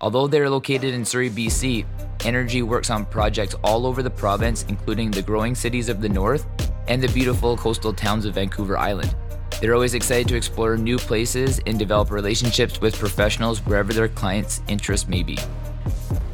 [0.00, 1.86] Although they're located in Surrey, BC,
[2.24, 6.46] Energy works on projects all over the province, including the growing cities of the north
[6.88, 9.14] and the beautiful coastal towns of Vancouver Island.
[9.60, 14.62] They're always excited to explore new places and develop relationships with professionals wherever their clients'
[14.68, 15.38] interests may be.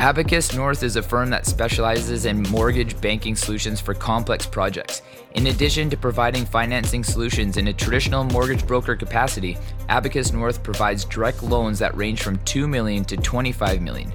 [0.01, 5.03] Abacus North is a firm that specializes in mortgage banking solutions for complex projects.
[5.35, 9.59] In addition to providing financing solutions in a traditional mortgage broker capacity,
[9.91, 14.11] Abacus North provides direct loans that range from 2 million to 25 million.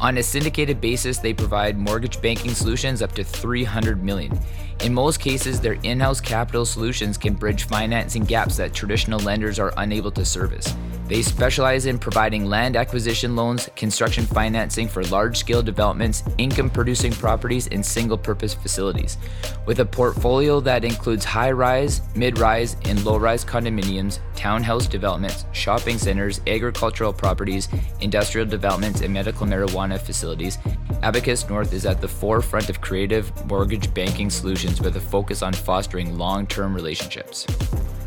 [0.00, 4.32] On a syndicated basis, they provide mortgage banking solutions up to 300 million.
[4.80, 9.74] In most cases, their in-house capital solutions can bridge financing gaps that traditional lenders are
[9.76, 10.74] unable to service.
[11.08, 17.12] They specialize in providing land acquisition loans, construction financing for large scale developments, income producing
[17.12, 19.16] properties, and single purpose facilities.
[19.64, 25.46] With a portfolio that includes high rise, mid rise, and low rise condominiums, townhouse developments,
[25.52, 27.68] shopping centers, agricultural properties,
[28.02, 30.58] industrial developments, and medical marijuana facilities,
[31.02, 35.54] Abacus North is at the forefront of creative mortgage banking solutions with a focus on
[35.54, 37.46] fostering long term relationships.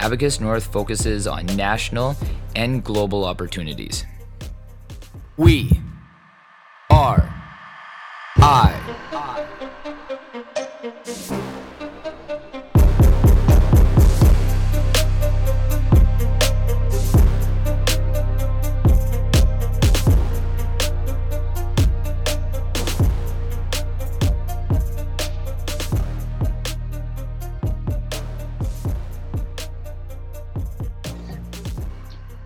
[0.00, 2.16] Abacus North focuses on national
[2.56, 4.06] and global opportunities.
[5.36, 5.78] We
[6.90, 7.30] are
[8.38, 8.80] I.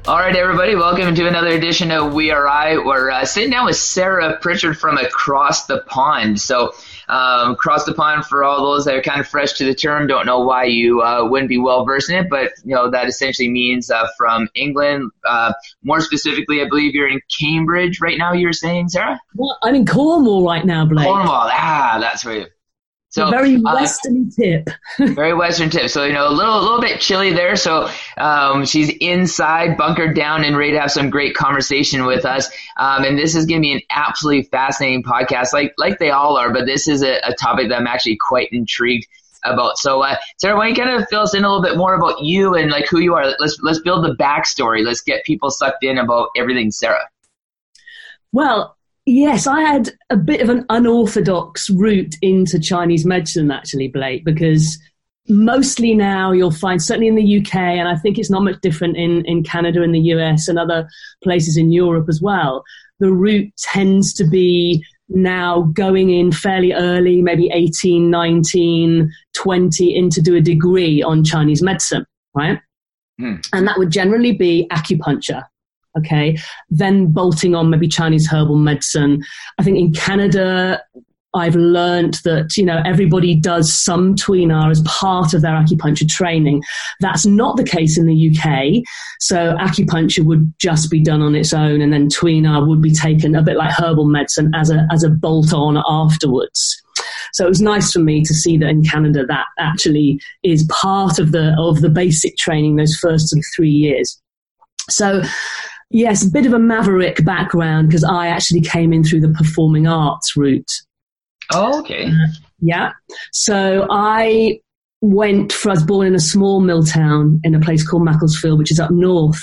[0.06, 2.76] All right, everybody, welcome to another edition of We Are I.
[2.76, 6.42] We're uh, sitting down with Sarah Pritchard from across the pond.
[6.42, 6.74] So,
[7.08, 10.06] um, across the pond, for all those that are kind of fresh to the term,
[10.06, 13.08] don't know why you uh, wouldn't be well versed in it, but you know that
[13.08, 15.10] essentially means uh, from England.
[15.26, 15.54] Uh,
[15.84, 18.34] more specifically, I believe you're in Cambridge right now.
[18.34, 19.18] You're saying, Sarah?
[19.34, 21.06] Well, I'm in Cornwall right now, Blake.
[21.06, 21.48] Cornwall.
[21.50, 22.48] Ah, that's where.
[23.14, 24.68] So very western uh, tip.
[25.14, 25.88] very western tip.
[25.88, 27.54] So you know, a little, a little bit chilly there.
[27.54, 27.88] So
[28.18, 32.50] um, she's inside, bunkered down, and ready to have some great conversation with us.
[32.76, 36.36] Um, and this is going to be an absolutely fascinating podcast, like like they all
[36.36, 36.52] are.
[36.52, 39.06] But this is a, a topic that I'm actually quite intrigued
[39.44, 39.78] about.
[39.78, 41.94] So, uh, Sarah, why don't you kind of fill us in a little bit more
[41.94, 43.32] about you and like who you are?
[43.38, 44.84] Let's let's build the backstory.
[44.84, 47.08] Let's get people sucked in about everything, Sarah.
[48.32, 54.24] Well, Yes, I had a bit of an unorthodox route into Chinese medicine, actually, Blake,
[54.24, 54.78] because
[55.28, 58.96] mostly now you'll find, certainly in the UK, and I think it's not much different
[58.96, 60.88] in, in Canada and the US and other
[61.22, 62.64] places in Europe as well,
[62.98, 70.08] the route tends to be now going in fairly early, maybe 18, 19, 20, in
[70.08, 72.58] to do a degree on Chinese medicine, right?
[73.18, 73.36] Hmm.
[73.52, 75.44] And that would generally be acupuncture
[75.96, 76.36] okay
[76.70, 79.22] then bolting on maybe chinese herbal medicine
[79.58, 80.80] i think in canada
[81.34, 86.62] I've learned that, you know, everybody does some Tuina as part of their acupuncture training.
[87.00, 88.84] That's not the case in the UK.
[89.18, 93.34] So acupuncture would just be done on its own and then Tuina would be taken
[93.34, 96.80] a bit like herbal medicine as a, as a bolt on afterwards.
[97.32, 101.18] So it was nice for me to see that in Canada that actually is part
[101.18, 104.20] of the, of the basic training those first three years.
[104.88, 105.22] So
[105.94, 109.86] Yes, a bit of a maverick background because I actually came in through the performing
[109.86, 110.72] arts route.
[111.52, 112.06] Oh, okay.
[112.06, 112.26] Uh,
[112.60, 112.90] yeah.
[113.30, 114.58] So I
[115.02, 118.58] went, for, I was born in a small mill town in a place called Macclesfield,
[118.58, 119.40] which is up north.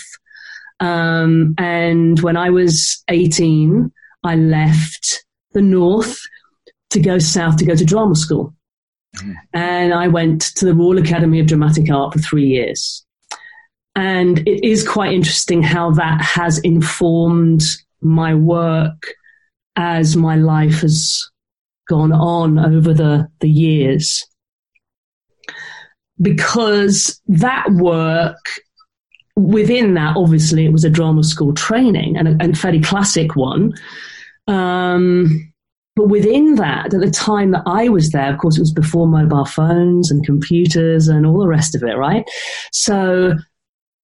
[0.82, 3.90] Um, and when I was 18,
[4.26, 6.20] I left the north
[6.90, 8.54] to go south to go to drama school.
[9.16, 9.36] Mm.
[9.54, 13.06] And I went to the Royal Academy of Dramatic Art for three years.
[13.96, 17.64] And it is quite interesting how that has informed
[18.02, 19.04] my work
[19.76, 21.22] as my life has
[21.90, 24.26] gone on over the, the years.
[26.22, 28.38] because that work
[29.36, 33.74] within that, obviously, it was a drama school training and a, and fairly classic one.
[34.48, 35.52] Um,
[35.96, 39.08] but within that, at the time that I was there, of course, it was before
[39.08, 42.24] mobile phones and computers and all the rest of it, right?
[42.72, 43.34] So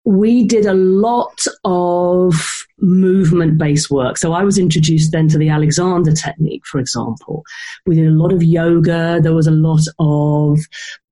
[0.07, 2.33] we did a lot of
[2.79, 4.17] movement based work.
[4.17, 7.43] So I was introduced then to the Alexander technique, for example.
[7.85, 9.19] We did a lot of yoga.
[9.21, 10.59] There was a lot of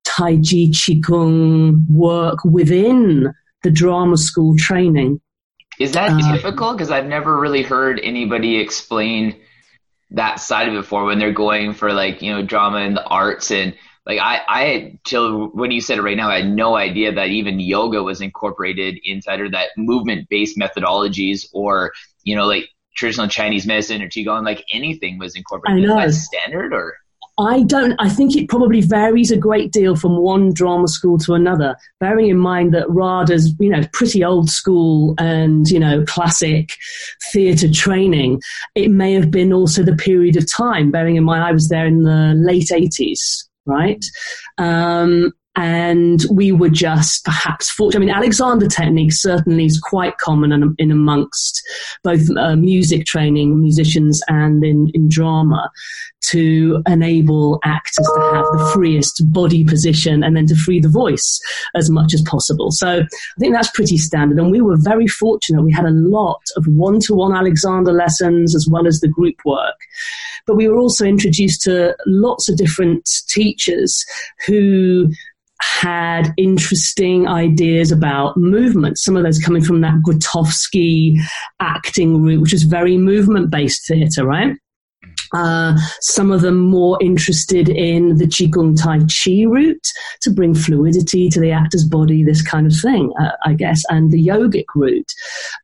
[0.06, 5.20] Tai Chi Qigong work within the drama school training.
[5.78, 6.72] Is that uh, typical?
[6.72, 9.36] Because I've never really heard anybody explain
[10.12, 13.04] that side of it before when they're going for like, you know, drama and the
[13.04, 13.74] arts and
[14.06, 17.28] like I, I till when you said it right now, I had no idea that
[17.28, 21.92] even yoga was incorporated inside or that movement based methodologies or,
[22.22, 25.90] you know, like traditional Chinese medicine or Qigong, like anything was incorporated.
[25.90, 26.00] I know.
[26.00, 26.96] Is standard or?
[27.38, 31.34] I don't, I think it probably varies a great deal from one drama school to
[31.34, 36.70] another, bearing in mind that RADA's, you know, pretty old school and, you know, classic
[37.32, 38.40] theatre training.
[38.74, 41.84] It may have been also the period of time, bearing in mind I was there
[41.84, 44.04] in the late 80s, right?
[44.58, 48.02] Um, and we were just perhaps fortunate.
[48.02, 51.62] I mean, Alexander technique certainly is quite common in, in amongst
[52.04, 55.70] both uh, music training musicians and in, in drama
[56.28, 61.40] to enable actors to have the freest body position and then to free the voice
[61.74, 62.70] as much as possible.
[62.70, 64.38] So I think that's pretty standard.
[64.38, 65.62] And we were very fortunate.
[65.62, 69.36] We had a lot of one to one Alexander lessons as well as the group
[69.44, 69.76] work.
[70.46, 74.04] But we were also introduced to lots of different teachers
[74.46, 75.08] who
[75.60, 78.98] had interesting ideas about movement.
[78.98, 81.16] Some of those coming from that Grotowski
[81.60, 84.56] acting route, which is very movement based theatre, right?
[85.34, 89.86] Uh, some of them more interested in the Qigong Tai Chi route
[90.22, 94.12] to bring fluidity to the actor's body, this kind of thing, uh, I guess, and
[94.12, 95.12] the yogic route.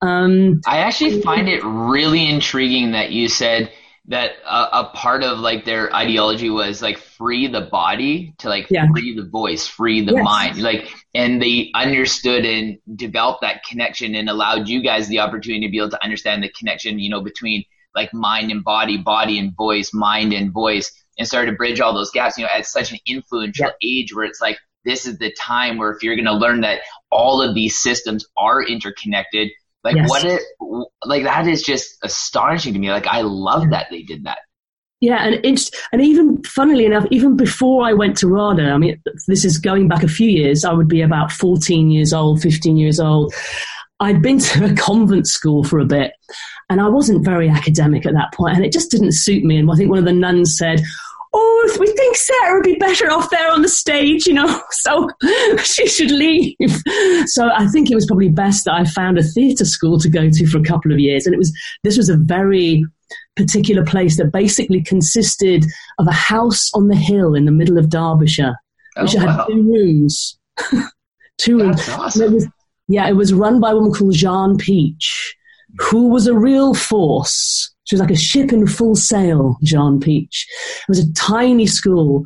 [0.00, 3.70] Um, I actually find it really intriguing that you said
[4.06, 8.68] that a, a, part of like their ideology was like free the body to like
[8.68, 8.86] yeah.
[8.92, 10.24] free the voice, free the yes.
[10.24, 15.66] mind, like, and they understood and developed that connection and allowed you guys the opportunity
[15.66, 17.64] to be able to understand the connection, you know, between
[17.94, 21.94] like mind and body, body and voice, mind and voice, and started to bridge all
[21.94, 23.88] those gaps, you know, at such an influential yeah.
[23.88, 26.80] age where it's like, this is the time where if you're going to learn that
[27.12, 29.48] all of these systems are interconnected,
[29.84, 30.08] like yes.
[30.08, 30.42] what it
[31.04, 32.90] like that is just astonishing to me.
[32.90, 34.38] Like I love that they did that.
[35.00, 39.02] Yeah, and it's and even funnily enough, even before I went to RADA, I mean,
[39.26, 40.64] this is going back a few years.
[40.64, 43.34] I would be about fourteen years old, fifteen years old.
[43.98, 46.12] I'd been to a convent school for a bit,
[46.70, 49.56] and I wasn't very academic at that point, and it just didn't suit me.
[49.56, 50.80] And I think one of the nuns said,
[51.34, 55.08] oh, we think Sarah would be better off there on the stage, you know, so
[55.62, 56.56] she should leave.
[57.26, 60.28] So I think it was probably best that I found a theatre school to go
[60.28, 61.26] to for a couple of years.
[61.26, 61.52] And it was,
[61.84, 62.84] this was a very
[63.36, 65.64] particular place that basically consisted
[65.98, 68.54] of a house on the hill in the middle of Derbyshire,
[69.00, 69.46] which oh, had wow.
[69.46, 70.38] two rooms.
[71.38, 71.98] two That's rooms.
[71.98, 72.22] Awesome.
[72.22, 72.46] It was,
[72.88, 75.34] yeah, it was run by a woman called Jean Peach,
[75.78, 80.46] who was a real force she was like a ship in full sail, Jean Peach.
[80.82, 82.22] It was a tiny school.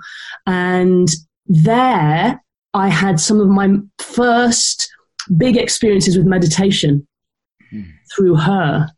[0.46, 1.08] And
[1.46, 2.40] there
[2.74, 4.88] I had some of my first
[5.36, 7.06] big experiences with meditation
[7.72, 7.90] mm.
[8.14, 8.88] through her.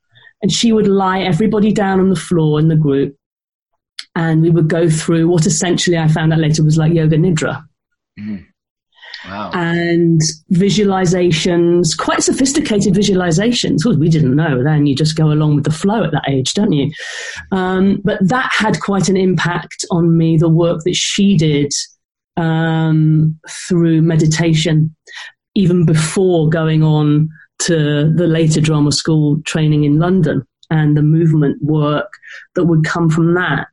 [0.43, 3.17] And she would lie everybody down on the floor in the group.
[4.15, 7.63] And we would go through what essentially I found out later was like yoga nidra.
[8.19, 8.45] Mm.
[9.29, 9.51] Wow.
[9.53, 10.21] And
[10.53, 13.85] visualizations, quite sophisticated visualizations.
[13.85, 14.87] Well, we didn't know then.
[14.87, 16.91] You just go along with the flow at that age, don't you?
[17.53, 21.73] Um, but that had quite an impact on me, the work that she did
[22.37, 24.95] um, through meditation,
[25.55, 27.29] even before going on
[27.61, 32.13] to the later drama school training in London and the movement work
[32.55, 33.69] that would come from that.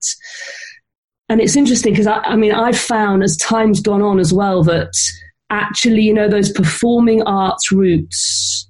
[1.30, 4.64] And it's interesting because I, I mean, I've found as time's gone on as well
[4.64, 4.94] that
[5.50, 8.70] actually, you know, those performing arts roots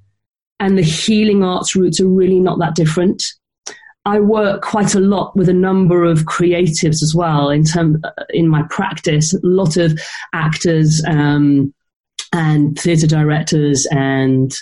[0.59, 3.23] and the healing arts roots are really not that different.
[4.05, 8.47] I work quite a lot with a number of creatives as well in term in
[8.47, 9.33] my practice.
[9.33, 9.99] A lot of
[10.33, 11.73] actors um,
[12.31, 14.53] and theatre directors and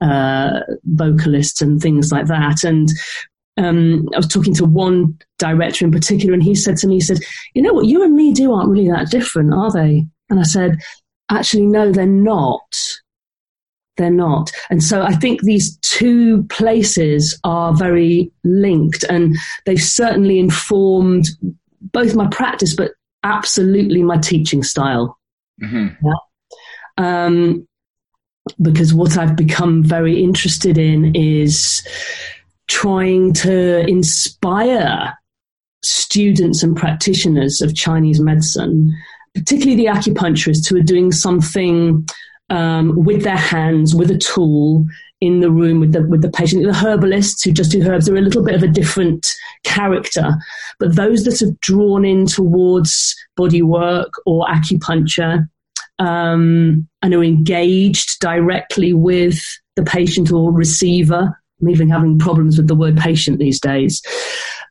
[0.00, 2.62] uh, vocalists and things like that.
[2.62, 2.88] And
[3.56, 7.00] um, I was talking to one director in particular, and he said to me, he
[7.00, 7.18] said,
[7.54, 7.86] "You know what?
[7.86, 10.78] You and me do aren't really that different, are they?" And I said,
[11.32, 12.60] actually, no, they're not.
[13.96, 14.50] They're not.
[14.70, 19.36] And so I think these two places are very linked and
[19.66, 21.26] they've certainly informed
[21.80, 25.18] both my practice, but absolutely my teaching style.
[25.62, 26.06] Mm-hmm.
[26.06, 26.14] Yeah?
[26.96, 27.66] Um,
[28.60, 31.86] because what I've become very interested in is
[32.68, 35.14] trying to inspire
[35.84, 38.96] students and practitioners of Chinese medicine,
[39.34, 42.06] particularly the acupuncturists who are doing something
[42.50, 44.86] um, with their hands, with a tool
[45.22, 46.64] in the room with the with the patient.
[46.64, 49.26] The herbalists who just do herbs are a little bit of a different
[49.64, 50.34] character,
[50.80, 55.48] but those that are drawn in towards body work or acupuncture
[56.00, 59.40] um, and are engaged directly with
[59.76, 61.38] the patient or receiver.
[61.60, 64.02] I'm even having problems with the word patient these days.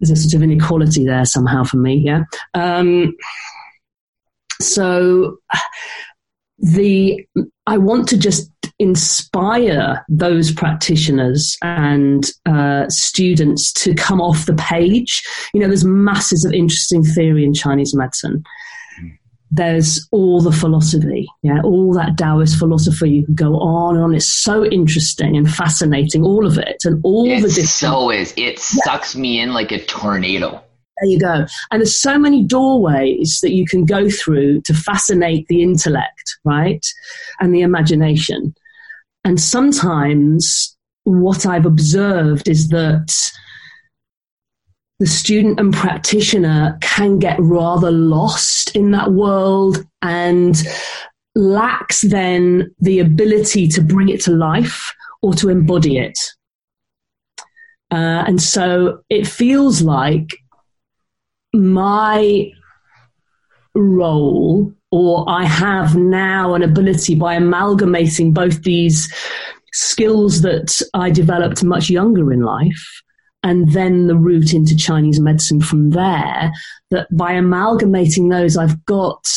[0.02, 1.96] There's a sort of inequality there somehow for me.
[1.96, 2.24] Yeah.
[2.54, 3.16] Um,
[4.62, 5.38] so
[6.62, 7.26] the
[7.68, 15.24] I want to just inspire those practitioners and uh, students to come off the page.
[15.54, 18.44] You know, there's masses of interesting theory in Chinese medicine.
[19.54, 23.10] There's all the philosophy, yeah, all that Taoist philosophy.
[23.10, 24.16] You can go on and on.
[24.16, 27.68] It's so interesting and fascinating, all of it, and all it the different.
[27.68, 28.34] so is.
[28.38, 29.22] It sucks yeah.
[29.22, 30.64] me in like a tornado.
[31.02, 31.46] There you go.
[31.72, 36.86] And there's so many doorways that you can go through to fascinate the intellect, right?
[37.40, 38.54] And the imagination.
[39.24, 43.12] And sometimes what I've observed is that
[45.00, 50.62] the student and practitioner can get rather lost in that world and
[51.34, 54.94] lacks then the ability to bring it to life
[55.24, 56.18] or to embody it.
[57.90, 60.38] Uh, and so it feels like
[61.54, 62.52] my
[63.76, 69.14] role or I have now an ability by amalgamating both these
[69.74, 73.02] skills that I developed much younger in life
[73.44, 76.52] and then the route into Chinese medicine from there,
[76.92, 79.28] that by amalgamating those, I've got,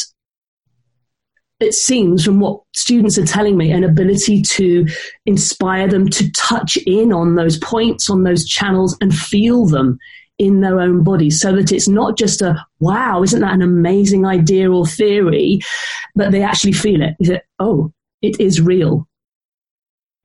[1.60, 4.86] it seems from what students are telling me, an ability to
[5.24, 9.98] inspire them to touch in on those points, on those channels and feel them
[10.38, 14.26] in their own bodies so that it's not just a wow, isn't that an amazing
[14.26, 15.60] idea or theory,
[16.14, 17.14] but they actually feel it.
[17.20, 19.06] Is it, oh, it is real.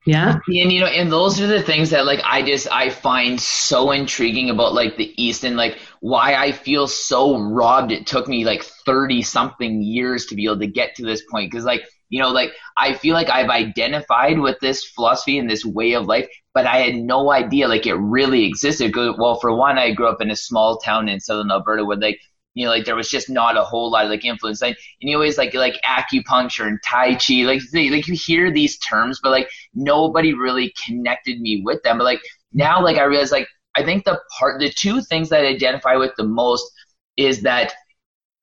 [0.06, 0.38] Yeah.
[0.48, 3.90] And you know, and those are the things that like I just I find so
[3.90, 7.92] intriguing about like the East and like why I feel so robbed.
[7.92, 11.52] It took me like 30 something years to be able to get to this point.
[11.52, 15.66] Cause like, you know, like I feel like I've identified with this philosophy and this
[15.66, 18.94] way of life, but I had no idea like it really existed.
[18.94, 22.20] Well, for one, I grew up in a small town in southern Alberta where like
[22.54, 24.60] you know, like there was just not a whole lot of like influence.
[24.60, 28.50] Like, and you always like like acupuncture and tai chi, like they, like you hear
[28.50, 31.98] these terms, but like nobody really connected me with them.
[31.98, 32.20] But like
[32.52, 35.94] now, like I realize, like I think the part, the two things that I identify
[35.96, 36.70] with the most
[37.16, 37.72] is that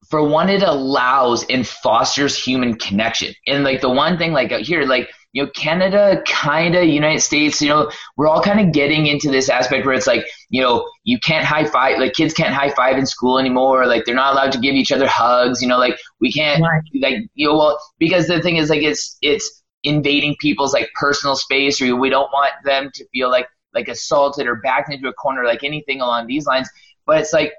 [0.09, 3.33] for one, it allows and fosters human connection.
[3.45, 7.61] And like the one thing, like here, like you know, Canada, kind of, United States,
[7.61, 10.89] you know, we're all kind of getting into this aspect where it's like, you know,
[11.03, 13.85] you can't high five, like kids can't high five in school anymore.
[13.85, 16.81] Like they're not allowed to give each other hugs, you know, like we can't, right.
[17.01, 21.35] like, you know, well, because the thing is like, it's, it's invading people's like personal
[21.35, 25.13] space or we don't want them to feel like, like assaulted or backed into a
[25.13, 26.69] corner, like anything along these lines.
[27.05, 27.53] But it's like,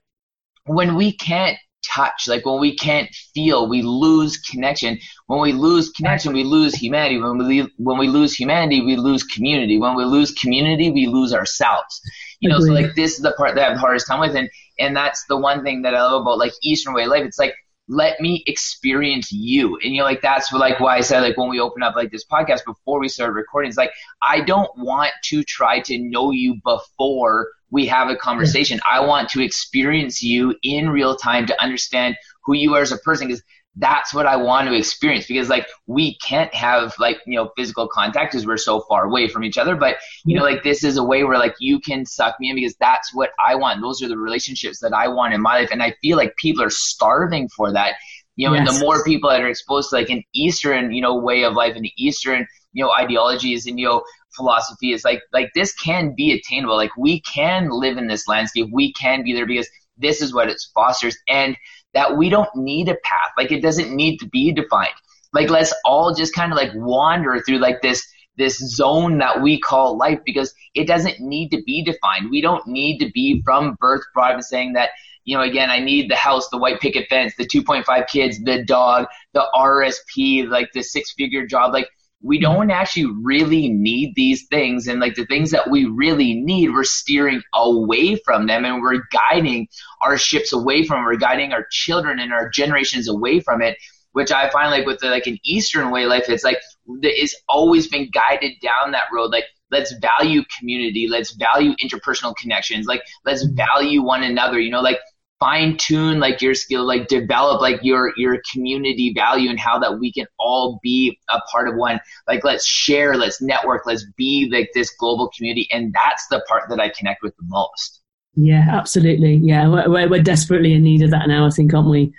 [0.65, 2.29] when we can't touch.
[2.29, 4.99] Like when we can't feel, we lose connection.
[5.27, 7.21] When we lose connection, we lose humanity.
[7.21, 9.79] When we when we lose humanity, we lose community.
[9.79, 12.01] When we lose community, we lose ourselves.
[12.41, 14.37] You know, so like this is the part that I have the hardest time with,
[14.37, 17.25] and and that's the one thing that I love about like Eastern way of life.
[17.25, 17.55] It's like
[17.89, 19.79] let me experience you.
[19.83, 22.11] And you know, like that's like why I said like when we open up like
[22.11, 23.93] this podcast before we started recording, it's like
[24.23, 28.81] I don't want to try to know you before we have a conversation.
[28.91, 32.99] I want to experience you in real time to understand who you are as a
[32.99, 33.43] person because
[33.79, 37.89] that's what I want to experience because like we can't have like you know physical
[37.89, 40.97] contact because we're so far away from each other but you know like this is
[40.97, 44.03] a way where like you can suck me in because that's what I want those
[44.03, 46.71] are the relationships that I want in my life and I feel like people are
[46.71, 47.95] starving for that
[48.35, 48.69] you know yes.
[48.69, 51.55] and the more people that are exposed to like an eastern you know way of
[51.55, 54.03] life and the eastern you know ideologies and you know
[54.35, 58.69] philosophy is like like this can be attainable like we can live in this landscape
[58.73, 61.57] we can be there because this is what it fosters and
[61.95, 63.33] that we don't need a path.
[63.37, 64.95] Like it doesn't need to be defined.
[65.33, 68.07] Like let's all just kind of like wander through like this
[68.37, 72.31] this zone that we call life because it doesn't need to be defined.
[72.31, 74.91] We don't need to be from birth brought saying that,
[75.25, 78.65] you know, again, I need the house, the white picket fence, the 2.5 kids, the
[78.65, 81.73] dog, the RSP, like the six figure job.
[81.73, 81.89] Like
[82.23, 82.53] we mm-hmm.
[82.53, 86.85] don't actually really need these things and like the things that we really need we're
[86.85, 89.69] steering away from them and we're guiding
[90.01, 93.77] our ships away from we're guiding our children and our generations away from it
[94.13, 96.59] which I find like with the, like an Eastern way of life, it's like
[97.03, 99.31] it's always been guided down that road.
[99.31, 103.57] Like let's value community, let's value interpersonal connections, like let's mm-hmm.
[103.57, 104.59] value one another.
[104.59, 104.99] You know, like
[105.41, 109.99] fine tune like your skill, like develop like your your community value and how that
[109.99, 112.01] we can all be a part of one.
[112.27, 116.69] Like let's share, let's network, let's be like this global community, and that's the part
[116.69, 118.03] that I connect with the most.
[118.35, 119.35] Yeah, absolutely.
[119.37, 121.47] Yeah, we're, we're desperately in need of that now.
[121.47, 122.13] I think, aren't we?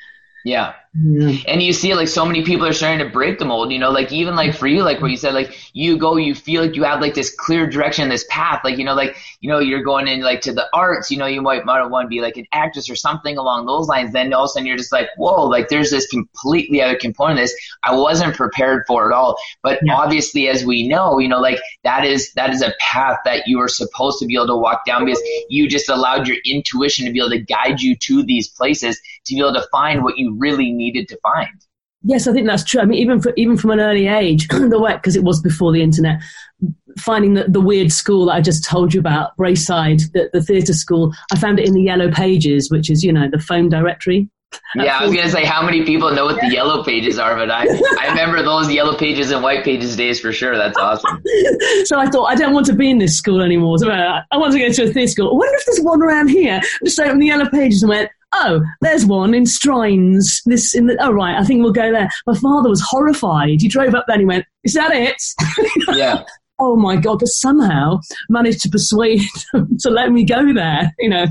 [0.43, 0.73] Yeah.
[0.95, 1.37] Yeah.
[1.47, 3.91] And you see, like, so many people are starting to break the mold, you know,
[3.91, 6.75] like, even like for you, like, what you said, like, you go, you feel like
[6.75, 9.83] you have like this clear direction, this path, like, you know, like, you know, you're
[9.83, 12.37] going in like to the arts, you know, you might, might want to be like
[12.37, 14.13] an actress or something along those lines.
[14.13, 17.37] Then all of a sudden you're just like, whoa, like, there's this completely other component
[17.37, 19.37] of this I wasn't prepared for at all.
[19.61, 19.93] But yeah.
[19.95, 23.59] obviously, as we know, you know, like, that is, that is a path that you
[23.59, 27.11] are supposed to be able to walk down because you just allowed your intuition to
[27.11, 30.35] be able to guide you to these places to be able to find what you
[30.35, 31.65] really needed to find.
[32.03, 32.79] Yes, I think that's true.
[32.79, 35.73] I mean, even for, even from an early age, the way because it was before
[35.73, 36.21] the internet,
[36.97, 40.73] finding the, the weird school that I just told you about, Brayside, the, the theatre
[40.73, 44.29] school, I found it in the Yellow Pages, which is you know the phone directory.
[44.75, 47.51] Yeah, I was gonna say how many people know what the yellow pages are, but
[47.51, 47.67] I
[47.99, 50.57] I remember those yellow pages and white pages days for sure.
[50.57, 51.21] That's awesome.
[51.85, 53.77] so I thought I don't want to be in this school anymore.
[53.77, 55.29] So I want to go to a theatre school.
[55.29, 56.59] I wonder if there's one around here.
[56.63, 60.41] I just opened the yellow pages and went, oh, there's one in Strines.
[60.45, 62.09] This in the, oh right, I think we'll go there.
[62.27, 63.61] My father was horrified.
[63.61, 65.21] He drove up there and he went, is that it?
[65.97, 66.23] Yeah.
[66.59, 67.19] Oh my god!
[67.19, 67.99] But somehow
[68.29, 69.21] managed to persuade
[69.53, 70.93] them to let me go there.
[70.99, 71.25] You know.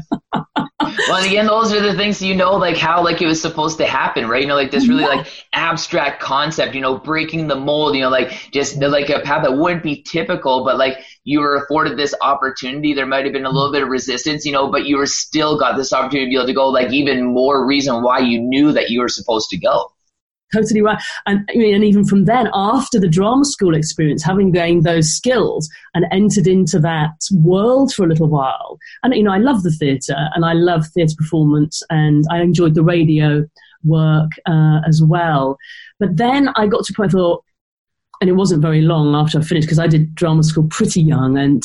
[1.08, 3.86] well, again, those are the things you know, like how like it was supposed to
[3.86, 4.42] happen, right?
[4.42, 8.10] You know, like this really like abstract concept, you know, breaking the mold, you know,
[8.10, 12.14] like just like a path that wouldn't be typical, but like you were afforded this
[12.20, 12.94] opportunity.
[12.94, 15.58] There might have been a little bit of resistance, you know, but you were still
[15.58, 16.68] got this opportunity to be able to go.
[16.68, 19.92] Like even more reason why you knew that you were supposed to go
[20.52, 21.00] totally right.
[21.26, 26.06] And and even from then, after the drama school experience, having gained those skills and
[26.10, 30.28] entered into that world for a little while, and you know, I love the theatre
[30.34, 33.44] and I love theatre performance, and I enjoyed the radio
[33.84, 35.56] work uh, as well.
[35.98, 37.44] But then I got to a point I thought,
[38.20, 41.38] and it wasn't very long after I finished because I did drama school pretty young,
[41.38, 41.62] and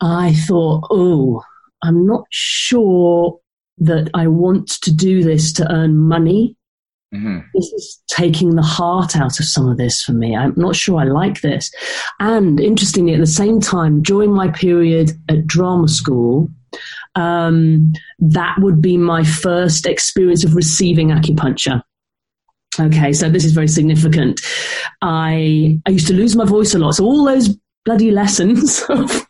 [0.00, 1.42] I thought, oh,
[1.82, 3.38] I'm not sure
[3.78, 6.56] that I want to do this to earn money
[7.14, 7.38] Mm-hmm.
[7.54, 10.36] This is taking the heart out of some of this for me.
[10.36, 11.70] I'm not sure I like this.
[12.18, 16.48] And interestingly, at the same time, during my period at drama school,
[17.14, 21.82] um, that would be my first experience of receiving acupuncture.
[22.78, 24.40] Okay, so this is very significant.
[25.00, 29.25] I I used to lose my voice a lot, so all those bloody lessons of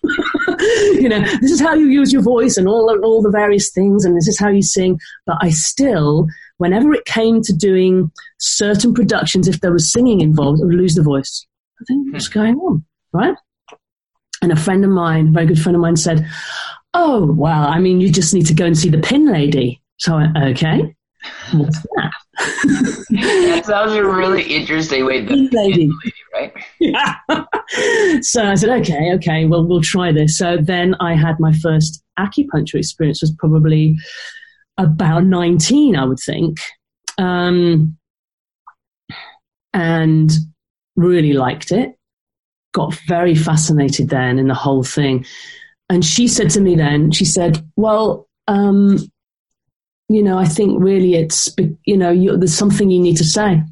[1.01, 4.05] you know this is how you use your voice and all all the various things,
[4.05, 4.99] and this is how you sing.
[5.27, 10.61] But I still whenever it came to doing certain productions, if there was singing involved,
[10.62, 11.47] I would lose the voice.
[11.81, 12.38] I think, what's hmm.
[12.38, 12.85] going on?
[13.12, 13.37] Right?
[14.42, 16.27] And a friend of mine, a very good friend of mine, said,
[16.95, 19.83] Oh, well, I mean, you just need to go and see the pin lady.
[19.99, 20.95] So I went, Okay.
[21.53, 22.12] What's that?
[23.11, 25.90] that sounds a really interesting way to pin lady.
[26.81, 27.15] Yeah.
[28.21, 30.37] so I said, okay, okay, well, we'll try this.
[30.39, 33.97] So then I had my first acupuncture experience was probably
[34.79, 36.59] about 19, I would think.
[37.19, 37.97] Um,
[39.73, 40.33] and
[40.97, 41.97] really liked it.
[42.73, 45.25] Got very fascinated then in the whole thing.
[45.89, 48.99] And she said to me then, she said, Well, um,
[50.09, 53.62] you know, I think really it's, you know, there's something you need to say.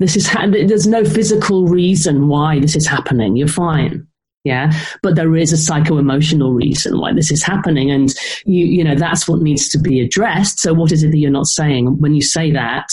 [0.00, 3.36] This is, ha- there's no physical reason why this is happening.
[3.36, 4.06] You're fine.
[4.44, 4.72] Yeah.
[5.02, 7.90] But there is a psycho emotional reason why this is happening.
[7.90, 10.58] And you, you know, that's what needs to be addressed.
[10.58, 11.98] So what is it that you're not saying?
[11.98, 12.86] When you say that,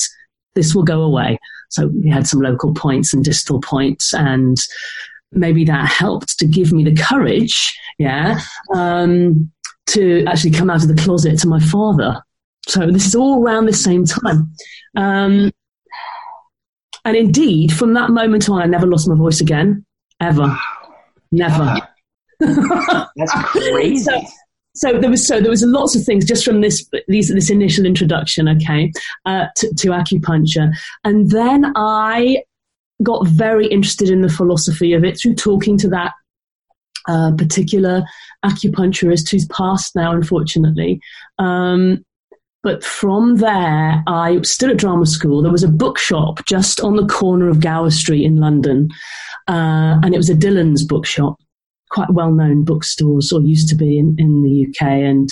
[0.55, 1.37] this will go away.
[1.69, 4.57] So we had some local points and distal points and
[5.31, 7.77] maybe that helped to give me the courage.
[7.97, 8.39] Yeah.
[8.73, 9.51] Um,
[9.87, 12.21] to actually come out of the closet to my father.
[12.67, 14.53] So this is all around the same time.
[14.95, 15.51] Um,
[17.05, 19.85] and indeed, from that moment on, I never lost my voice again,
[20.19, 20.57] ever.
[21.31, 21.77] Never.
[22.39, 24.03] That's crazy.
[24.03, 24.21] so,
[24.75, 27.85] so, there was so there was lots of things just from this these, this initial
[27.85, 28.91] introduction, okay,
[29.25, 30.71] uh, to, to acupuncture,
[31.03, 32.43] and then I
[33.03, 36.13] got very interested in the philosophy of it through talking to that
[37.07, 38.03] uh, particular
[38.45, 40.99] acupuncturist who's passed now, unfortunately.
[41.39, 42.05] Um,
[42.63, 45.41] but from there, I was still at drama school.
[45.41, 48.89] There was a bookshop just on the corner of Gower Street in London,
[49.47, 51.37] uh, and it was a Dillons bookshop,
[51.89, 54.87] quite well known bookstores, or used to be in, in the UK.
[54.87, 55.29] And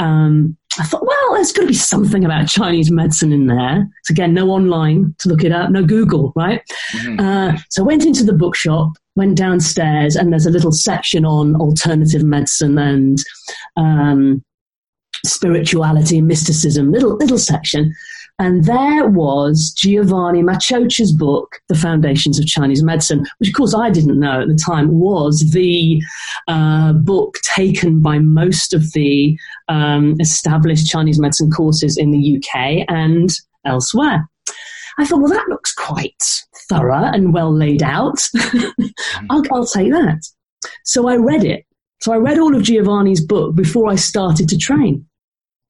[0.00, 3.88] um, I thought, well, there's got to be something about Chinese medicine in there.
[4.04, 6.62] So again, no online to look it up, no Google, right?
[6.92, 7.20] Mm-hmm.
[7.20, 11.54] Uh, so I went into the bookshop, went downstairs, and there's a little section on
[11.56, 13.18] alternative medicine and
[13.76, 14.44] um,
[15.28, 17.94] spirituality and mysticism, little little section.
[18.40, 23.90] And there was Giovanni Maciocia's book, The Foundations of Chinese Medicine, which of course I
[23.90, 26.00] didn't know at the time was the
[26.46, 29.36] uh, book taken by most of the
[29.68, 33.28] um, established Chinese medicine courses in the UK and
[33.64, 34.28] elsewhere.
[34.98, 36.22] I thought, well, that looks quite
[36.68, 38.18] thorough and well laid out.
[39.30, 40.20] I'll, I'll take that.
[40.84, 41.64] So I read it.
[42.00, 45.04] So I read all of Giovanni's book before I started to train,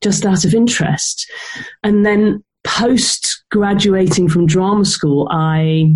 [0.02, 1.30] just out of interest.
[1.82, 5.94] And then post graduating from drama school, I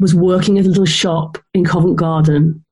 [0.00, 2.64] was working at a little shop in Covent Garden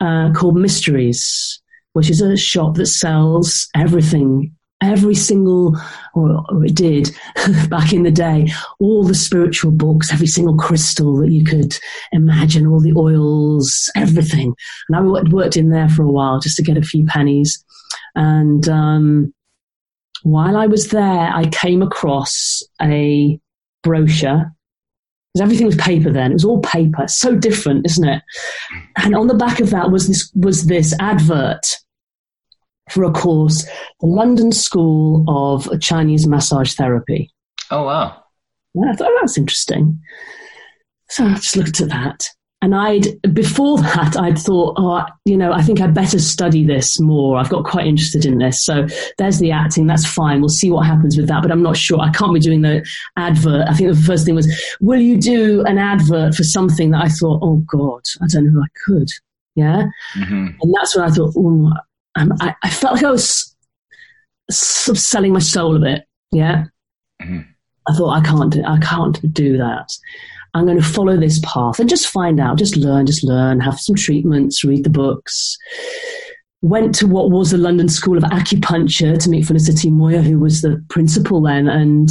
[0.00, 1.60] uh, called Mysteries,
[1.92, 4.54] which is a shop that sells everything.
[4.82, 5.76] Every single,
[6.14, 7.10] or, or it did
[7.68, 11.78] back in the day, all the spiritual books, every single crystal that you could
[12.12, 14.54] imagine, all the oils, everything.
[14.88, 17.62] And I worked in there for a while just to get a few pennies.
[18.14, 19.34] And um,
[20.22, 23.38] while I was there, I came across a
[23.82, 24.52] brochure.
[25.32, 26.32] Because everything was paper then.
[26.32, 27.06] It was all paper.
[27.06, 28.22] So different, isn't it?
[28.96, 31.64] And on the back of that was this was this advert
[32.90, 33.64] for a course,
[34.00, 37.32] the London School of Chinese Massage Therapy.
[37.70, 38.24] Oh wow.
[38.74, 40.00] Yeah, I thought oh, that's interesting.
[41.08, 42.28] So I just looked at that.
[42.62, 47.00] And I'd, before that, I'd thought, oh, you know, I think I'd better study this
[47.00, 47.38] more.
[47.38, 48.62] I've got quite interested in this.
[48.62, 49.86] So there's the acting.
[49.86, 50.40] That's fine.
[50.40, 51.42] We'll see what happens with that.
[51.42, 51.98] But I'm not sure.
[52.00, 53.66] I can't be doing the advert.
[53.66, 54.46] I think the first thing was,
[54.80, 58.60] will you do an advert for something that I thought, oh God, I don't know
[58.60, 59.08] if I could.
[59.54, 59.86] Yeah.
[60.16, 60.46] Mm-hmm.
[60.60, 61.72] And that's when I thought, oh,
[62.16, 63.56] I, I, felt like I was
[64.50, 66.04] sort of selling my soul a bit.
[66.30, 66.64] Yeah.
[67.22, 67.40] Mm-hmm.
[67.88, 69.90] I thought I can't do, I can't do that.
[70.54, 73.78] I'm going to follow this path and just find out, just learn, just learn, have
[73.78, 75.56] some treatments, read the books.
[76.62, 80.60] Went to what was the London School of Acupuncture to meet Felicity Moyer, who was
[80.60, 82.10] the principal then, and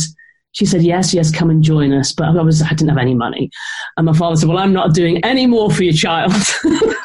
[0.54, 3.14] she said, "Yes, yes, come and join us." But I was, I didn't have any
[3.14, 3.52] money,
[3.96, 6.32] and my father said, "Well, I'm not doing any more for your child."
[6.66, 6.96] no.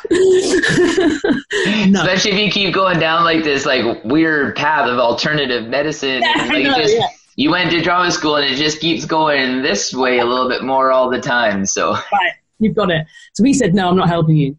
[2.00, 6.44] Especially if you keep going down like this, like weird path of alternative medicine, yeah,
[6.44, 9.62] and, like know, just yeah you went to drama school and it just keeps going
[9.62, 11.66] this way a little bit more all the time.
[11.66, 13.06] So right, you've got it.
[13.34, 14.58] So he said, "No, I'm not helping you."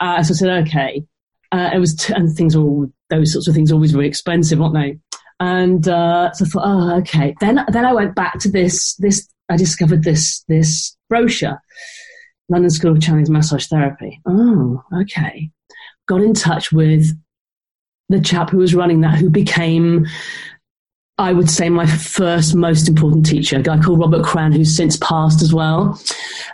[0.00, 1.04] Uh, so I said, "Okay."
[1.52, 4.74] Uh, it was, t- and things all those sorts of things always very expensive, aren't
[4.74, 4.98] they?
[5.38, 9.28] And uh, so I thought, "Oh, okay." Then then I went back to this this.
[9.48, 11.62] I discovered this this brochure,
[12.48, 14.20] London School of Chinese Massage Therapy.
[14.26, 15.50] Oh, okay.
[16.08, 17.16] Got in touch with
[18.08, 20.06] the chap who was running that, who became
[21.18, 24.96] I would say my first most important teacher, a guy called Robert Cran, who's since
[24.98, 25.98] passed as well.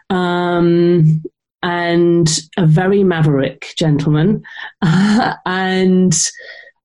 [0.09, 1.23] Um,
[1.65, 4.43] and a very maverick gentleman.
[5.47, 6.15] And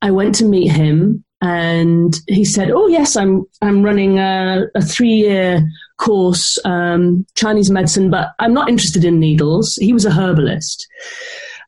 [0.02, 4.82] I went to meet him and he said, "Oh yes, I'm I'm running a, a
[4.82, 10.12] three year course um, Chinese medicine, but I'm not interested in needles." He was a
[10.12, 10.88] herbalist,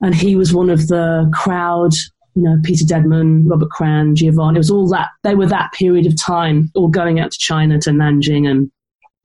[0.02, 1.94] and he was one of the crowd
[2.36, 4.58] you know, Peter Deadman, Robert Cran, Giovanni.
[4.58, 5.10] It was all that.
[5.24, 8.72] They were that period of time, all going out to China, to Nanjing, and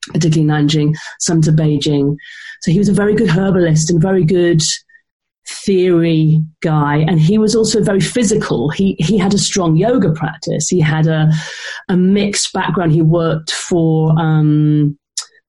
[0.08, 2.16] particularly Nanjing, some to Beijing.
[2.62, 4.62] So he was a very good herbalist and very good
[5.46, 10.68] theory guy and he was also very physical he he had a strong yoga practice
[10.68, 11.30] he had a
[11.90, 14.98] a mixed background he worked for um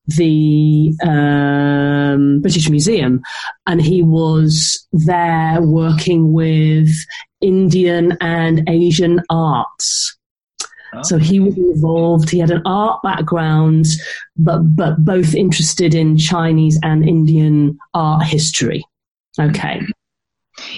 [0.06, 3.20] the um, British Museum,
[3.66, 6.90] and he was there working with
[7.40, 10.16] Indian and Asian arts.
[10.94, 11.02] Oh.
[11.02, 12.30] So he was involved.
[12.30, 13.86] He had an art background,
[14.36, 18.84] but but both interested in Chinese and Indian art history.
[19.38, 19.80] Okay.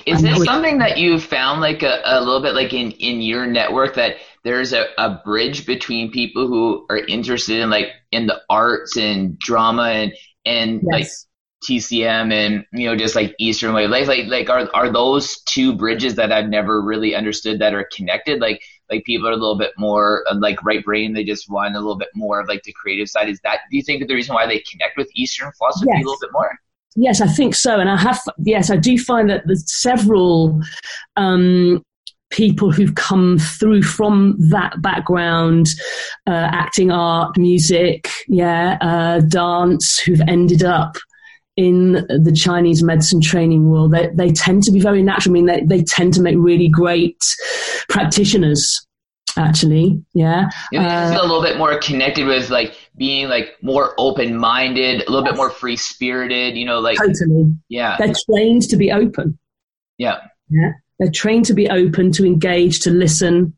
[0.07, 3.47] Is this something that you found like a, a little bit like in, in your
[3.47, 8.41] network that there's a, a bridge between people who are interested in like in the
[8.49, 10.13] arts and drama and
[10.45, 10.91] and yes.
[10.91, 11.07] like
[11.65, 15.75] TCM and you know just like Eastern way like like like are are those two
[15.75, 19.59] bridges that I've never really understood that are connected like like people are a little
[19.59, 22.63] bit more uh, like right brain they just want a little bit more of like
[22.63, 25.51] the creative side is that do you think the reason why they connect with Eastern
[25.59, 25.97] philosophy yes.
[25.97, 26.59] a little bit more
[27.01, 28.21] Yes, I think so, and I have.
[28.39, 30.61] Yes, I do find that there's several
[31.17, 31.81] um,
[32.31, 35.69] people who've come through from that background,
[36.27, 40.97] uh, acting, art, music, yeah, uh, dance, who've ended up
[41.57, 43.93] in the Chinese medicine training world.
[43.93, 45.33] They, they tend to be very natural.
[45.33, 47.23] I mean, they, they tend to make really great
[47.89, 48.85] practitioners.
[49.39, 50.03] actually.
[50.15, 50.49] Yeah.
[50.73, 55.03] You uh, feel a little bit more connected with like being like more open minded,
[55.03, 55.33] a little yes.
[55.33, 56.99] bit more free spirited, you know, like.
[56.99, 57.55] Totally.
[57.69, 57.97] Yeah.
[57.99, 59.39] They're trained to be open.
[59.97, 60.19] Yeah.
[60.51, 60.73] Yeah.
[60.99, 63.57] They're trained to be open, to engage, to listen,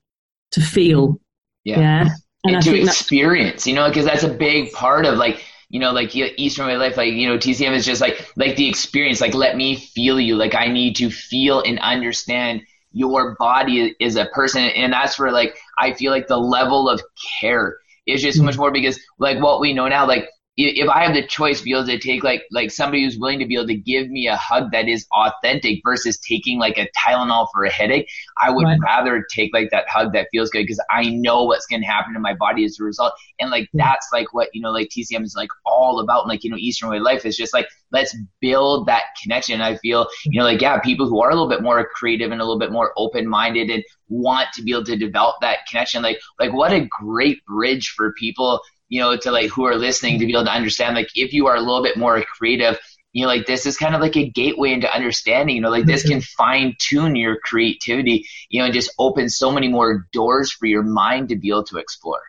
[0.53, 1.21] to feel.
[1.65, 1.81] Yeah.
[1.81, 2.09] yeah?
[2.45, 5.93] And, and to experience, you know, because that's a big part of like, you know,
[5.93, 9.35] like Eastern Way Life, like, you know, TCM is just like, like the experience, like,
[9.35, 10.37] let me feel you.
[10.37, 14.63] Like, I need to feel and understand your body is a person.
[14.63, 17.01] And that's where, like, I feel like the level of
[17.41, 18.61] care is just so much hmm.
[18.63, 21.87] more because, like, what we know now, like, if I have the choice be able
[21.87, 24.73] to take like like somebody who's willing to be able to give me a hug
[24.73, 28.79] that is authentic versus taking like a Tylenol for a headache, I would right.
[28.83, 32.15] rather take like that hug that feels good because I know what's going to happen
[32.15, 33.13] to my body as a result.
[33.39, 36.23] And like that's like what you know like TCM is like all about.
[36.23, 39.61] And, like you know Eastern Way Life is just like let's build that connection.
[39.61, 42.41] I feel you know like yeah people who are a little bit more creative and
[42.41, 46.03] a little bit more open minded and want to be able to develop that connection.
[46.03, 50.19] Like like what a great bridge for people you know, to like who are listening
[50.19, 52.79] to be able to understand, like, if you are a little bit more creative,
[53.13, 55.87] you know, like this is kind of like a gateway into understanding, you know, like
[55.87, 56.13] this mm-hmm.
[56.13, 60.67] can fine tune your creativity, you know, and just open so many more doors for
[60.67, 62.21] your mind to be able to explore.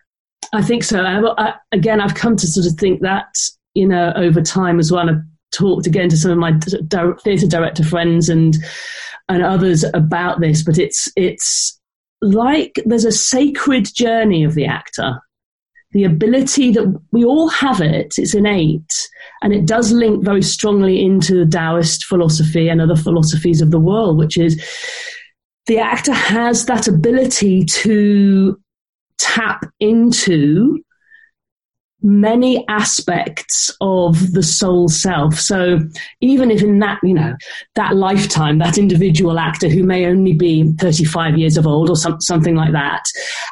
[0.54, 1.04] I think so.
[1.04, 3.36] I, again, I've come to sort of think that,
[3.74, 5.10] you know, over time as well.
[5.10, 5.22] I've
[5.52, 8.56] talked again to some of my theatre director friends and,
[9.30, 11.80] and others about this, but it's, it's
[12.22, 15.20] like there's a sacred journey of the actor
[15.92, 19.10] the ability that we all have it, it's innate,
[19.42, 23.80] and it does link very strongly into the Taoist philosophy and other philosophies of the
[23.80, 24.62] world, which is
[25.68, 28.60] the actor has that ability to
[29.18, 30.84] tap into
[32.02, 35.36] many aspects of the soul self.
[35.40, 35.80] So
[36.22, 37.36] even if in that, you know,
[37.76, 42.20] that lifetime, that individual actor who may only be 35 years of old or some,
[42.22, 43.04] something like that,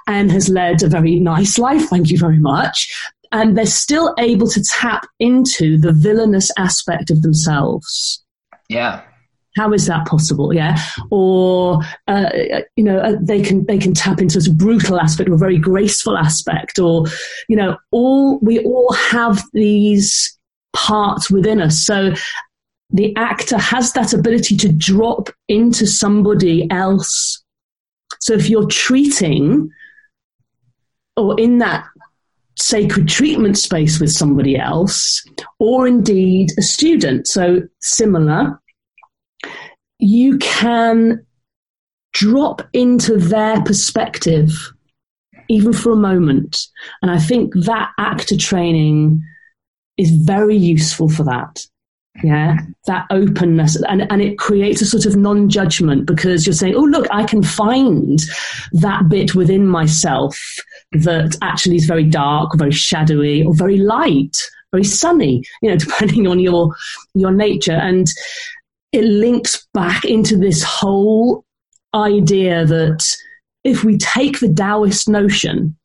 [0.08, 2.88] and has led a very nice life, thank you very much,
[3.32, 8.24] and they're still able to tap into the villainous aspect of themselves.
[8.70, 9.04] Yeah.
[9.60, 10.54] How is that possible?
[10.54, 10.78] Yeah,
[11.12, 12.30] or uh,
[12.78, 15.58] you know uh, they can they can tap into a brutal aspect or a very
[15.58, 17.06] graceful aspect, or
[17.50, 20.40] you know all we all have these
[20.72, 21.86] parts within us.
[21.86, 22.14] So
[22.92, 27.44] the actor has that ability to drop into somebody else.
[28.22, 29.70] So if you're treating
[31.18, 31.86] or in that
[32.58, 35.24] sacred treatment space with somebody else,
[35.60, 38.60] or indeed a student, so similar,
[40.00, 41.26] you can
[42.14, 44.74] drop into their perspective
[45.50, 46.58] even for a moment.
[47.02, 49.22] And I think that actor training
[49.98, 51.66] is very useful for that.
[52.24, 56.76] Yeah, that openness and, and it creates a sort of non judgment because you're saying,
[56.76, 58.20] oh, look, I can find
[58.74, 60.38] that bit within myself
[60.92, 64.36] that actually is very dark, very shadowy, or very light,
[64.72, 66.76] very sunny, you know, depending on your
[67.14, 67.74] your nature.
[67.74, 68.08] And
[68.92, 71.46] it links back into this whole
[71.94, 73.06] idea that
[73.64, 75.78] if we take the Taoist notion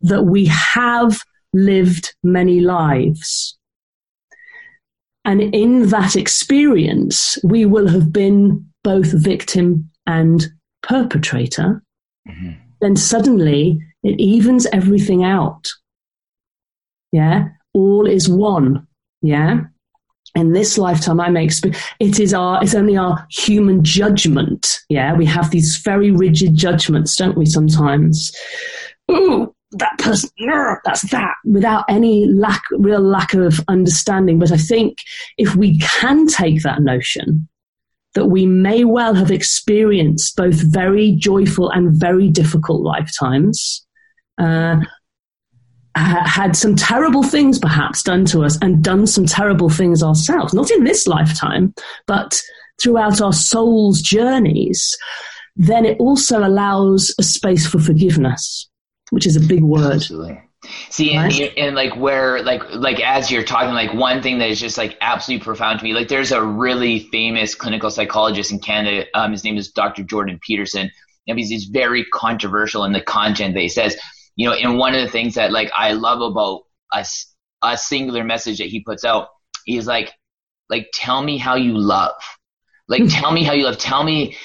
[0.00, 1.20] that we have
[1.52, 3.56] lived many lives,
[5.24, 10.46] and in that experience, we will have been both victim and
[10.82, 11.82] perpetrator,
[12.26, 12.52] mm-hmm.
[12.80, 15.68] then suddenly it evens everything out.
[17.12, 18.86] Yeah, all is one.
[19.20, 19.64] Yeah
[20.34, 24.80] in this lifetime I experience it is our it's only our human judgment.
[24.88, 28.32] Yeah, we have these very rigid judgments, don't we, sometimes?
[29.10, 30.30] Ooh, that person
[30.84, 34.38] that's that without any lack real lack of understanding.
[34.38, 34.98] But I think
[35.38, 37.48] if we can take that notion
[38.14, 43.86] that we may well have experienced both very joyful and very difficult lifetimes,
[44.38, 44.80] uh,
[45.96, 50.70] had some terrible things perhaps done to us and done some terrible things ourselves, not
[50.70, 51.74] in this lifetime,
[52.06, 52.40] but
[52.80, 54.96] throughout our soul's journeys,
[55.56, 58.68] then it also allows a space for forgiveness,
[59.10, 59.94] which is a big word.
[59.94, 60.40] Absolutely.
[60.90, 64.60] See, and, and, like where, like, like as you're talking, like one thing that is
[64.60, 69.06] just like absolutely profound to me, like there's a really famous clinical psychologist in Canada.
[69.14, 70.02] Um, his name is Dr.
[70.02, 70.90] Jordan Peterson.
[71.26, 73.96] And he's, he's very controversial in the content that he says
[74.40, 76.62] you know, and one of the things that like I love about
[76.94, 77.04] a,
[77.60, 79.28] a singular message that he puts out
[79.68, 80.14] is like,
[80.70, 82.14] like, tell me how you love.
[82.88, 83.76] Like, tell me how you love.
[83.76, 84.38] Tell me,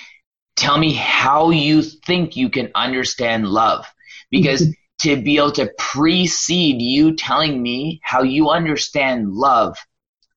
[0.58, 3.86] tell me how you think you can understand love.
[4.30, 4.68] Because
[5.04, 9.78] to be able to precede you telling me how you understand love,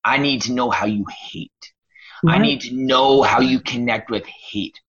[0.05, 1.51] I need to know how you hate.
[2.23, 2.35] Right.
[2.35, 4.79] I need to know how you connect with hate.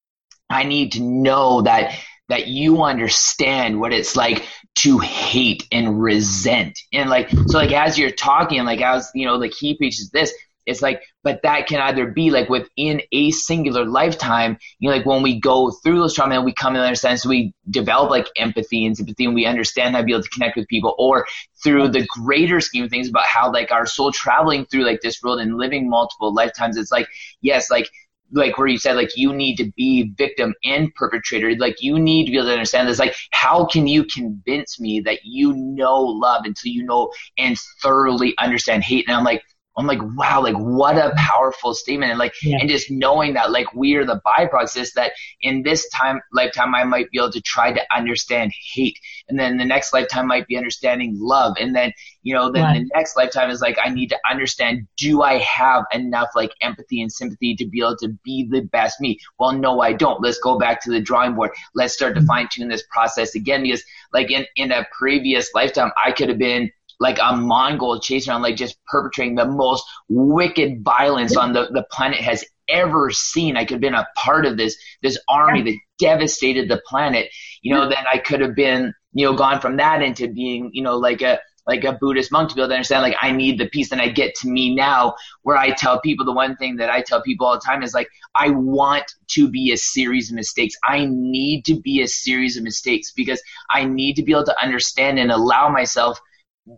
[0.49, 1.93] I need to know that
[2.31, 4.47] that you understand what it's like
[4.81, 6.79] to hate and resent.
[6.93, 10.33] And like, so like as you're talking, like as, you know, like he preaches this,
[10.65, 15.05] it's like, but that can either be like within a singular lifetime, you know, like
[15.05, 18.27] when we go through those trauma and we come to understand, so we develop like
[18.37, 21.27] empathy and sympathy and we understand how to be able to connect with people or
[21.63, 25.23] through the greater scheme of things about how like our soul traveling through like this
[25.23, 26.79] world and living multiple lifetimes.
[26.79, 27.09] It's like,
[27.43, 27.91] yes, like
[28.33, 32.27] like where you said like you need to be victim and perpetrator like you need
[32.27, 36.01] to be able to understand this like how can you convince me that you know
[36.01, 39.07] love until you know and thoroughly understand hate?
[39.09, 39.43] And i'm like
[39.81, 42.11] I'm like, wow, like what a powerful statement.
[42.11, 42.59] And like, yeah.
[42.61, 46.75] and just knowing that like we are the byproducts is that in this time, lifetime,
[46.75, 48.99] I might be able to try to understand hate.
[49.29, 51.57] And then the next lifetime might be understanding love.
[51.59, 52.79] And then, you know, then right.
[52.79, 57.01] the next lifetime is like, I need to understand, do I have enough like empathy
[57.01, 59.19] and sympathy to be able to be the best me?
[59.39, 60.23] Well, no, I don't.
[60.23, 61.53] Let's go back to the drawing board.
[61.75, 62.27] Let's start to mm-hmm.
[62.27, 66.39] fine tune this process again because like in, in a previous lifetime, I could have
[66.39, 71.69] been like a Mongol chasing around, like just perpetrating the most wicked violence on the,
[71.73, 73.57] the planet has ever seen.
[73.57, 77.29] I could have been a part of this, this army that devastated the planet.
[77.63, 80.83] You know, then I could have been, you know, gone from that into being, you
[80.83, 83.59] know, like a, like a Buddhist monk to be able to understand, like, I need
[83.59, 83.93] the peace.
[83.93, 87.01] And I get to me now where I tell people the one thing that I
[87.01, 90.75] tell people all the time is like, I want to be a series of mistakes.
[90.85, 94.63] I need to be a series of mistakes because I need to be able to
[94.63, 96.21] understand and allow myself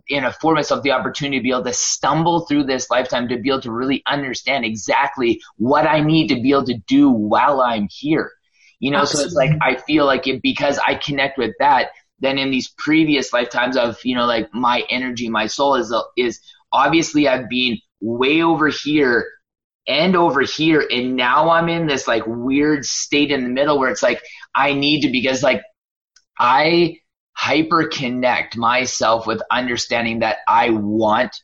[0.09, 3.49] and afford myself the opportunity to be able to stumble through this lifetime to be
[3.49, 7.87] able to really understand exactly what I need to be able to do while I'm
[7.89, 8.31] here.
[8.79, 9.31] You know, Absolutely.
[9.31, 11.89] so it's like I feel like it because I connect with that.
[12.19, 16.39] Then in these previous lifetimes of you know like my energy, my soul is is
[16.71, 19.29] obviously I've been way over here
[19.87, 23.89] and over here, and now I'm in this like weird state in the middle where
[23.89, 24.21] it's like
[24.55, 25.61] I need to because like
[26.37, 26.97] I
[27.33, 31.35] hyper connect myself with understanding that I want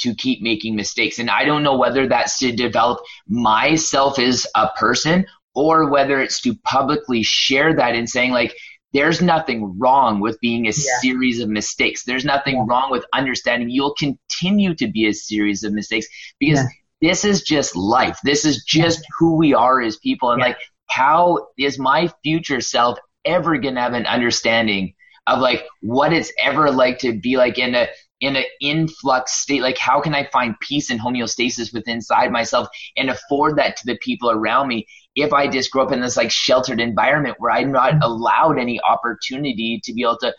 [0.00, 1.18] to keep making mistakes.
[1.18, 6.40] And I don't know whether that's to develop myself as a person or whether it's
[6.42, 8.54] to publicly share that and saying like,
[8.92, 11.00] there's nothing wrong with being a yeah.
[11.00, 12.04] series of mistakes.
[12.04, 12.64] There's nothing yeah.
[12.68, 16.06] wrong with understanding you'll continue to be a series of mistakes
[16.38, 17.08] because yeah.
[17.08, 18.18] this is just life.
[18.22, 20.30] This is just who we are as people.
[20.30, 24.94] And like, how is my future self ever going to have an understanding
[25.26, 27.88] of like what it's ever like to be like in a
[28.20, 32.68] in an influx state like how can i find peace and homeostasis within inside myself
[32.96, 36.16] and afford that to the people around me if i just grow up in this
[36.16, 38.02] like sheltered environment where i'm not mm-hmm.
[38.02, 40.32] allowed any opportunity to be able to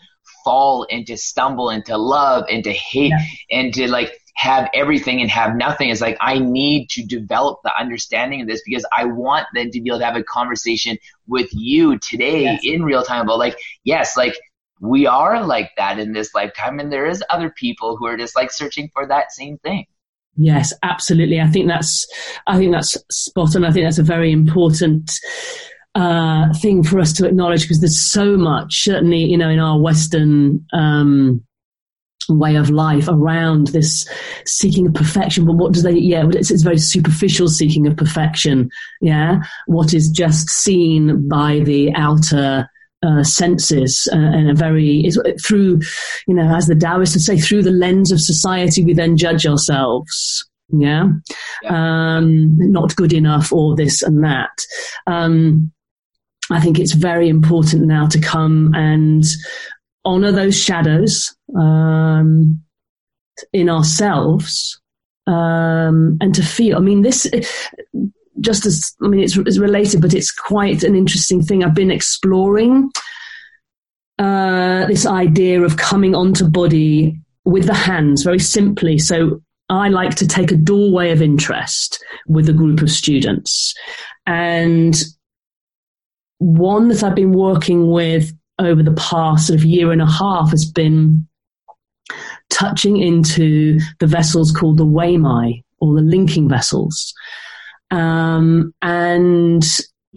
[0.44, 3.24] fall and to stumble and to love and to hate yeah.
[3.50, 5.88] and to like have everything and have nothing.
[5.88, 9.80] It's like I need to develop the understanding of this because I want them to
[9.80, 12.60] be able to have a conversation with you today yes.
[12.62, 14.38] in real time about like, yes, like
[14.80, 18.36] we are like that in this lifetime and there is other people who are just
[18.36, 19.86] like searching for that same thing.
[20.36, 21.40] Yes absolutely.
[21.40, 22.06] I think that's
[22.46, 23.64] i think that's spot on.
[23.64, 25.10] I think that's a very important
[25.94, 29.80] uh, thing for us to acknowledge because there's so much certainly you know in our
[29.80, 31.42] western um,
[32.28, 34.08] way of life around this
[34.44, 35.44] seeking of perfection.
[35.46, 38.70] But what does they yeah it's, it's very superficial seeking of perfection.
[39.00, 39.42] Yeah?
[39.66, 42.68] What is just seen by the outer
[43.02, 45.80] uh, senses uh, and a very is through
[46.26, 49.46] you know as the Taoists would say through the lens of society we then judge
[49.46, 51.04] ourselves yeah,
[51.62, 52.16] yeah.
[52.16, 54.50] Um, not good enough or this and that
[55.06, 55.70] um,
[56.50, 59.24] I think it's very important now to come and
[60.04, 62.60] honor those shadows um,
[63.52, 64.80] in ourselves
[65.26, 66.76] um, and to feel.
[66.76, 67.26] I mean, this
[68.40, 71.64] just as I mean, it's, it's related, but it's quite an interesting thing.
[71.64, 72.90] I've been exploring
[74.18, 78.98] uh, this idea of coming onto body with the hands very simply.
[78.98, 83.74] So I like to take a doorway of interest with a group of students,
[84.26, 85.02] and
[86.38, 90.50] one that I've been working with over the past sort of year and a half
[90.50, 91.26] has been
[92.50, 97.12] touching into the vessels called the Weimai or the linking vessels.
[97.90, 99.64] Um, and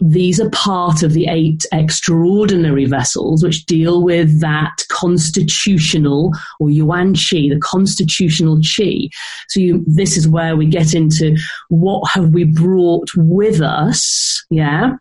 [0.00, 7.14] these are part of the eight extraordinary vessels which deal with that constitutional or yuan
[7.14, 9.10] qi, the constitutional qi.
[9.48, 11.36] So you, this is where we get into
[11.68, 14.92] what have we brought with us, yeah,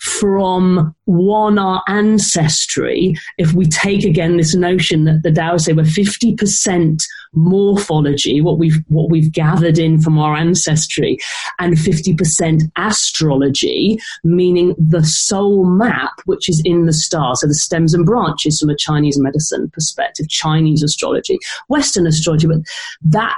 [0.00, 3.14] from one our ancestry.
[3.36, 7.02] If we take again this notion that the Tao say we're 50%
[7.34, 11.18] morphology, what we've what we've gathered in from our ancestry,
[11.58, 17.40] and 50% astrology meaning the soul map, which is in the stars.
[17.40, 22.58] So the stems and branches from a Chinese medicine perspective, Chinese astrology, Western astrology, but
[23.02, 23.36] that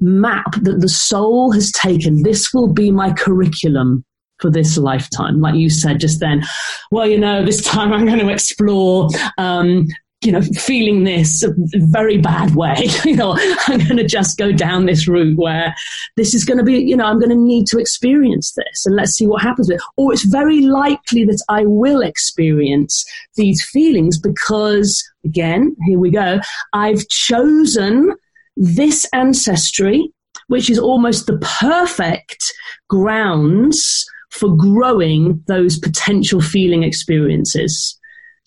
[0.00, 4.04] map that the soul has taken, this will be my curriculum
[4.40, 5.40] for this lifetime.
[5.40, 6.42] Like you said just then,
[6.90, 9.08] well, you know, this time I'm going to explore
[9.38, 9.86] um,
[10.24, 11.44] you know, feeling this
[11.74, 12.86] very bad way.
[13.04, 15.74] you know, I'm going to just go down this route where
[16.16, 18.94] this is going to be, you know, I'm going to need to experience this and
[18.94, 19.82] let's see what happens with it.
[19.96, 23.04] Or it's very likely that I will experience
[23.36, 26.40] these feelings because, again, here we go,
[26.72, 28.14] I've chosen
[28.56, 30.08] this ancestry,
[30.46, 32.52] which is almost the perfect
[32.88, 37.98] grounds for growing those potential feeling experiences.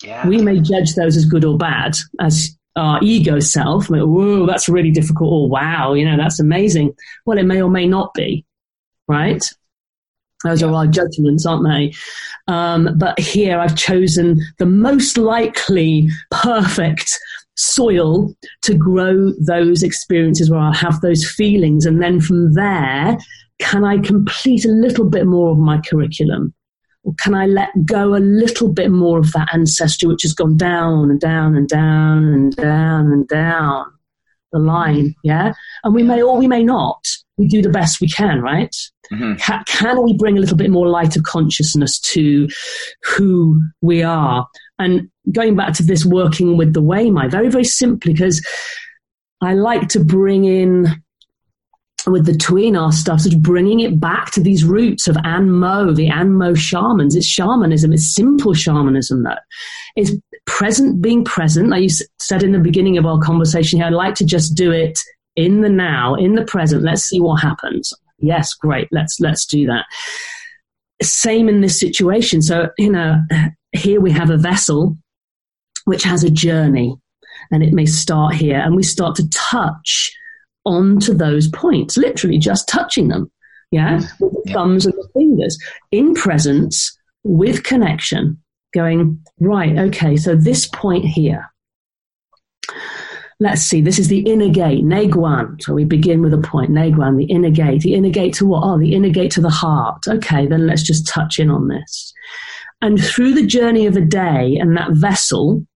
[0.02, 0.26] Yeah.
[0.26, 3.88] We may judge those as good or bad as our ego self.
[3.88, 5.32] Like, Whoa, that's really difficult.
[5.32, 6.94] Or wow, you know, that's amazing.
[7.24, 8.44] Well, it may or may not be,
[9.08, 9.42] right?
[10.44, 10.68] Those yeah.
[10.68, 11.94] are our judgments, aren't they?
[12.46, 17.18] Um, but here I've chosen the most likely perfect
[17.56, 21.86] soil to grow those experiences where I'll have those feelings.
[21.86, 23.16] And then from there,
[23.58, 26.52] can I complete a little bit more of my curriculum?
[27.18, 31.10] Can I let go a little bit more of that ancestry which has gone down
[31.10, 33.86] and down and down and down and down
[34.52, 35.14] the line?
[35.22, 35.52] Yeah.
[35.84, 37.04] And we may or we may not.
[37.38, 38.74] We do the best we can, right?
[39.12, 39.34] Mm-hmm.
[39.34, 42.48] Can, can we bring a little bit more light of consciousness to
[43.02, 44.46] who we are?
[44.78, 48.44] And going back to this working with the Weimai very, very simply, because
[49.40, 51.02] I like to bring in
[52.06, 56.08] with the Tuina stuff, sort of bringing it back to these roots of Anmo, the
[56.08, 57.16] Anmo shamans.
[57.16, 57.92] It's shamanism.
[57.92, 59.34] It's simple shamanism, though.
[59.96, 60.12] It's
[60.46, 61.68] present, being present.
[61.68, 61.88] Like you
[62.20, 64.98] said in the beginning of our conversation here, I'd like to just do it
[65.34, 66.82] in the now, in the present.
[66.82, 67.92] Let's see what happens.
[68.18, 68.88] Yes, great.
[68.92, 69.84] Let's let's do that.
[71.02, 72.40] Same in this situation.
[72.40, 73.20] So you know,
[73.72, 74.96] here we have a vessel
[75.84, 76.96] which has a journey,
[77.50, 80.12] and it may start here, and we start to touch
[80.66, 83.30] onto those points, literally just touching them.
[83.70, 83.98] Yeah.
[83.98, 84.20] Mm.
[84.20, 85.58] With the thumbs and the fingers
[85.90, 88.40] in presence with connection,
[88.74, 91.50] going, right, okay, so this point here.
[93.38, 95.62] Let's see, this is the inner gate, Neiguan.
[95.62, 97.82] So we begin with a point, Neiguan, the inner gate.
[97.82, 98.62] The inner gate to what?
[98.64, 100.04] Oh, the inner gate to the heart.
[100.08, 102.14] Okay, then let's just touch in on this.
[102.80, 105.66] And through the journey of a day and that vessel,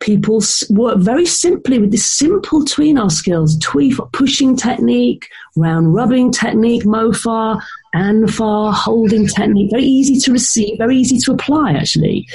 [0.00, 6.84] people work very simply with this simple Tuina skills, Tui pushing technique, round rubbing technique,
[6.84, 7.60] Mofa,
[7.94, 12.26] Anfa, holding technique, very easy to receive, very easy to apply actually.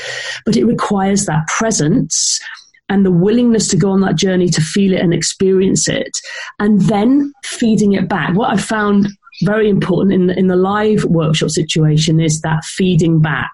[0.46, 2.40] But it requires that presence
[2.88, 6.20] and the willingness to go on that journey to feel it and experience it
[6.60, 8.36] and then feeding it back.
[8.36, 9.08] What I found
[9.44, 13.52] very important in the, in the live workshop situation is that feeding back.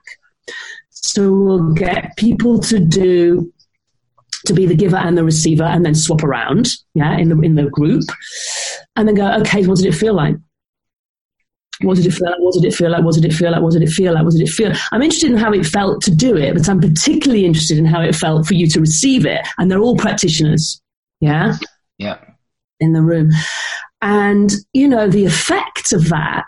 [0.90, 3.52] So we'll get people to do
[4.46, 7.56] to be the giver and the receiver and then swap around, yeah, in the in
[7.56, 8.04] the group.
[8.96, 10.36] And then go, okay, what did it feel like?
[11.82, 12.40] What did it feel like?
[12.40, 13.04] What did it feel like?
[13.04, 13.62] What did it feel like?
[13.62, 14.24] What did it feel like?
[14.24, 14.72] What did it feel?
[14.92, 18.02] I'm interested in how it felt to do it, but I'm particularly interested in how
[18.02, 19.42] it felt for you to receive it.
[19.58, 20.80] And they're all practitioners.
[21.22, 21.58] Yeah.
[21.98, 22.20] Yeah.
[22.80, 23.32] In the room.
[24.02, 26.46] And, you know, the effect of that,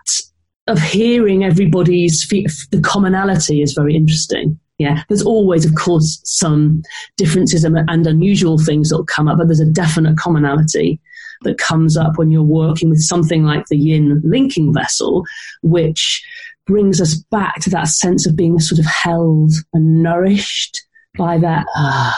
[0.67, 4.59] of hearing everybody's, the commonality is very interesting.
[4.83, 6.83] Yeah, there's always, of course, some
[7.15, 10.99] differences and, and unusual things that will come up, but there's a definite commonality
[11.43, 15.23] that comes up when you're working with something like the yin linking vessel,
[15.61, 16.21] which
[16.67, 20.81] brings us back to that sense of being sort of held and nourished
[21.17, 21.65] by that.
[21.77, 22.13] Uh,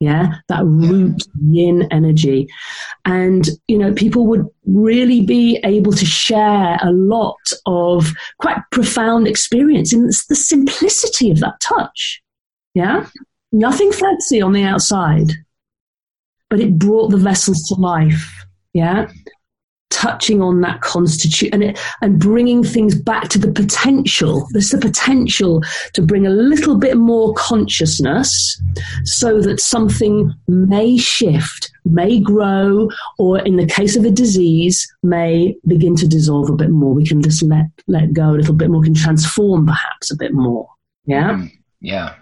[0.00, 2.46] yeah, that root yin energy.
[3.04, 9.26] And, you know, people would really be able to share a lot of quite profound
[9.26, 12.22] experience in the simplicity of that touch.
[12.74, 13.06] Yeah,
[13.50, 15.32] nothing fancy on the outside,
[16.48, 18.46] but it brought the vessels to life.
[18.74, 19.10] Yeah,
[19.98, 24.46] touching on that constitute and it, and bringing things back to the potential.
[24.52, 25.62] There's the potential
[25.94, 28.60] to bring a little bit more consciousness
[29.04, 32.88] so that something may shift, may grow,
[33.18, 36.94] or in the case of a disease, may begin to dissolve a bit more.
[36.94, 40.32] We can just let let go a little bit more, can transform perhaps a bit
[40.32, 40.68] more.
[41.06, 41.32] Yeah.
[41.32, 42.14] Mm, yeah.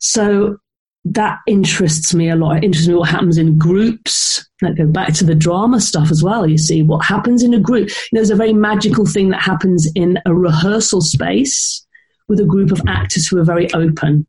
[0.00, 0.58] So
[1.04, 2.58] that interests me a lot.
[2.58, 4.46] It interests me what happens in groups.
[4.60, 6.46] That go back to the drama stuff as well.
[6.46, 7.88] You see what happens in a group.
[7.88, 11.86] You know, there's a very magical thing that happens in a rehearsal space
[12.28, 14.26] with a group of actors who are very open.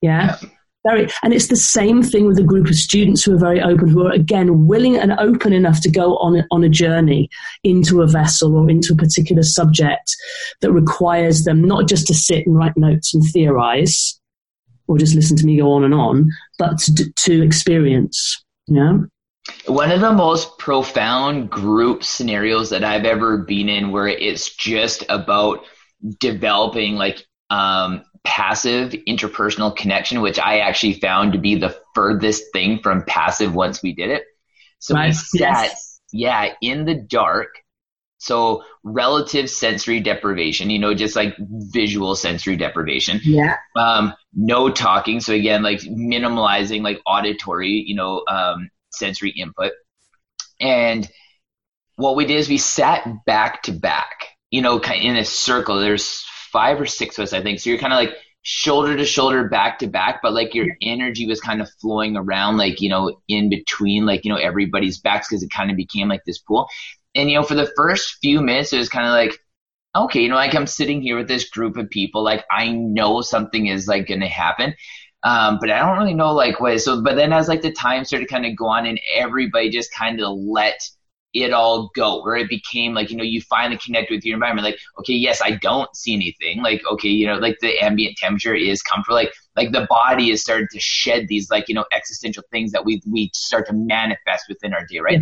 [0.00, 0.38] Yeah.
[0.42, 0.48] yeah.
[0.86, 3.88] Very, and it's the same thing with a group of students who are very open,
[3.88, 7.30] who are again willing and open enough to go on on a journey
[7.62, 10.14] into a vessel or into a particular subject
[10.60, 14.20] that requires them not just to sit and write notes and theorize,
[14.86, 18.44] or just listen to me go on and on, but to, to experience.
[18.66, 19.06] You know?
[19.66, 25.04] One of the most profound group scenarios that I've ever been in where it's just
[25.08, 25.64] about
[26.20, 32.80] developing like um, passive interpersonal connection, which I actually found to be the furthest thing
[32.82, 34.24] from passive once we did it.
[34.78, 35.08] So right.
[35.08, 36.00] we sat, yes.
[36.12, 37.48] yeah, in the dark.
[38.18, 43.20] So relative sensory deprivation, you know, just like visual sensory deprivation.
[43.22, 43.56] Yeah.
[43.76, 45.20] Um, no talking.
[45.20, 49.72] So again, like minimalizing like auditory, you know, um, sensory input.
[50.60, 51.08] And
[51.96, 55.80] what we did is we sat back to back, you know, in a circle.
[55.80, 57.60] There's five or six of us, I think.
[57.60, 61.26] So you're kind of like shoulder to shoulder, back to back, but like your energy
[61.26, 65.28] was kind of flowing around, like, you know, in between, like, you know, everybody's backs
[65.28, 66.68] because it kind of became like this pool.
[67.14, 69.38] And, you know, for the first few minutes, it was kind of like,
[69.96, 73.20] okay, you know, like I'm sitting here with this group of people, like I know
[73.20, 74.74] something is like going to happen.
[75.22, 76.80] Um, but I don't really know like what.
[76.80, 79.70] So, but then as like the time started to kind of go on, and everybody
[79.70, 80.78] just kind of let
[81.32, 84.66] it all go, where it became like you know you finally connect with your environment.
[84.66, 86.62] Like, okay, yes, I don't see anything.
[86.62, 89.16] Like, okay, you know, like the ambient temperature is comfortable.
[89.16, 92.84] Like, like the body is starting to shed these like you know existential things that
[92.84, 95.20] we we start to manifest within our day, right?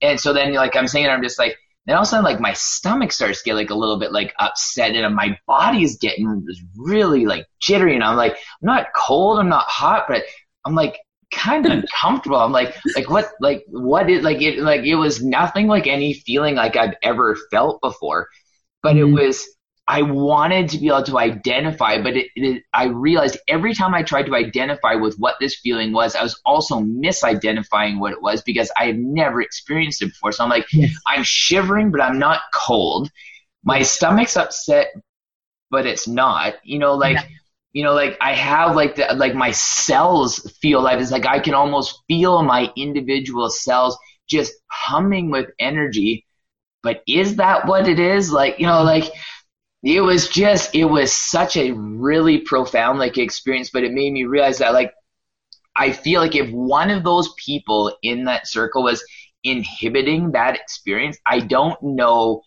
[0.00, 0.10] Yeah.
[0.10, 1.56] And so then like I'm saying, I'm just like
[1.86, 4.12] then all of a sudden, like my stomach starts to get like a little bit
[4.12, 6.44] like upset, and my body is getting
[6.76, 10.24] really like jittery, and I'm like, I'm not cold, I'm not hot, but
[10.64, 10.98] I'm like
[11.32, 12.38] kind of uncomfortable.
[12.38, 16.14] I'm like, like what, like what is like it, like it was nothing like any
[16.14, 18.28] feeling like I've ever felt before,
[18.82, 19.16] but mm-hmm.
[19.16, 19.55] it was
[19.88, 24.02] I wanted to be able to identify, but it, it, I realized every time I
[24.02, 28.42] tried to identify with what this feeling was, I was also misidentifying what it was
[28.42, 30.32] because I had never experienced it before.
[30.32, 30.90] So I'm like, yes.
[31.06, 33.10] I'm shivering, but I'm not cold.
[33.62, 34.88] My stomach's upset,
[35.70, 36.54] but it's not.
[36.64, 37.26] You know, like, yeah.
[37.72, 41.38] you know, like I have like the like my cells feel like it's like I
[41.38, 43.96] can almost feel my individual cells
[44.28, 46.26] just humming with energy.
[46.82, 48.32] But is that what it is?
[48.32, 49.12] Like, you know, like
[49.86, 54.24] it was just it was such a really profound like experience but it made me
[54.24, 54.92] realize that like
[55.76, 59.04] i feel like if one of those people in that circle was
[59.44, 62.42] inhibiting that experience i don't know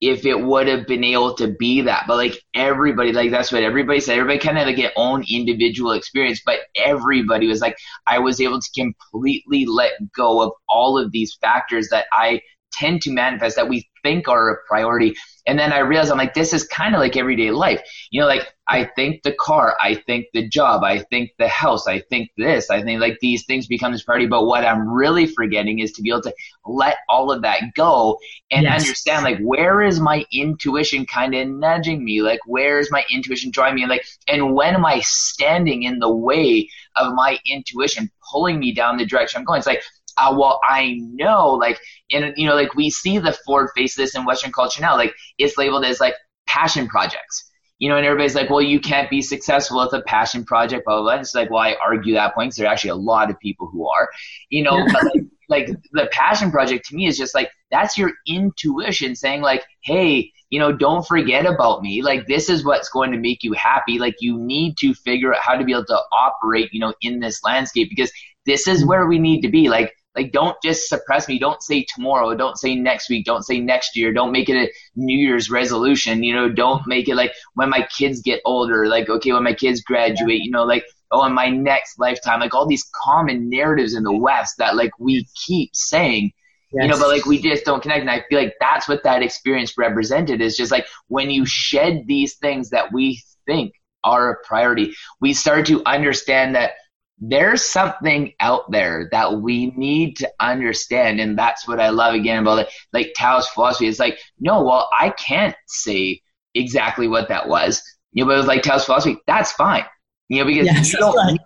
[0.00, 3.62] if it would have been able to be that but like everybody like that's what
[3.62, 4.18] everybody said.
[4.18, 7.76] Everybody kind of like their own individual experience but everybody was like
[8.08, 12.40] i was able to completely let go of all of these factors that i
[12.72, 15.14] tend to manifest that we think are a priority.
[15.46, 17.82] And then I realized I'm like, this is kind of like everyday life.
[18.10, 21.88] You know, like I think the car, I think the job, I think the house,
[21.88, 24.26] I think this, I think like these things become this priority.
[24.26, 26.34] But what I'm really forgetting is to be able to
[26.64, 28.18] let all of that go
[28.50, 28.82] and yes.
[28.82, 32.22] understand like where is my intuition kind of nudging me?
[32.22, 33.86] Like where is my intuition drawing me?
[33.86, 38.98] Like and when am I standing in the way of my intuition pulling me down
[38.98, 39.58] the direction I'm going?
[39.58, 39.82] It's like
[40.16, 41.78] uh, well, I know, like,
[42.10, 44.96] and you know, like we see the forward face of this in Western culture now,
[44.96, 46.14] like it's labeled as like
[46.46, 47.46] passion projects.
[47.78, 50.96] You know, and everybody's like, well, you can't be successful with a passion project, blah,
[50.96, 51.12] blah, blah.
[51.12, 53.40] And it's like, well, I argue that point because there are actually a lot of
[53.40, 54.10] people who are,
[54.50, 58.12] you know, but like, like the passion project to me is just like, that's your
[58.26, 62.02] intuition saying like, hey, you know, don't forget about me.
[62.02, 63.98] Like, this is what's going to make you happy.
[63.98, 67.20] Like, you need to figure out how to be able to operate, you know, in
[67.20, 68.12] this landscape because
[68.44, 69.68] this is where we need to be.
[69.68, 71.38] Like, like, don't just suppress me.
[71.38, 72.34] Don't say tomorrow.
[72.34, 73.24] Don't say next week.
[73.24, 74.12] Don't say next year.
[74.12, 76.24] Don't make it a New Year's resolution.
[76.24, 79.54] You know, don't make it like when my kids get older, like, okay, when my
[79.54, 83.94] kids graduate, you know, like, oh, in my next lifetime, like all these common narratives
[83.94, 86.32] in the West that like we keep saying,
[86.72, 86.84] Yes.
[86.84, 88.00] you know, but like we just don't connect.
[88.00, 92.04] And I feel like that's what that experience represented is just like when you shed
[92.06, 93.72] these things that we think
[94.04, 96.72] are a priority, we start to understand that
[97.20, 101.20] there's something out there that we need to understand.
[101.20, 102.68] And that's what I love again about it.
[102.92, 106.22] Like Taoist philosophy is like, no, well, I can't say
[106.54, 107.82] exactly what that was.
[108.12, 109.84] You know, but it was like Taoist philosophy, that's fine.
[110.28, 111.38] You know, because yes, you don't right.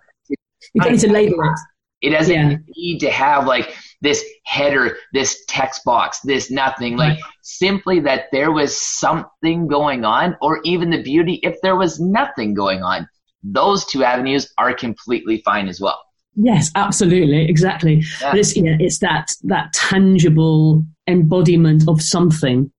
[0.73, 1.59] need to, need to label it.
[2.01, 2.57] It doesn't yeah.
[2.75, 6.97] need to have like this header, this text box, this nothing.
[6.97, 11.99] Like simply that there was something going on, or even the beauty if there was
[11.99, 13.07] nothing going on
[13.51, 16.01] those two avenues are completely fine as well.
[16.35, 18.03] Yes, absolutely, exactly.
[18.21, 18.31] Yeah.
[18.31, 22.71] But it's yeah, it's that that tangible embodiment of something.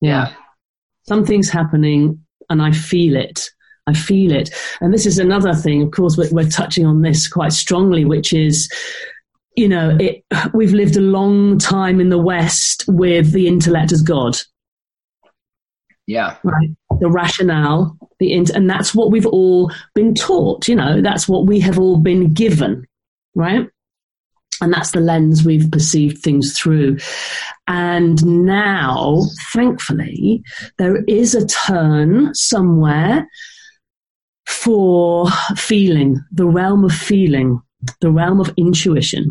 [0.00, 0.28] Yeah.
[0.28, 0.34] yeah.
[1.06, 3.50] Something's happening and I feel it.
[3.86, 4.50] I feel it.
[4.80, 8.32] And this is another thing, of course, we're, we're touching on this quite strongly, which
[8.32, 8.68] is,
[9.56, 14.02] you know, it, we've lived a long time in the West with the intellect as
[14.02, 14.36] God.
[16.06, 16.36] Yeah.
[16.42, 16.70] Right.
[17.00, 21.46] The rationale, the int- and that's what we've all been taught, you know, that's what
[21.46, 22.86] we have all been given,
[23.34, 23.68] right?
[24.60, 26.98] And that's the lens we've perceived things through.
[27.68, 29.22] And now,
[29.52, 30.42] thankfully,
[30.78, 33.28] there is a turn somewhere
[34.48, 37.60] for feeling, the realm of feeling,
[38.00, 39.30] the realm of intuition,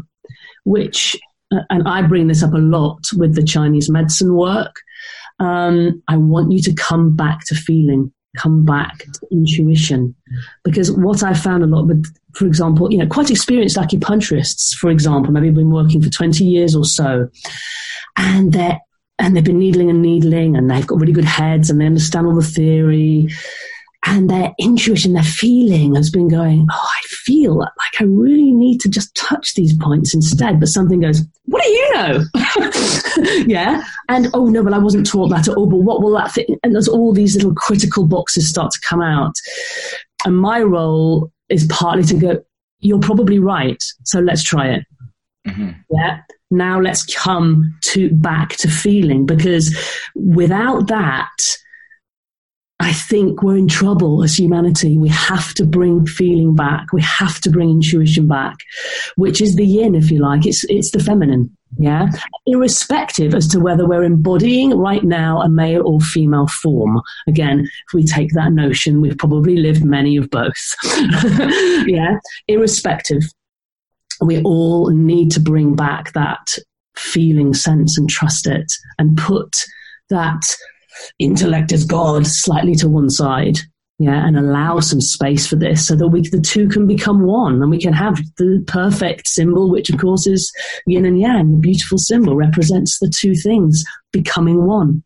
[0.63, 1.17] which,
[1.51, 4.75] uh, and I bring this up a lot with the Chinese medicine work.
[5.39, 10.15] Um, I want you to come back to feeling come back to intuition.
[10.63, 14.89] Because what I found a lot with, for example, you know, quite experienced acupuncturists, for
[14.89, 17.27] example, maybe been working for 20 years or so,
[18.15, 18.79] and they're
[19.19, 22.27] and they've been needling and needling and they've got really good heads and they understand
[22.27, 23.27] all the theory
[24.07, 28.79] and their intuition, their feeling has been going, Oh, I feel like I really need
[28.81, 30.61] to just touch these points instead.
[30.61, 32.23] But something goes, What do you know?
[33.47, 33.83] yeah.
[34.07, 35.67] And oh, no, but I wasn't taught that at all.
[35.67, 36.49] But what will that fit?
[36.63, 39.33] And there's all these little critical boxes start to come out.
[40.25, 42.43] And my role is partly to go,
[42.79, 43.83] You're probably right.
[44.05, 44.85] So let's try it.
[45.45, 45.71] Mm-hmm.
[45.91, 46.21] Yeah.
[46.49, 49.77] Now let's come to back to feeling because
[50.15, 51.27] without that,
[52.79, 54.97] I think we're in trouble as humanity.
[54.97, 56.93] We have to bring feeling back.
[56.93, 58.57] We have to bring intuition back,
[59.15, 60.45] which is the yin, if you like.
[60.45, 61.55] It's, it's the feminine.
[61.79, 62.07] Yeah.
[62.45, 67.01] Irrespective as to whether we're embodying right now a male or female form.
[67.27, 70.75] Again, if we take that notion, we've probably lived many of both.
[71.87, 72.17] yeah.
[72.47, 73.23] Irrespective.
[74.21, 76.57] We all need to bring back that
[76.95, 79.55] feeling sense and trust it and put
[80.09, 80.41] that
[81.19, 83.57] intellect as God slightly to one side,
[83.99, 87.61] yeah, and allow some space for this so that we the two can become one
[87.61, 90.51] and we can have the perfect symbol, which of course is
[90.85, 91.53] yin and yang.
[91.53, 95.03] The beautiful symbol represents the two things becoming one.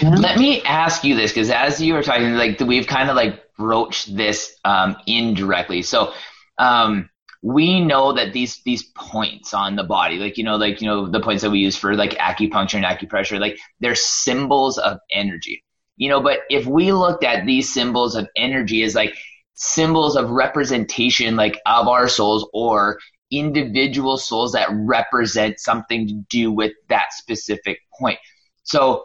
[0.00, 0.14] Yeah?
[0.16, 3.54] Let me ask you this because as you were talking, like we've kind of like
[3.56, 5.82] broached this um, indirectly.
[5.82, 6.12] So,
[6.58, 7.10] um,
[7.46, 11.06] we know that these these points on the body, like you know, like you know,
[11.06, 15.62] the points that we use for like acupuncture and acupressure, like they're symbols of energy.
[15.96, 19.14] You know, but if we looked at these symbols of energy as like
[19.54, 22.98] symbols of representation, like of our souls or
[23.30, 28.18] individual souls that represent something to do with that specific point.
[28.64, 29.04] So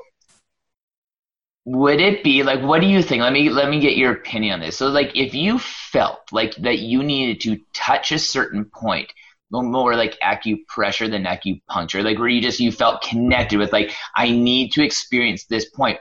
[1.66, 3.22] would it be like what do you think?
[3.22, 4.78] Let me let me get your opinion on this.
[4.78, 9.12] So like if you felt like that you needed to touch a certain point
[9.52, 14.32] more like acupressure than acupuncture like where you just you felt connected with like i
[14.32, 16.00] need to experience this point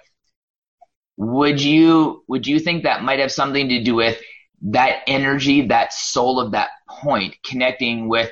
[1.16, 4.20] would you would you think that might have something to do with
[4.62, 8.30] that energy that soul of that point connecting with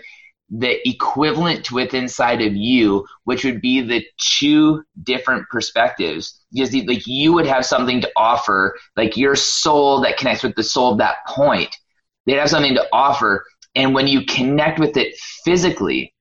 [0.51, 6.41] the equivalent to within inside of you, which would be the two different perspectives.
[6.53, 10.63] Because like you would have something to offer, like your soul that connects with the
[10.63, 11.77] soul of that point,
[12.25, 13.45] they'd have something to offer.
[13.75, 16.15] And when you connect with it physically,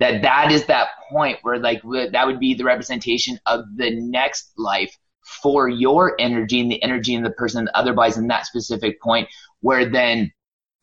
[0.00, 4.52] that that is that point where like that would be the representation of the next
[4.56, 4.96] life
[5.42, 9.28] for your energy and the energy and the person that otherwise in that specific point
[9.60, 10.32] where then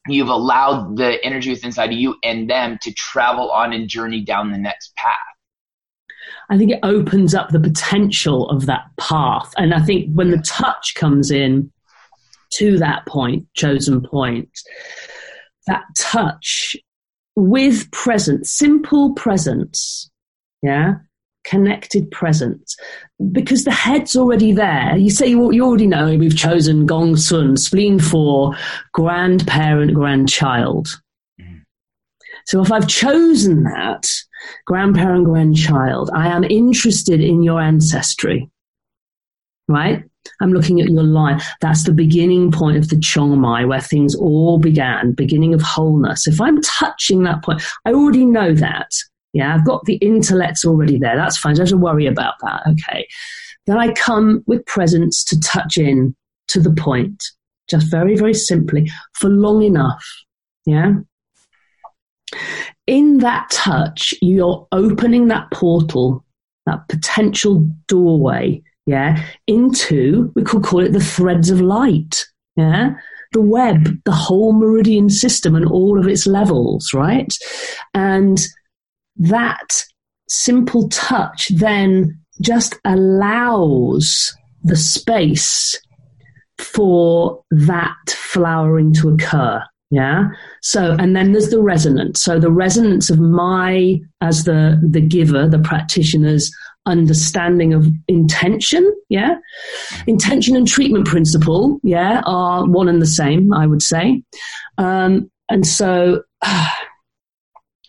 [0.07, 4.21] you've allowed the energy within inside of you and them to travel on and journey
[4.21, 5.15] down the next path.
[6.49, 9.51] I think it opens up the potential of that path.
[9.57, 11.71] And I think when the touch comes in
[12.53, 14.49] to that point, chosen point,
[15.67, 16.75] that touch
[17.35, 20.09] with presence, simple presence,
[20.61, 20.95] yeah,
[21.45, 22.75] connected presence
[23.31, 24.97] because the head's already there.
[24.97, 28.55] You say you, you already know we've chosen Gong Sun, spleen four,
[28.93, 30.87] grandparent, grandchild.
[31.39, 31.61] Mm.
[32.45, 34.09] So if I've chosen that,
[34.65, 38.49] grandparent, grandchild, I am interested in your ancestry,
[39.67, 40.03] right?
[40.41, 41.39] I'm looking at your line.
[41.61, 46.27] That's the beginning point of the Chongmai where things all began, beginning of wholeness.
[46.27, 48.89] If I'm touching that point, I already know that.
[49.35, 51.17] Yeah, I've got the intellects already there.
[51.17, 51.55] That's fine.
[51.55, 52.61] Don't have to worry about that.
[52.69, 53.05] Okay.
[53.67, 56.15] Then I come with presence to touch in
[56.47, 57.21] to the point,
[57.69, 60.05] just very, very simply, for long enough.
[60.65, 60.93] Yeah.
[62.87, 66.23] In that touch, you're opening that portal,
[66.65, 72.25] that potential doorway, yeah, into, we could call it the threads of light.
[72.55, 72.93] Yeah
[73.33, 77.33] the web, the whole meridian system and all of its levels, right?
[77.93, 78.39] And
[79.17, 79.83] that
[80.27, 85.79] simple touch then just allows the space
[86.57, 89.63] for that flowering to occur.
[89.91, 90.29] Yeah.
[90.61, 92.21] So, and then there's the resonance.
[92.21, 96.51] So the resonance of my, as the, the giver, the practitioner's
[96.85, 98.91] understanding of intention.
[99.09, 99.35] Yeah.
[100.07, 101.79] Intention and treatment principle.
[101.83, 102.21] Yeah.
[102.25, 104.21] Are one and the same, I would say.
[104.77, 106.23] Um, and so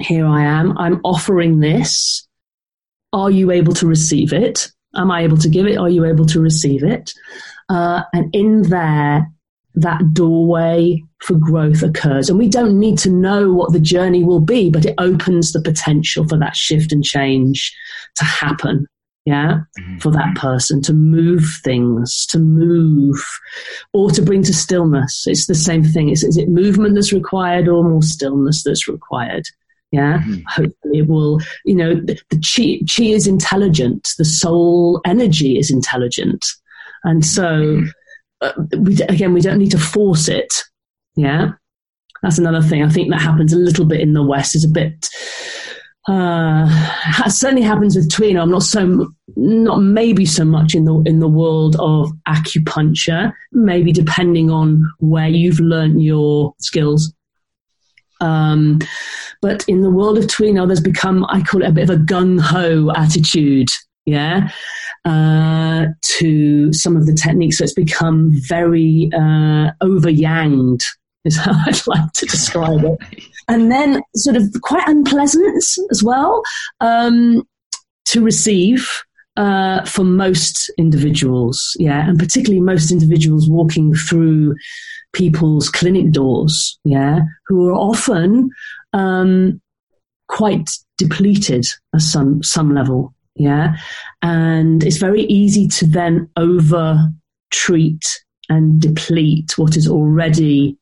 [0.01, 0.77] here I am.
[0.79, 2.27] I'm offering this.
[3.13, 4.71] Are you able to receive it?
[4.95, 5.79] Am I able to give it?
[5.79, 7.13] Are you able to receive it?
[7.69, 9.31] Uh, and in there,
[9.75, 12.29] that doorway for growth occurs.
[12.29, 15.61] And we don't need to know what the journey will be, but it opens the
[15.61, 17.75] potential for that shift and change
[18.17, 18.87] to happen.
[19.27, 19.99] Yeah, mm-hmm.
[19.99, 23.21] for that person to move things, to move,
[23.93, 25.25] or to bring to stillness.
[25.27, 26.11] It's the same thing.
[26.11, 29.49] Is, is it movement that's required or more stillness that's required?
[29.97, 30.43] Yeah, mm-hmm.
[30.47, 31.41] hopefully it will.
[31.65, 34.09] You know, the, the chi, chi is intelligent.
[34.19, 36.45] The soul energy is intelligent,
[37.05, 37.87] and so mm-hmm.
[38.43, 40.53] uh, we, again, we don't need to force it.
[41.17, 41.53] Yeah,
[42.23, 42.83] that's another thing.
[42.83, 44.55] I think that happens a little bit in the West.
[44.55, 45.09] Is a bit.
[46.09, 46.69] Uh,
[47.29, 48.43] certainly happens with Tuina.
[48.43, 53.33] I'm not so, not maybe so much in the in the world of acupuncture.
[53.53, 57.13] Maybe depending on where you've learned your skills.
[58.21, 58.81] Um,
[59.43, 62.03] but in the world of Tuina, there's become, I call it a bit of a
[62.03, 63.69] gung ho attitude,
[64.05, 64.51] yeah,
[65.05, 67.59] uh, to some of the techniques.
[67.59, 70.85] So it's become very uh, over yanged,
[71.25, 73.25] is how I'd like to describe it.
[73.49, 75.63] And then sort of quite unpleasant
[75.93, 76.43] as well
[76.81, 77.45] um,
[78.07, 78.91] to receive.
[79.37, 84.55] Uh, for most individuals, yeah, and particularly most individuals walking through
[85.17, 88.51] people's clinic doors, yeah, who are often
[88.93, 89.59] um,
[90.29, 91.65] quite depleted
[91.95, 93.77] at some some level, yeah,
[94.21, 97.09] and it's very easy to then over
[97.51, 98.05] treat
[98.51, 100.77] and deplete what is already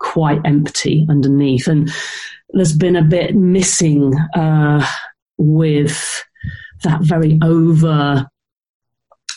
[0.00, 1.88] quite empty underneath, and
[2.50, 4.84] there's been a bit missing uh,
[5.38, 6.24] with
[6.82, 8.28] that very over.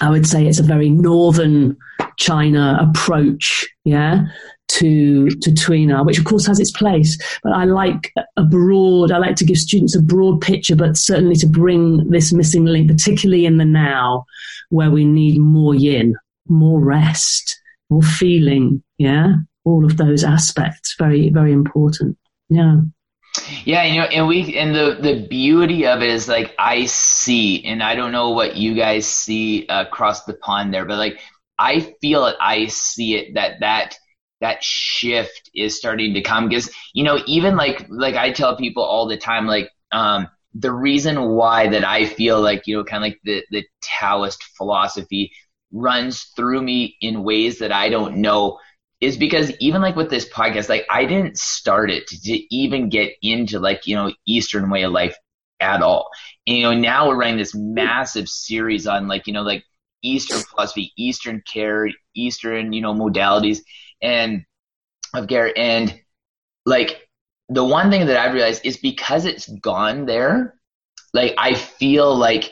[0.01, 1.77] I would say it's a very northern
[2.17, 4.25] China approach, yeah,
[4.69, 7.17] to to Tuina, which of course has its place.
[7.43, 9.11] But I like a broad.
[9.11, 12.89] I like to give students a broad picture, but certainly to bring this missing link,
[12.89, 14.25] particularly in the now,
[14.69, 16.15] where we need more yin,
[16.47, 18.83] more rest, more feeling.
[18.97, 19.35] Yeah,
[19.65, 22.17] all of those aspects very very important.
[22.49, 22.81] Yeah.
[23.63, 27.63] Yeah, you know, and we and the the beauty of it is like I see,
[27.65, 31.19] and I don't know what you guys see across the pond there, but like
[31.57, 33.95] I feel it, I see it that that
[34.41, 38.83] that shift is starting to come because you know even like like I tell people
[38.83, 43.03] all the time like um the reason why that I feel like you know kind
[43.03, 45.31] of like the the Taoist philosophy
[45.71, 48.59] runs through me in ways that I don't know
[49.01, 52.89] is because even like with this podcast like I didn't start it to, to even
[52.89, 55.17] get into like you know Eastern way of life
[55.59, 56.09] at all.
[56.47, 59.63] And, you know now we're running this massive series on like you know like
[60.01, 63.59] Eastern philosophy, Eastern care, Eastern, you know, modalities
[64.01, 64.45] and
[65.13, 65.53] of care.
[65.57, 65.99] And
[66.65, 67.07] like
[67.49, 70.55] the one thing that I've realized is because it's gone there,
[71.13, 72.51] like I feel like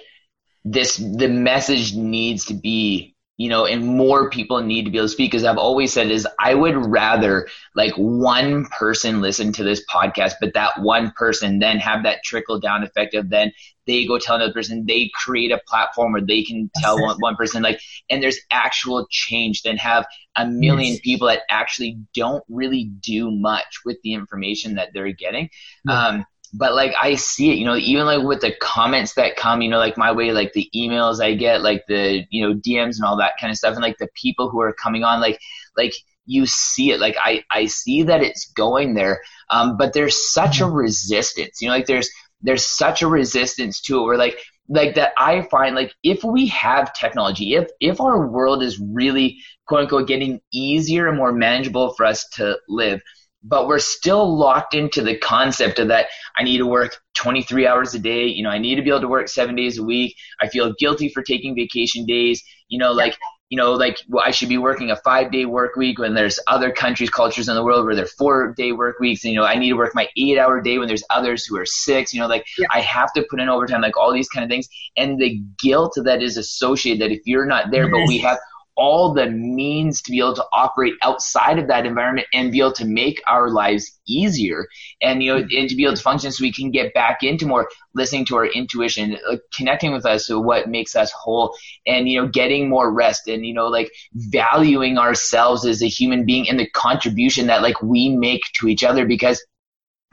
[0.65, 5.07] this the message needs to be you know, and more people need to be able
[5.07, 5.31] to speak.
[5.31, 10.33] Because I've always said is I would rather like one person listen to this podcast,
[10.41, 13.53] but that one person then have that trickle down effect of then
[13.87, 17.37] they go tell another person, they create a platform where they can tell one, one
[17.37, 17.79] person like,
[18.09, 21.01] and there's actual change than have a million yes.
[21.01, 25.49] people that actually don't really do much with the information that they're getting.
[25.87, 29.61] Um, but like I see it, you know, even like with the comments that come,
[29.61, 32.95] you know, like my way, like the emails I get, like the, you know, DMs
[32.95, 33.73] and all that kind of stuff.
[33.73, 35.39] And like the people who are coming on, like,
[35.77, 35.93] like
[36.25, 39.21] you see it, like I, I see that it's going there.
[39.49, 40.75] Um, but there's such a mm-hmm.
[40.75, 42.09] resistance, you know, like there's,
[42.41, 44.37] there's such a resistance to it where like,
[44.69, 49.39] like that I find like if we have technology, if, if our world is really
[49.67, 53.01] quote unquote getting easier and more manageable for us to live,
[53.43, 57.93] but we're still locked into the concept of that I need to work 23 hours
[57.93, 58.25] a day.
[58.25, 60.15] You know, I need to be able to work seven days a week.
[60.41, 62.43] I feel guilty for taking vacation days.
[62.67, 63.17] You know, like,
[63.49, 66.39] you know, like well, I should be working a five day work week when there's
[66.47, 69.23] other countries, cultures in the world where they're four day work weeks.
[69.23, 71.57] And, you know, I need to work my eight hour day when there's others who
[71.57, 72.67] are six, you know, like yeah.
[72.71, 74.67] I have to put in overtime, like all these kind of things.
[74.97, 78.37] And the guilt that is associated that if you're not there, but we have
[78.79, 82.71] all the means to be able to operate outside of that environment and be able
[82.71, 84.65] to make our lives easier
[85.01, 85.49] and you know hmm.
[85.55, 88.37] and to be able to function so we can get back into more listening to
[88.37, 89.17] our intuition
[89.53, 91.53] connecting with us so what makes us whole
[91.85, 96.25] and you know getting more rest and you know like valuing ourselves as a human
[96.25, 99.45] being and the contribution that like we make to each other because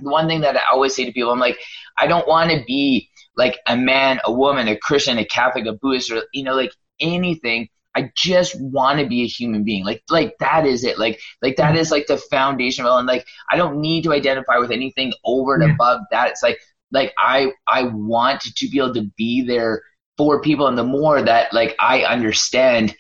[0.01, 1.59] the one thing that I always say to people I'm like
[1.97, 5.73] I don't want to be like a man, a woman, a Christian, a Catholic, a
[5.73, 7.69] Buddhist, or you know, like anything.
[7.97, 9.85] I just want to be a human being.
[9.85, 10.99] Like, like that is it.
[10.99, 11.79] Like, like that mm-hmm.
[11.79, 12.99] is like the foundation of it.
[12.99, 15.75] And like, I don't need to identify with anything over and yeah.
[15.75, 16.31] above that.
[16.31, 16.59] It's like,
[16.93, 19.83] like I, I want to be able to be there
[20.19, 20.67] for people.
[20.67, 22.95] And the more that like I understand,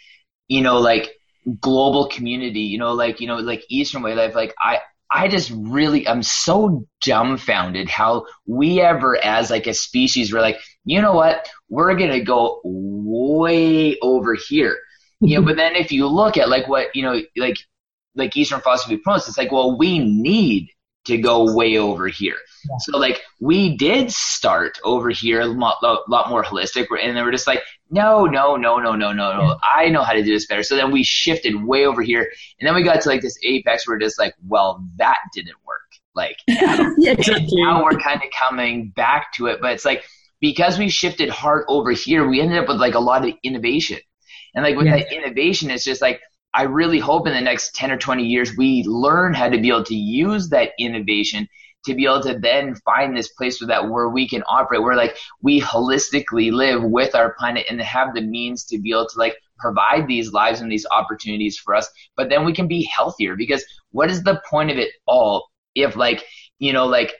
[0.48, 1.12] you know, like
[1.60, 4.80] global community, you know, like, you know, like Eastern way life, like I,
[5.10, 10.58] I just really I'm so dumbfounded how we ever as like a species were like,
[10.84, 14.76] you know what, we're gonna go way over here.
[15.22, 17.56] You know, but then if you look at like what, you know, like
[18.14, 20.70] like Eastern philosophy promotes, it's like, well, we need
[21.06, 22.36] to go way over here.
[22.68, 22.76] Yeah.
[22.80, 27.30] So like we did start over here a lot, lot more holistic, and they were
[27.30, 29.58] just like, no, no, no, no, no, no, no.
[29.62, 30.62] I know how to do this better.
[30.62, 33.86] So then we shifted way over here, and then we got to like this apex
[33.86, 35.76] where just like, well, that didn't work.
[36.14, 37.62] Like, yeah, exactly.
[37.62, 40.04] now we're kind of coming back to it, but it's like
[40.40, 43.98] because we shifted hard over here, we ended up with like a lot of innovation,
[44.56, 44.96] and like with yeah.
[44.96, 46.20] that innovation, it's just like
[46.54, 49.68] I really hope in the next 10 or 20 years we learn how to be
[49.68, 51.46] able to use that innovation
[51.84, 54.96] to be able to then find this place where that where we can operate where
[54.96, 59.18] like we holistically live with our planet and have the means to be able to
[59.18, 63.36] like provide these lives and these opportunities for us but then we can be healthier
[63.36, 66.24] because what is the point of it all if like
[66.58, 67.14] you know like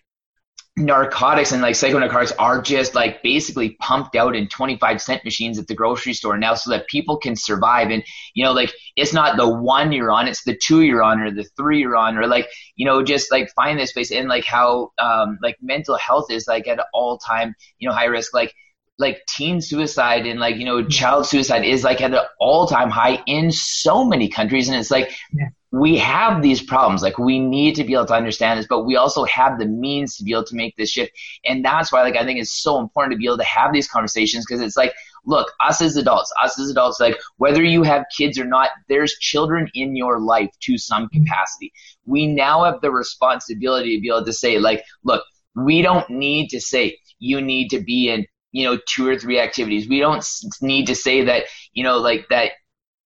[0.79, 5.67] narcotics and like psychonarcotics are just like basically pumped out in 25 cent machines at
[5.69, 7.91] the grocery store now so that people can survive.
[7.91, 8.05] And
[8.35, 11.31] you know like it's not the one you're on it's the two you're on or
[11.31, 14.45] the three you're on or like you know just like find this place and like
[14.45, 18.35] how um like mental health is like at all time you know high risk.
[18.35, 18.55] Like
[18.99, 22.91] like teen suicide and like you know child suicide is like at an all time
[22.91, 27.03] high in so many countries and it's like yeah we have these problems.
[27.03, 30.17] Like we need to be able to understand this, but we also have the means
[30.17, 31.13] to be able to make this shift.
[31.45, 33.89] And that's why, like, I think it's so important to be able to have these
[33.89, 34.95] conversations because it's like,
[35.25, 39.19] look, us as adults, us as adults, like whether you have kids or not, there's
[39.19, 41.25] children in your life to some mm-hmm.
[41.25, 41.73] capacity.
[42.05, 45.25] We now have the responsibility to be able to say, like, look,
[45.57, 49.41] we don't need to say you need to be in you know two or three
[49.41, 50.27] activities we don't
[50.61, 52.53] need to say that you know like that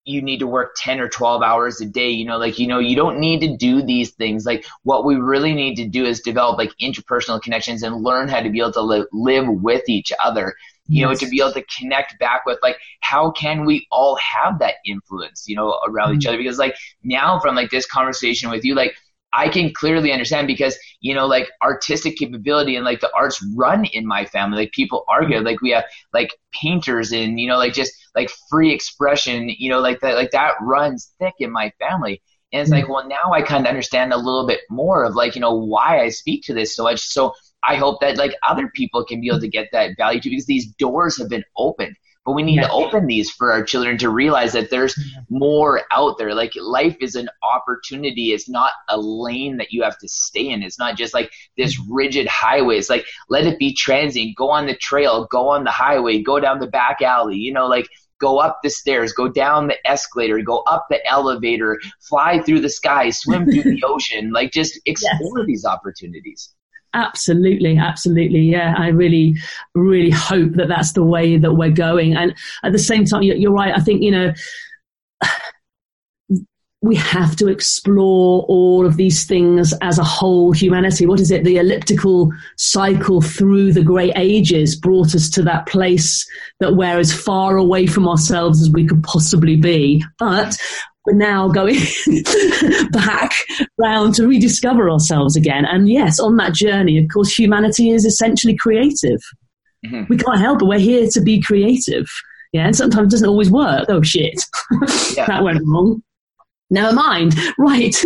[0.04, 2.78] you need to work 10 or 12 hours a day you know like you know
[2.78, 6.20] you don't need to do these things like what we really need to do is
[6.20, 10.12] develop like interpersonal connections and learn how to be able to live, live with each
[10.24, 10.54] other
[10.86, 11.08] you yes.
[11.08, 14.74] know to be able to connect back with like how can we all have that
[14.86, 16.18] influence you know around mm-hmm.
[16.18, 18.94] each other because like now from like this conversation with you like
[19.32, 23.84] I can clearly understand because, you know, like artistic capability and like the arts run
[23.84, 24.58] in my family.
[24.58, 25.46] Like people argue, mm-hmm.
[25.46, 29.80] like we have like painters and, you know, like just like free expression, you know,
[29.80, 32.22] like that, like that runs thick in my family.
[32.52, 32.92] And it's like, mm-hmm.
[32.92, 36.00] well, now I kind of understand a little bit more of like, you know, why
[36.00, 37.00] I speak to this so much.
[37.00, 40.30] So I hope that like other people can be able to get that value too
[40.30, 41.94] because these doors have been opened
[42.26, 42.68] but we need yeah.
[42.68, 44.98] to open these for our children to realize that there's
[45.30, 46.34] more out there.
[46.34, 48.32] Like life is an opportunity.
[48.32, 50.62] It's not a lane that you have to stay in.
[50.62, 51.92] It's not just like this mm-hmm.
[51.92, 52.76] rigid highway.
[52.76, 54.36] It's like let it be transient.
[54.36, 57.38] Go on the trail, go on the highway, go down the back alley.
[57.38, 57.88] You know, like
[58.20, 62.68] go up the stairs, go down the escalator, go up the elevator, fly through the
[62.68, 64.30] sky, swim through the ocean.
[64.30, 65.46] Like just explore yes.
[65.46, 66.54] these opportunities.
[66.94, 68.40] Absolutely, absolutely.
[68.40, 69.36] Yeah, I really,
[69.74, 72.16] really hope that that's the way that we're going.
[72.16, 72.34] And
[72.64, 73.72] at the same time, you're right.
[73.76, 74.32] I think, you know,
[76.82, 81.06] we have to explore all of these things as a whole humanity.
[81.06, 81.44] What is it?
[81.44, 86.26] The elliptical cycle through the great ages brought us to that place
[86.58, 90.02] that we're as far away from ourselves as we could possibly be.
[90.18, 90.56] But
[91.06, 91.76] we're now going
[92.90, 93.32] back
[93.78, 95.64] round to rediscover ourselves again.
[95.64, 99.20] And yes, on that journey, of course, humanity is essentially creative.
[99.86, 100.04] Mm-hmm.
[100.08, 100.66] We can't help it.
[100.66, 102.06] We're here to be creative.
[102.52, 103.86] Yeah, and sometimes it doesn't always work.
[103.88, 104.34] Oh shit,
[105.16, 105.26] yeah.
[105.26, 106.02] that went wrong.
[106.72, 107.34] Never mind.
[107.58, 107.96] Right,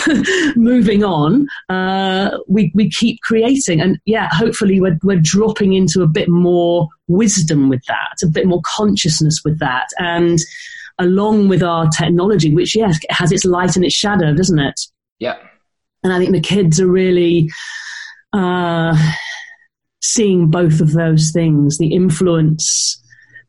[0.56, 1.46] moving on.
[1.68, 6.88] Uh, we we keep creating, and yeah, hopefully we're we're dropping into a bit more
[7.06, 10.40] wisdom with that, a bit more consciousness with that, and
[10.98, 14.80] along with our technology, which, yes, has its light and its shadow, doesn't it?
[15.18, 15.36] Yeah.
[16.02, 17.50] And I think the kids are really
[18.32, 18.96] uh,
[20.00, 23.00] seeing both of those things the influence,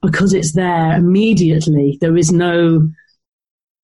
[0.01, 1.97] because it's there immediately.
[2.01, 2.89] There is no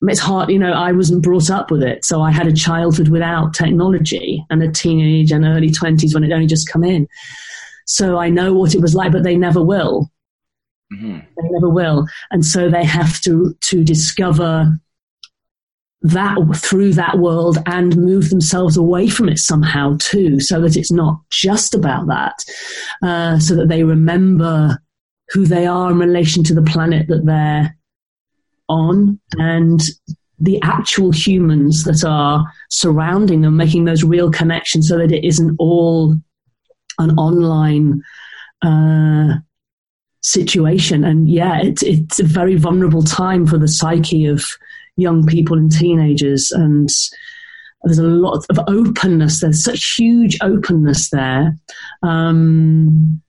[0.10, 2.04] it's hard, you know, I wasn't brought up with it.
[2.04, 6.32] So I had a childhood without technology and a teenage and early 20s when it
[6.32, 7.08] only just come in.
[7.86, 10.10] So I know what it was like, but they never will.
[10.94, 11.20] Mm-hmm.
[11.20, 12.06] They never will.
[12.32, 14.78] And so they have to, to discover
[16.04, 20.92] that through that world and move themselves away from it somehow too, so that it's
[20.92, 22.44] not just about that,
[23.04, 24.82] uh, so that they remember
[25.30, 27.78] who they are in relation to the planet that they're
[28.68, 29.82] on and
[30.40, 35.56] the actual humans that are surrounding them, making those real connections so that it isn't
[35.60, 36.16] all
[36.98, 38.02] an online
[38.64, 39.36] uh,
[40.22, 41.04] situation.
[41.04, 44.44] And yeah, it's it's a very vulnerable time for the psyche of
[44.98, 46.52] young people and teenagers.
[46.52, 46.90] And
[47.84, 49.42] there's a lot of openness.
[49.42, 51.56] There's such huge openness there.
[52.04, 53.22] Um,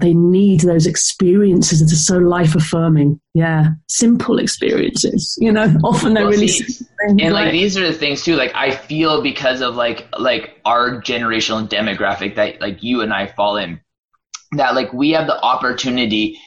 [0.00, 3.20] they need those experiences that are so life affirming.
[3.34, 5.36] Yeah, simple experiences.
[5.40, 6.48] You know, often they're well, really.
[6.48, 8.34] See, and like, like these are the things too.
[8.34, 13.26] Like I feel because of like like our generational demographic that like you and I
[13.26, 13.80] fall in,
[14.52, 16.38] that like we have the opportunity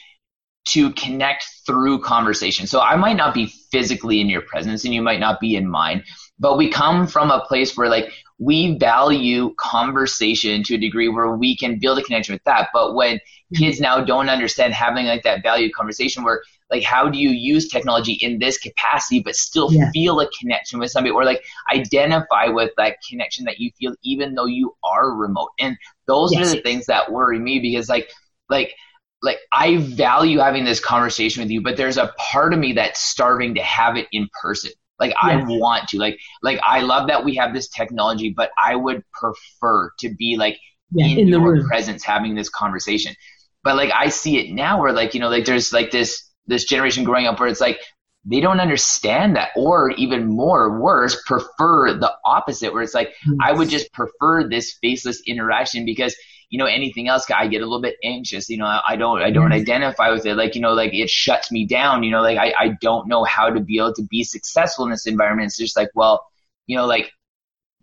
[0.66, 2.66] to connect through conversation.
[2.66, 5.68] So I might not be physically in your presence, and you might not be in
[5.68, 6.02] mine,
[6.38, 11.36] but we come from a place where like we value conversation to a degree where
[11.36, 12.68] we can build a connection with that.
[12.72, 13.56] But when mm-hmm.
[13.56, 16.42] kids now don't understand having like that value conversation where
[16.74, 19.88] like how do you use technology in this capacity but still yeah.
[19.92, 21.40] feel a connection with somebody or like
[21.72, 25.50] identify with that connection that you feel even though you are remote.
[25.60, 25.76] And
[26.08, 26.48] those yes.
[26.48, 28.10] are the things that worry me because like
[28.50, 28.74] like
[29.22, 33.00] like I value having this conversation with you, but there's a part of me that's
[33.00, 34.72] starving to have it in person.
[34.98, 35.38] Like yeah.
[35.38, 35.98] I want to.
[35.98, 40.36] Like like I love that we have this technology, but I would prefer to be
[40.36, 40.58] like
[40.90, 41.66] yeah, in, in your room.
[41.68, 43.14] presence having this conversation.
[43.62, 46.64] But like I see it now where like, you know, like there's like this this
[46.64, 47.78] generation growing up where it's like
[48.26, 53.36] they don't understand that or even more worse prefer the opposite where it's like yes.
[53.42, 56.16] i would just prefer this faceless interaction because
[56.50, 59.30] you know anything else i get a little bit anxious you know i don't i
[59.30, 59.60] don't yes.
[59.60, 62.54] identify with it like you know like it shuts me down you know like I,
[62.58, 65.76] I don't know how to be able to be successful in this environment it's just
[65.76, 66.26] like well
[66.66, 67.10] you know like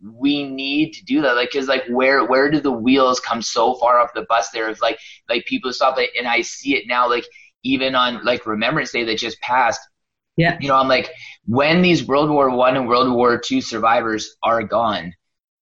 [0.03, 3.76] we need to do that like because like where where do the wheels come so
[3.76, 4.97] far off the bus there of like
[5.30, 7.26] like people stop it and i see it now like
[7.64, 9.82] even on like remembrance day that just passed
[10.38, 10.57] yeah.
[10.59, 11.09] you know i'm like
[11.45, 15.14] when these world war one and world war two survivors are gone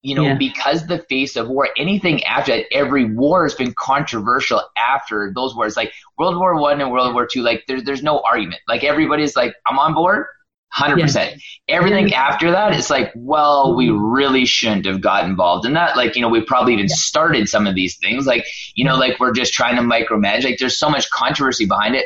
[0.01, 0.35] you know yeah.
[0.35, 5.55] because the face of war anything after that every war has been controversial after those
[5.55, 5.75] wars.
[5.75, 8.61] Like world war one and world war two like there's there's no argument.
[8.67, 10.25] Like everybody's like i'm on board
[10.71, 11.05] Hundred yeah.
[11.05, 11.41] percent.
[11.67, 12.21] Everything yeah.
[12.21, 15.97] after it's like, well, we really shouldn't have got involved in that.
[15.97, 16.95] Like, you know, we probably even yeah.
[16.95, 18.27] started some of these things.
[18.27, 18.45] Like,
[18.75, 20.43] you know, like we're just trying to micromanage.
[20.43, 22.05] Like, there's so much controversy behind it.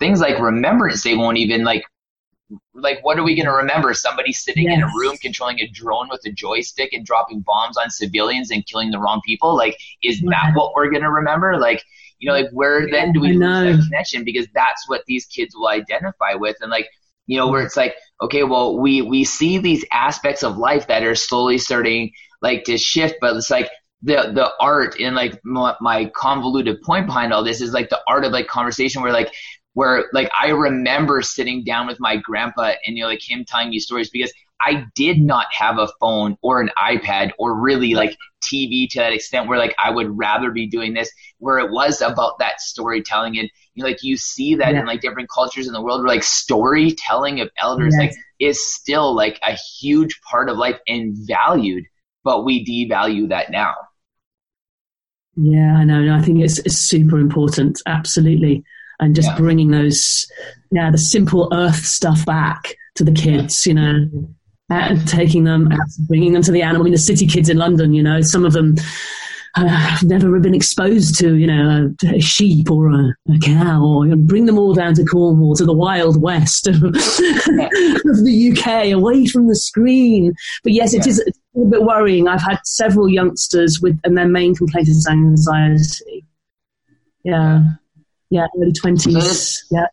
[0.00, 1.84] Things like Remembrance Day won't even like,
[2.74, 3.94] like, what are we going to remember?
[3.94, 4.76] Somebody sitting yes.
[4.76, 8.66] in a room controlling a drone with a joystick and dropping bombs on civilians and
[8.66, 9.56] killing the wrong people.
[9.56, 11.56] Like, is that what we're going to remember?
[11.58, 11.84] Like,
[12.18, 14.24] you know, like where then do we lose that connection?
[14.24, 16.56] Because that's what these kids will identify with.
[16.60, 16.88] And like,
[17.26, 21.02] you know, where it's like, okay, well, we, we see these aspects of life that
[21.02, 23.70] are slowly starting like to shift, but it's like
[24.02, 28.00] the, the art and like my, my convoluted point behind all this is like the
[28.06, 29.32] art of like conversation where like,
[29.74, 33.70] where like I remember sitting down with my grandpa and you know like him telling
[33.70, 38.16] me stories because I did not have a phone or an iPad or really like
[38.42, 42.00] TV to that extent where like I would rather be doing this where it was
[42.00, 44.80] about that storytelling and you know, like you see that yeah.
[44.80, 48.08] in like different cultures in the world where like storytelling of elders yes.
[48.08, 51.84] like is still like a huge part of life and valued,
[52.24, 53.74] but we devalue that now.
[55.36, 56.14] Yeah, I know.
[56.14, 57.80] I think it's, it's super important.
[57.86, 58.62] Absolutely.
[59.00, 59.38] And just yeah.
[59.38, 60.30] bringing those,
[60.70, 64.08] yeah, the simple earth stuff back to the kids, you know,
[64.72, 66.82] and taking them, out, bringing them to the animal.
[66.82, 68.76] I mean, the city kids in London, you know, some of them
[69.54, 73.84] uh, have never been exposed to, you know, a, a sheep or a, a cow,
[73.84, 76.92] or you know, bring them all down to Cornwall, to the wild west of, of
[76.92, 80.32] the UK, away from the screen.
[80.62, 81.10] But yes, it yeah.
[81.10, 82.28] is a little bit worrying.
[82.28, 86.24] I've had several youngsters with, and their main complaint is anxiety.
[87.24, 87.62] Yeah.
[88.30, 89.58] Yeah, early 20s.
[89.70, 89.86] Yeah.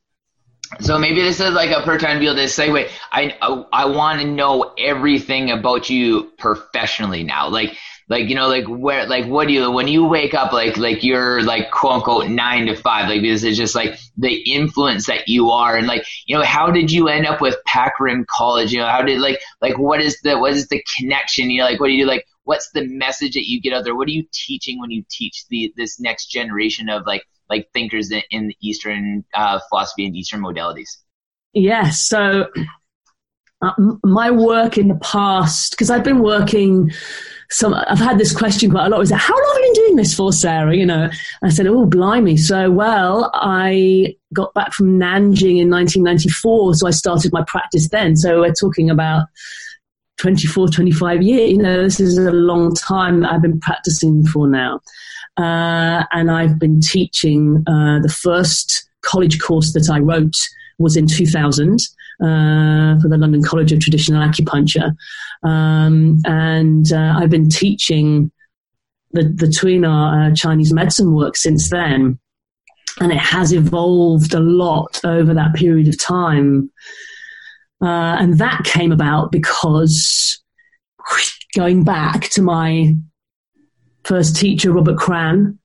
[0.82, 4.22] So maybe this is like a perfect time to be able I, I, I want
[4.22, 7.50] to know everything about you professionally now.
[7.50, 7.76] Like,
[8.10, 11.04] like you know like where like what do you when you wake up like like
[11.04, 15.28] you're like quote unquote nine to five like this is just like the influence that
[15.28, 15.78] you are.
[15.78, 18.74] And like you know how did you end up with pac rim college?
[18.74, 21.52] You know how did like like what is the what is the connection?
[21.52, 22.10] You know like what do you do?
[22.10, 23.96] Like what's the message that you get out there?
[23.96, 28.12] What are you teaching when you teach the this next generation of like like thinkers
[28.12, 30.98] in, in eastern uh, philosophy and eastern modalities
[31.54, 32.48] yes yeah, so
[33.62, 33.74] uh,
[34.04, 36.92] my work in the past, because I've been working
[37.52, 39.02] some, I've had this question quite a lot.
[39.02, 40.76] Is that how long have you been doing this for, Sarah?
[40.76, 41.10] You know,
[41.44, 42.38] I said, oh, blimey.
[42.38, 48.16] So, well, I got back from Nanjing in 1994, so I started my practice then.
[48.16, 49.28] So we're talking about
[50.20, 51.52] 24, 25 years.
[51.52, 54.80] You know, this is a long time I've been practicing for now.
[55.38, 60.36] Uh, and I've been teaching uh, the first college course that I wrote
[60.78, 61.80] was in 2000
[62.22, 64.96] uh, for the London College of Traditional Acupuncture.
[65.44, 68.32] Um, and uh, I've been teaching
[69.12, 72.20] the, the Tuina uh, Chinese medicine work since then.
[73.00, 76.70] And it has evolved a lot over that period of time.
[77.82, 80.42] Uh, and that came about because
[81.56, 82.94] going back to my
[84.10, 85.60] first teacher, Robert Cran,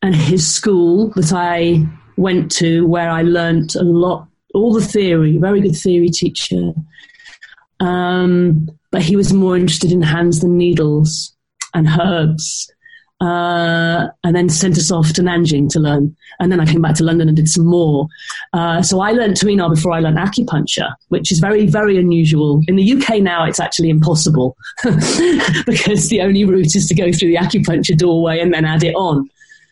[0.00, 5.36] and his school that I went to, where I learnt a lot, all the theory,
[5.36, 6.72] very good theory teacher.
[7.80, 11.36] Um, but he was more interested in hands than needles
[11.74, 12.72] and herbs.
[13.20, 16.14] Uh, and then sent us off to Nanjing to learn.
[16.40, 18.08] And then I came back to London and did some more.
[18.52, 22.60] Uh, so I learned Tuina before I learned acupuncture, which is very, very unusual.
[22.66, 27.28] In the UK now, it's actually impossible because the only route is to go through
[27.28, 29.28] the acupuncture doorway and then add it on.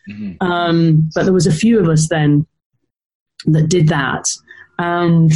[0.09, 0.43] Mm-hmm.
[0.45, 2.47] Um, but there was a few of us then
[3.45, 4.25] that did that.
[4.79, 5.31] And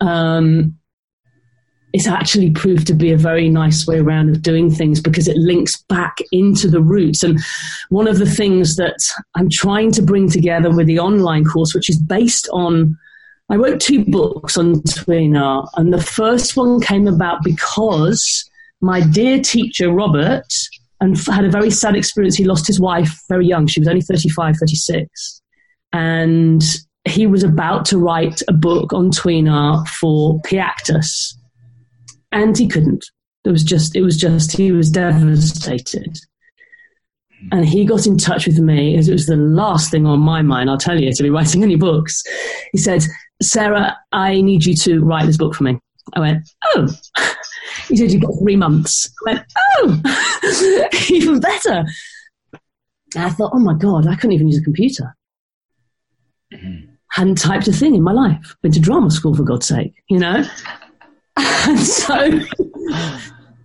[0.00, 0.78] um,
[1.96, 5.36] it's actually proved to be a very nice way around of doing things because it
[5.38, 7.22] links back into the roots.
[7.22, 7.40] And
[7.88, 8.98] one of the things that
[9.34, 12.98] I'm trying to bring together with the online course, which is based on,
[13.48, 18.44] I wrote two books on Tuina, and the first one came about because
[18.82, 20.52] my dear teacher, Robert,
[21.00, 22.36] and had a very sad experience.
[22.36, 23.66] He lost his wife very young.
[23.68, 25.42] She was only 35, 36.
[25.94, 26.62] And
[27.06, 31.36] he was about to write a book on Tuina for Piatkus
[32.36, 33.04] and he couldn't.
[33.44, 36.18] It was just, it was just, he was devastated.
[37.50, 40.42] And he got in touch with me as it was the last thing on my
[40.42, 42.22] mind, I'll tell you, to be writing any books.
[42.72, 43.04] He said,
[43.40, 45.78] Sarah, I need you to write this book for me.
[46.14, 46.88] I went, oh.
[47.88, 49.12] He said, you've got three months.
[49.26, 51.84] I went, oh, even better.
[53.14, 55.14] And I thought, oh my God, I couldn't even use a computer.
[56.52, 56.92] Mm-hmm.
[57.10, 58.56] Hadn't typed a thing in my life.
[58.62, 60.42] Been to drama school, for God's sake, you know?
[61.36, 62.40] And so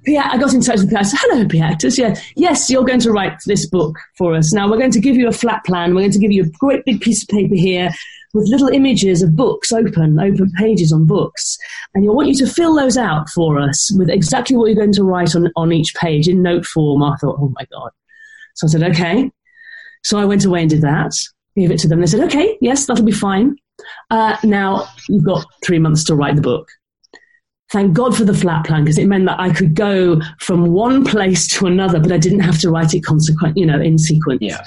[0.05, 1.01] yeah, I got in touch with Pierre.
[1.01, 1.97] I said, hello, Piatkus.
[1.97, 4.51] Yeah, yes, you're going to write this book for us.
[4.51, 5.93] Now, we're going to give you a flat plan.
[5.93, 7.91] We're going to give you a great big piece of paper here
[8.33, 11.57] with little images of books open, open pages on books.
[11.93, 14.93] And you want you to fill those out for us with exactly what you're going
[14.93, 17.03] to write on, on each page in note form.
[17.03, 17.91] I thought, oh my God.
[18.55, 19.29] So I said, okay.
[20.03, 21.11] So I went away and did that,
[21.55, 22.01] gave it to them.
[22.01, 23.55] They said, okay, yes, that'll be fine.
[24.09, 26.67] Uh, now you've got three months to write the book
[27.71, 31.05] thank God for the flat plan because it meant that I could go from one
[31.05, 34.41] place to another, but I didn't have to write it consequent, you know, in sequence.
[34.41, 34.63] Yeah.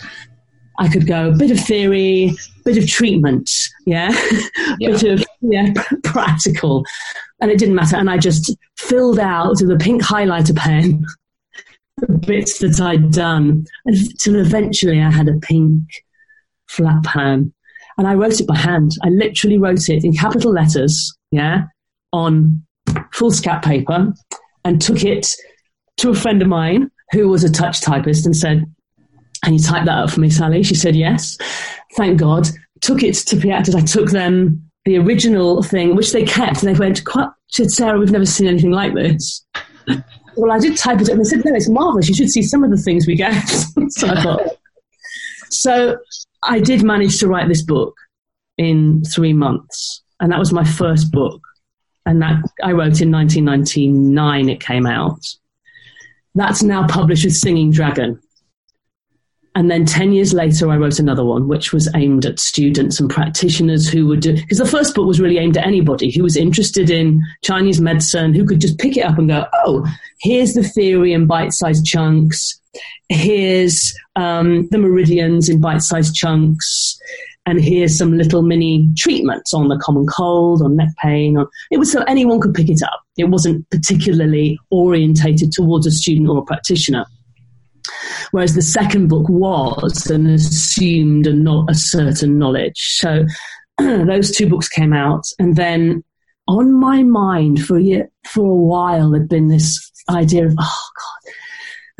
[0.78, 2.32] I could go a bit of theory,
[2.64, 3.48] bit of treatment,
[3.86, 4.10] yeah,
[4.80, 4.90] yeah.
[4.90, 5.72] bit of yeah,
[6.04, 6.84] practical,
[7.40, 7.96] and it didn't matter.
[7.96, 11.04] And I just filled out with a pink highlighter pen
[11.98, 15.84] the bits that I'd done until eventually I had a pink
[16.66, 17.52] flat plan,
[17.96, 18.92] and I wrote it by hand.
[19.04, 21.66] I literally wrote it in capital letters, yeah,
[22.12, 22.64] on
[23.12, 24.12] foolscap paper
[24.64, 25.34] and took it
[25.98, 28.64] to a friend of mine who was a touch typist and said,
[29.44, 30.62] Can you type that up for me, Sally?
[30.62, 31.36] She said, Yes.
[31.96, 32.48] Thank God.
[32.80, 33.74] Took it to Piatkus.
[33.74, 37.02] I took them the original thing, which they kept, and they went,
[37.48, 39.44] said, Sarah, we've never seen anything like this.
[40.36, 42.08] well, I did type it up, and they said, No, it's marvelous.
[42.08, 43.32] You should see some of the things we get.
[43.88, 44.58] so I thought,
[45.50, 45.96] so
[46.42, 47.94] I did manage to write this book
[48.58, 51.40] in three months, and that was my first book
[52.06, 54.48] and that I wrote in 1999.
[54.48, 55.24] It came out.
[56.34, 58.20] That's now published with Singing Dragon.
[59.56, 63.08] And then 10 years later, I wrote another one, which was aimed at students and
[63.08, 66.36] practitioners who would do, because the first book was really aimed at anybody who was
[66.36, 69.86] interested in Chinese medicine, who could just pick it up and go, oh,
[70.20, 72.60] here's the theory in bite sized chunks.
[73.08, 76.98] Here's um, the meridians in bite sized chunks
[77.46, 81.36] and here's some little mini treatments on the common cold, on neck pain.
[81.70, 83.02] It was so anyone could pick it up.
[83.18, 87.04] It wasn't particularly orientated towards a student or a practitioner.
[88.30, 92.96] Whereas the second book was an assumed and not a certain knowledge.
[92.96, 93.26] So
[93.78, 96.02] those two books came out, and then
[96.48, 100.88] on my mind for a year, for a while had been this idea of, oh
[100.96, 101.32] God,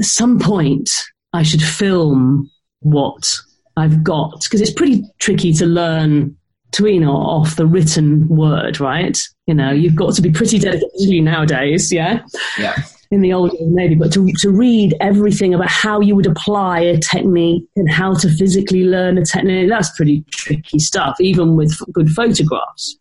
[0.01, 0.91] at some point
[1.33, 2.51] I should film
[2.81, 3.39] what
[3.77, 6.37] I've got because it's pretty tricky to learn
[6.75, 9.21] Tuina off the written word, right?
[9.47, 10.91] You know, you've got to be pretty dedicated
[11.25, 12.23] nowadays, yeah?
[12.59, 12.77] Yeah.
[13.11, 16.81] In the old days, maybe, but to, to read everything about how you would apply
[16.81, 21.79] a technique and how to physically learn a technique, that's pretty tricky stuff, even with
[21.93, 22.97] good photographs.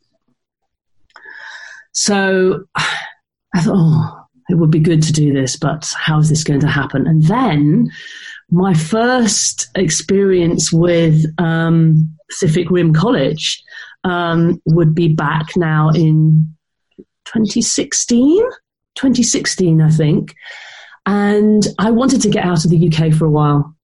[1.94, 6.44] So I thought, oh, it would be good to do this, but how is this
[6.44, 7.08] going to happen?
[7.08, 7.90] And then
[8.50, 13.64] my first experience with um, Pacific Rim College
[14.04, 16.54] um, would be back now in
[17.26, 18.42] 2016,
[18.96, 20.36] 2016, I think.
[21.06, 23.76] And I wanted to get out of the UK for a while.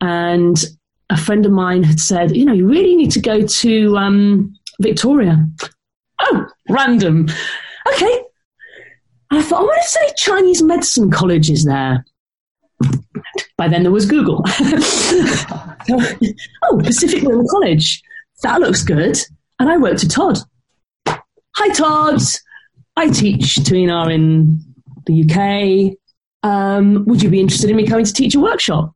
[0.00, 0.62] And
[1.10, 4.54] a friend of mine had said, you know, you really need to go to um,
[4.80, 5.46] Victoria.
[6.20, 7.28] Oh, random.
[7.92, 8.20] Okay.
[9.30, 12.04] I thought, I want to say Chinese medicine college is there.
[13.56, 14.42] By then there was Google.
[15.92, 18.02] oh, Pacific Rim College.
[18.42, 19.16] That looks good.
[19.58, 20.38] And I wrote to Todd.
[21.06, 22.20] Hi, Todd.
[22.96, 24.60] I teach Tuina in
[25.06, 25.96] the UK.
[26.48, 28.92] Um, would you be interested in me coming to teach a workshop?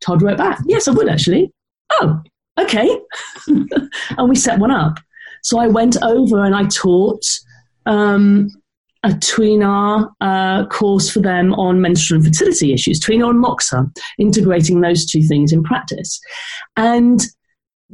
[0.00, 1.52] Todd wrote back, Yes, I would actually.
[1.92, 2.20] Oh,
[2.58, 2.88] okay.
[3.46, 4.98] and we set one up.
[5.42, 7.24] So I went over and I taught
[7.86, 8.48] um,
[9.06, 13.88] a Tuina uh, course for them on menstrual and fertility issues, Tuina and Moxa,
[14.18, 16.20] integrating those two things in practice.
[16.76, 17.20] And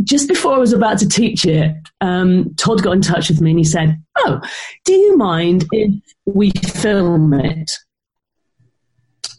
[0.03, 3.51] just before I was about to teach it, um, Todd got in touch with me
[3.51, 4.41] and he said, Oh,
[4.85, 5.95] do you mind if
[6.25, 7.71] we film it?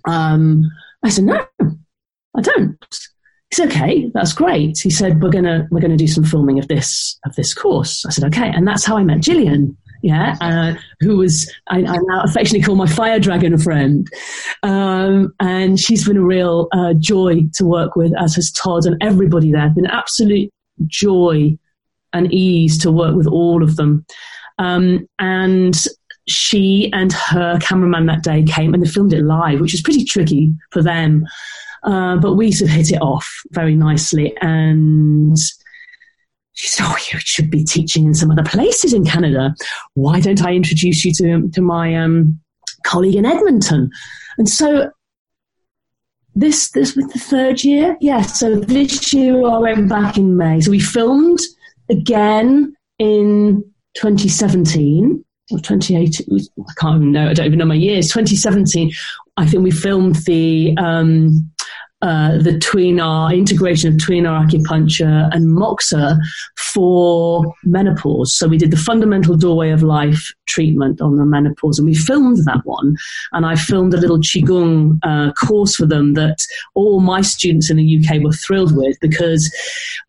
[0.06, 0.70] Um,
[1.04, 1.46] I said, No,
[2.38, 2.78] I don't.
[3.50, 4.80] He said, okay, that's great.
[4.80, 8.04] He said, we're gonna we're gonna do some filming of this of this course.
[8.04, 9.78] I said, okay, and that's how I met Gillian.
[10.04, 14.06] Yeah, uh, who was I, I, now affectionately call my fire dragon friend,
[14.62, 19.02] um, and she's been a real uh, joy to work with, as has Todd and
[19.02, 19.70] everybody there.
[19.70, 20.52] Been absolute
[20.88, 21.58] joy
[22.12, 24.06] and ease to work with all of them.
[24.60, 25.82] Um, and
[26.28, 30.06] she and her cameraman that day came and they filmed it live, which was pretty
[30.06, 31.26] tricky for them.
[31.84, 34.34] Uh, but we sort of hit it off very nicely.
[34.42, 35.36] And
[36.54, 39.56] she said, Oh, you should be teaching in some other places in Canada.
[39.96, 42.40] Why don't I introduce you to, to my um,
[42.86, 43.90] colleague in Edmonton?
[44.38, 44.92] And so
[46.36, 47.96] this this was the third year.
[48.02, 50.62] Yeah, so this year I went back in May.
[50.62, 51.40] So we filmed
[51.90, 53.64] again in
[53.96, 56.40] 2017 or 2018.
[56.60, 57.30] I can't even know.
[57.30, 58.08] I don't even know my years.
[58.08, 58.92] 2017.
[59.38, 61.52] I think we filmed the um,
[62.04, 66.18] uh, the integration of Tuina acupuncture and moxa
[66.58, 68.36] for menopause.
[68.36, 72.40] So we did the fundamental doorway of life treatment on the menopause, and we filmed
[72.46, 72.98] that one.
[73.32, 76.36] And I filmed a little qigong uh, course for them that
[76.76, 79.50] all my students in the UK were thrilled with because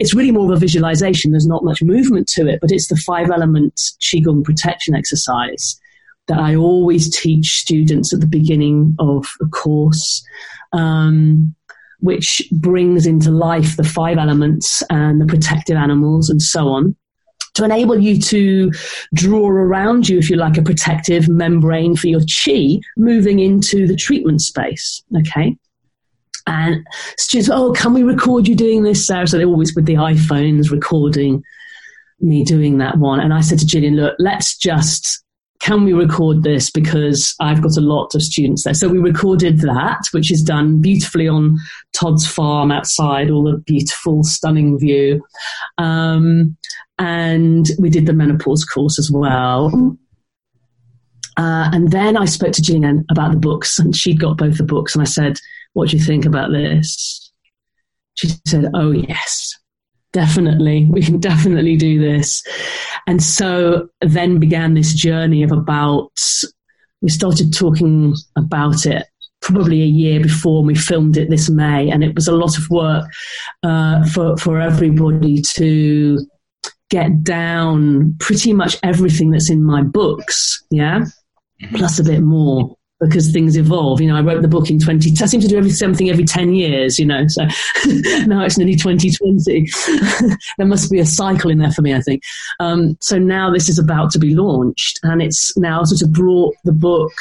[0.00, 1.30] it's really more of a visualization.
[1.30, 5.80] There's not much movement to it, but it's the five element qigong protection exercise
[6.26, 10.24] that I always teach students at the beginning of a course.
[10.72, 11.54] Um,
[12.04, 16.94] which brings into life the five elements and the protective animals and so on
[17.54, 18.70] to enable you to
[19.14, 23.96] draw around you, if you like, a protective membrane for your chi moving into the
[23.96, 25.02] treatment space.
[25.16, 25.56] Okay.
[26.46, 26.86] And
[27.16, 29.26] students, oh, can we record you doing this, Sarah?
[29.26, 31.42] So they're always with the iPhones recording
[32.20, 33.18] me doing that one.
[33.18, 35.23] And I said to Gillian, look, let's just
[35.60, 38.74] can we record this because I've got a lot of students there.
[38.74, 41.58] So we recorded that, which is done beautifully on
[41.92, 45.24] Todd's farm outside, all the beautiful, stunning view.
[45.78, 46.56] Um,
[46.98, 49.96] and we did the menopause course as well.
[51.36, 54.64] Uh, and then I spoke to Gillian about the books, and she'd got both the
[54.64, 54.94] books.
[54.94, 55.38] And I said,
[55.72, 57.32] What do you think about this?
[58.14, 59.54] She said, Oh, yes
[60.14, 62.42] definitely we can definitely do this
[63.06, 66.10] and so then began this journey of about
[67.02, 69.06] we started talking about it
[69.42, 71.90] probably a year before we filmed it this may.
[71.90, 73.04] And it was a lot of work
[73.62, 76.18] uh, for for everybody to
[76.90, 81.00] get down pretty much everything that's in my books yeah?
[81.62, 81.76] Mm-hmm.
[81.76, 84.00] plus a bit more because things evolve.
[84.00, 86.24] You know, I wrote the book in 20, I seem to do every, something every
[86.24, 87.42] 10 years, you know, so
[88.26, 89.66] now it's nearly 2020.
[90.58, 92.22] there must be a cycle in there for me, I think.
[92.60, 96.54] Um, so now this is about to be launched and it's now sort of brought
[96.64, 97.12] the book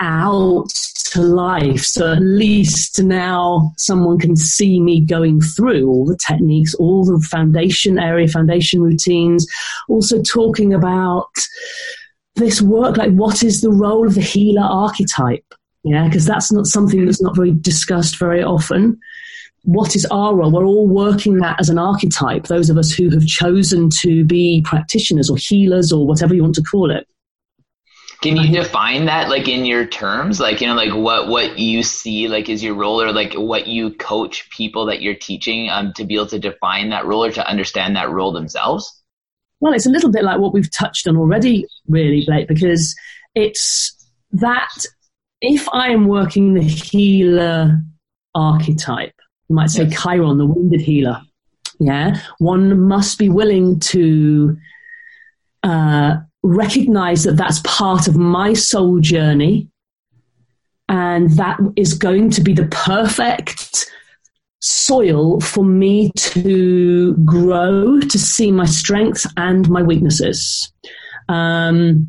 [0.00, 0.68] out
[1.12, 1.80] to life.
[1.80, 7.20] So at least now someone can see me going through all the techniques, all the
[7.30, 9.46] foundation area, foundation routines,
[9.88, 11.30] also talking about
[12.36, 15.54] this work like what is the role of the healer archetype
[15.84, 18.98] yeah because that's not something that's not very discussed very often
[19.66, 20.52] what is our role?
[20.52, 24.62] We're all working that as an archetype, those of us who have chosen to be
[24.64, 27.06] practitioners or healers or whatever you want to call it.
[28.22, 30.40] Can you define that like in your terms?
[30.40, 33.66] Like, you know, like what, what you see like is your role or like what
[33.66, 37.32] you coach people that you're teaching um, to be able to define that role or
[37.32, 39.02] to understand that role themselves?
[39.60, 42.94] Well, it's a little bit like what we've touched on already, really, Blake, because
[43.34, 43.94] it's
[44.32, 44.68] that
[45.40, 47.80] if I am working the healer
[48.34, 49.14] archetype,
[49.48, 50.02] you might say yes.
[50.02, 51.20] Chiron, the wounded healer,
[51.78, 54.56] yeah, one must be willing to
[55.62, 59.68] uh, recognize that that's part of my soul journey
[60.88, 63.90] and that is going to be the perfect
[64.66, 70.72] soil for me to grow, to see my strengths and my weaknesses.
[71.28, 72.08] Um,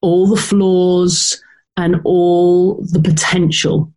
[0.00, 1.42] all the flaws
[1.76, 3.92] and all the potential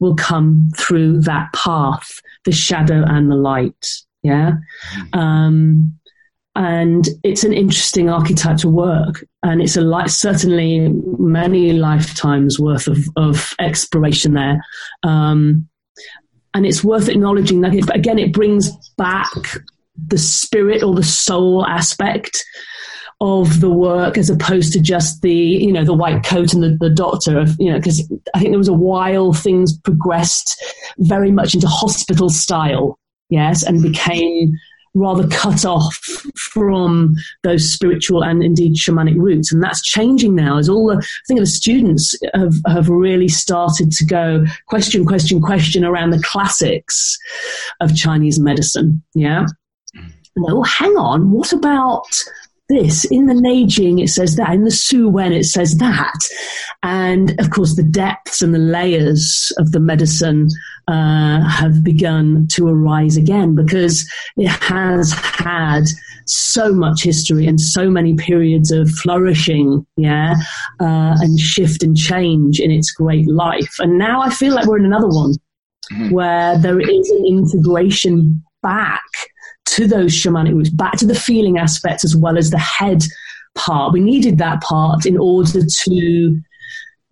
[0.00, 3.86] will come through that path, the shadow and the light.
[4.22, 4.56] Yeah.
[4.98, 5.18] Mm-hmm.
[5.18, 5.98] Um,
[6.56, 10.88] and it's an interesting archetype to work and it's a life certainly
[11.18, 14.64] many lifetimes worth of, of exploration there
[15.02, 15.68] um,
[16.56, 19.28] and it's worth acknowledging that it, again it brings back
[20.08, 22.42] the spirit or the soul aspect
[23.20, 26.76] of the work as opposed to just the you know the white coat and the,
[26.80, 30.62] the doctor of you know because i think there was a while things progressed
[30.98, 34.50] very much into hospital style yes and became
[34.96, 35.94] rather cut off
[36.52, 39.52] from those spiritual and indeed shamanic roots.
[39.52, 43.92] And that's changing now as all the, I think the students have, have really started
[43.92, 47.16] to go question, question, question around the classics
[47.80, 49.02] of Chinese medicine.
[49.14, 49.46] Yeah.
[50.38, 51.30] oh, hang on.
[51.30, 52.06] What about
[52.68, 53.04] this.
[53.04, 54.52] In the Neijing, it says that.
[54.52, 56.18] In the Su Wen, it says that.
[56.82, 60.48] And of course, the depths and the layers of the medicine
[60.88, 65.84] uh, have begun to arise again because it has had
[66.26, 70.34] so much history and so many periods of flourishing, yeah,
[70.80, 73.74] uh, and shift and change in its great life.
[73.78, 75.34] And now I feel like we're in another one
[75.92, 76.10] mm-hmm.
[76.10, 79.02] where there is an integration back
[79.66, 83.02] to those shamanic roots, back to the feeling aspect as well as the head
[83.56, 83.92] part.
[83.92, 86.40] We needed that part in order to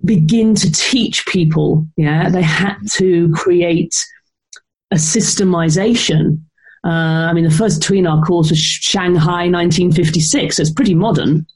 [0.05, 1.87] begin to teach people.
[1.97, 3.95] Yeah, they had to create
[4.91, 6.41] a systemization.
[6.87, 11.47] Uh, I mean, the first Tuina course was Shanghai 1956, so it's pretty modern.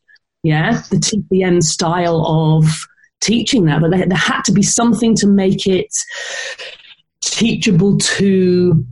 [0.43, 2.65] Yeah, the TCM style of
[3.21, 5.93] teaching that, but there, there had to be something to make it
[7.23, 8.85] teachable to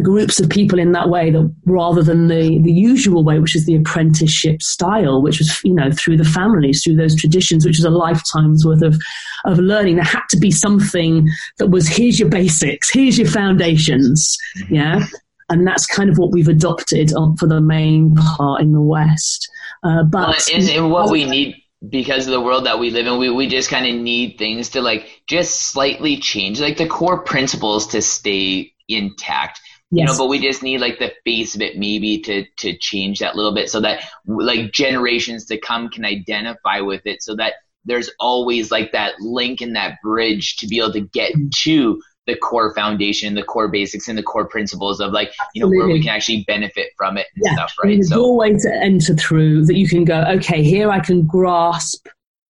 [0.00, 3.66] groups of people in that way that rather than the, the usual way, which is
[3.66, 7.84] the apprenticeship style, which was, you know, through the families, through those traditions, which was
[7.84, 8.98] a lifetime's worth of,
[9.44, 9.96] of learning.
[9.96, 11.28] There had to be something
[11.58, 14.36] that was, here's your basics, here's your foundations.
[14.58, 14.74] Mm-hmm.
[14.74, 15.06] Yeah.
[15.48, 19.50] And that's kind of what we've adopted for the main part in the West.
[19.82, 21.56] Uh, but well, what we need
[21.88, 24.70] because of the world that we live in, we, we just kind of need things
[24.70, 29.60] to like just slightly change, like the core principles to stay intact.
[29.94, 30.08] Yes.
[30.08, 33.18] You know, but we just need like the face of it maybe to to change
[33.18, 37.54] that little bit so that like generations to come can identify with it so that
[37.84, 41.48] there's always like that link and that bridge to be able to get mm-hmm.
[41.64, 45.68] to the core foundation, the core basics, and the core principles of like you know
[45.68, 47.54] where we can actually benefit from it and yeah.
[47.54, 47.96] stuff, right?
[47.96, 50.24] There's so, doorway to enter through that you can go.
[50.36, 52.06] Okay, here I can grasp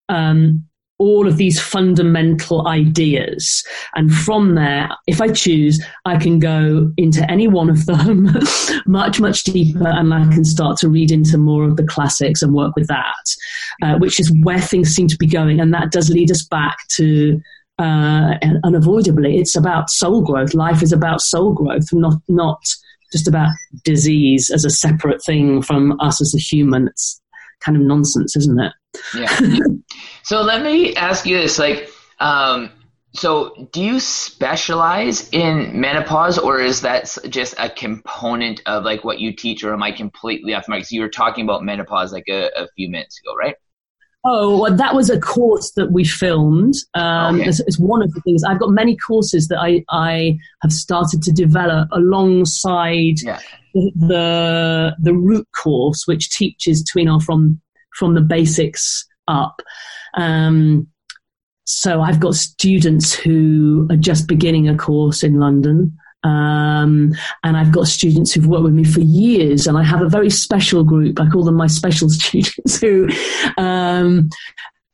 [0.07, 0.65] um,
[0.99, 3.63] all of these fundamental ideas.
[3.95, 8.29] And from there, if I choose, I can go into any one of them
[8.85, 12.53] much, much deeper and I can start to read into more of the classics and
[12.53, 13.35] work with that,
[13.81, 15.59] uh, which is where things seem to be going.
[15.59, 17.41] And that does lead us back to
[17.79, 20.53] uh, unavoidably, it's about soul growth.
[20.53, 22.61] Life is about soul growth, not, not
[23.11, 23.49] just about
[23.83, 26.87] disease as a separate thing from us as a human.
[26.87, 27.19] It's
[27.63, 28.73] kind of nonsense, isn't it?
[29.15, 29.59] Yeah.
[30.23, 32.71] so let me ask you this: like, um,
[33.13, 39.19] so do you specialize in menopause, or is that just a component of like what
[39.19, 40.79] you teach, or am I completely off mark?
[40.79, 43.55] Because you were talking about menopause like a, a few minutes ago, right?
[44.25, 46.75] Oh, well, that was a course that we filmed.
[46.93, 47.49] Um, okay.
[47.49, 48.41] it's, it's, one of the things.
[48.45, 53.41] I've got many courses that I, I have started to develop alongside yeah.
[53.73, 57.59] The, the, root course, which teaches Tuina from
[57.95, 59.61] from the basics up.
[60.15, 60.87] Um,
[61.65, 65.97] so I've got students who are just beginning a course in London.
[66.23, 67.13] Um,
[67.43, 70.29] and I've got students who've worked with me for years, and I have a very
[70.29, 71.19] special group.
[71.19, 73.09] I call them my special students who
[73.57, 74.29] um,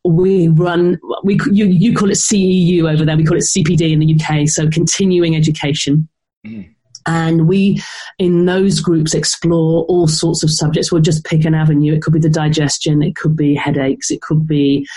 [0.03, 3.17] we run we you, you call it CEU over there.
[3.17, 4.47] We call it CPD in the UK.
[4.47, 6.07] So continuing education.
[6.45, 6.73] Mm.
[7.09, 7.81] And we,
[8.19, 10.91] in those groups, explore all sorts of subjects.
[10.91, 11.93] We'll just pick an avenue.
[11.93, 14.87] It could be the digestion, it could be headaches, it could be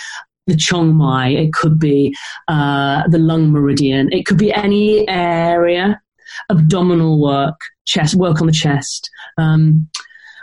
[0.46, 2.14] the Chong Mai, it could be
[2.48, 6.02] uh, the lung meridian, it could be any area,
[6.50, 9.08] abdominal work, chest work on the chest.
[9.38, 9.88] Um,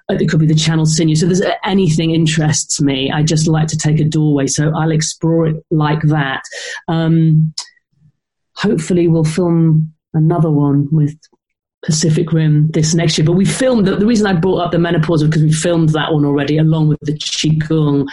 [0.10, 1.16] it could be the channel sinew.
[1.16, 3.12] So there's anything interests me.
[3.12, 4.48] I just like to take a doorway.
[4.48, 6.42] So I'll explore it like that.
[6.88, 7.54] Um,
[8.56, 11.16] hopefully we'll film another one with
[11.84, 13.26] Pacific Rim this next year.
[13.26, 16.12] But we filmed the, the reason I brought up the menopause because we filmed that
[16.12, 18.08] one already along with the Qigong.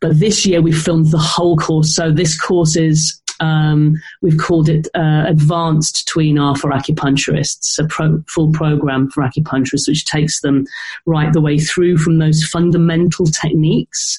[0.00, 1.94] But this year we filmed the whole course.
[1.94, 8.22] So this course is um, we've called it uh, Advanced Tuina for acupuncturists, a pro-
[8.28, 10.64] full program for acupuncturists, which takes them
[11.06, 14.18] right the way through from those fundamental techniques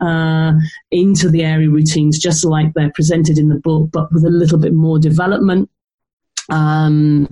[0.00, 0.52] uh,
[0.90, 4.58] into the area routines, just like they're presented in the book, but with a little
[4.58, 5.70] bit more development
[6.48, 7.28] um,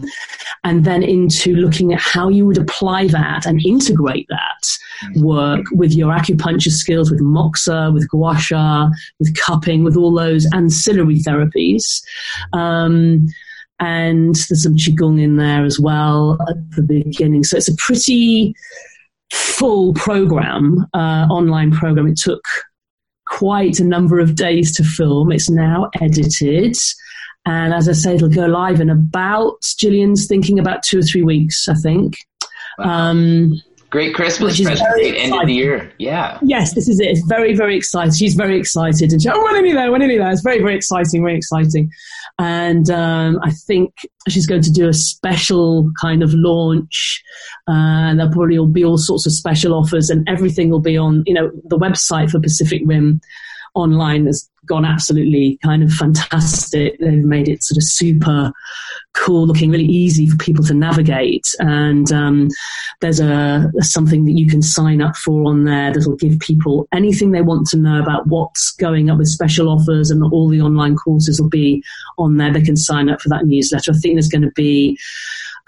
[0.63, 5.93] and then into looking at how you would apply that and integrate that work with
[5.93, 12.03] your acupuncture skills, with moxa, with gua sha, with cupping, with all those ancillary therapies.
[12.53, 13.27] Um,
[13.81, 17.45] and there's some qigong in there as well at the beginning.
[17.45, 18.55] So it's a pretty
[19.33, 22.07] full program, uh, online program.
[22.07, 22.45] It took
[23.27, 25.33] quite a number of days to film.
[25.33, 26.77] It's now edited.
[27.47, 31.23] And as I say, it'll go live in about, Gillian's thinking about two or three
[31.23, 32.17] weeks, I think.
[32.79, 33.11] Wow.
[33.11, 33.61] Um,
[33.91, 35.93] Great Christmas present, great end of the year.
[35.99, 36.41] Yeah.
[36.43, 37.11] Yes, this is it.
[37.11, 38.13] It's very, very exciting.
[38.13, 39.13] She's very excited.
[39.13, 39.93] And she, oh, when are you there?
[39.93, 40.33] When are you there?
[40.33, 41.89] It's very, very exciting, very exciting.
[42.41, 43.95] And um, I think
[44.29, 47.23] she's going to do a special kind of launch.
[47.69, 50.97] Uh, and there probably will be all sorts of special offers and everything will be
[50.97, 53.21] on, you know, the website for Pacific Rim
[53.75, 56.99] online has gone absolutely kind of fantastic.
[56.99, 58.53] They've made it sort of super
[59.13, 61.47] cool looking, really easy for people to navigate.
[61.59, 62.49] And um,
[63.01, 67.31] there's a something that you can sign up for on there that'll give people anything
[67.31, 70.97] they want to know about what's going up with special offers and all the online
[70.97, 71.83] courses will be
[72.19, 72.53] on there.
[72.53, 73.93] They can sign up for that newsletter.
[73.93, 74.99] I think there's going to be,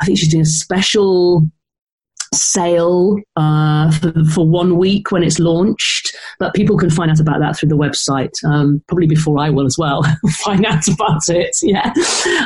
[0.01, 1.49] I think she's doing a special
[2.37, 7.41] sale uh, for, for, one week when it's launched, but people can find out about
[7.41, 8.33] that through the website.
[8.45, 10.03] Um, probably before I will as well
[10.45, 11.57] find out about it.
[11.63, 11.93] Yeah.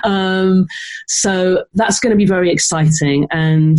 [0.05, 0.67] Um,
[1.09, 3.79] so that's going to be very exciting, and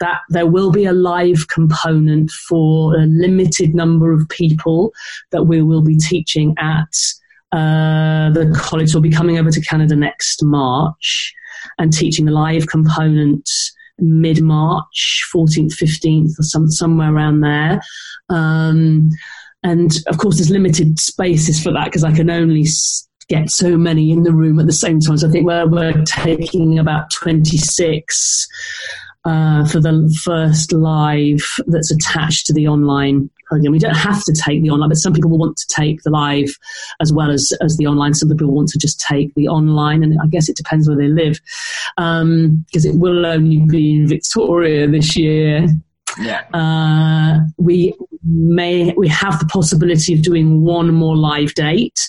[0.00, 4.92] that there will be a live component for a limited number of people
[5.30, 6.94] that we will be teaching at
[7.52, 8.94] uh, the college.
[8.94, 11.34] We'll be coming over to Canada next March
[11.78, 13.48] and teaching the live component
[14.00, 17.80] mid March, 14th, 15th, or some, somewhere around there.
[18.28, 19.10] Um,
[19.62, 22.66] and of course, there's limited spaces for that because I can only
[23.28, 25.16] get so many in the room at the same time.
[25.18, 28.48] So I think we're, we're taking about 26
[29.24, 33.72] uh, for the first live that's attached to the online program.
[33.72, 36.10] We don't have to take the online, but some people will want to take the
[36.10, 36.56] live
[37.00, 38.14] as well as, as the online.
[38.14, 41.08] Some people want to just take the online, and I guess it depends where they
[41.08, 41.40] live
[41.96, 45.66] because um, it will only be in Victoria this year.
[46.20, 46.44] Yeah.
[46.52, 47.94] Uh, we
[48.24, 52.00] may we have the possibility of doing one more live date.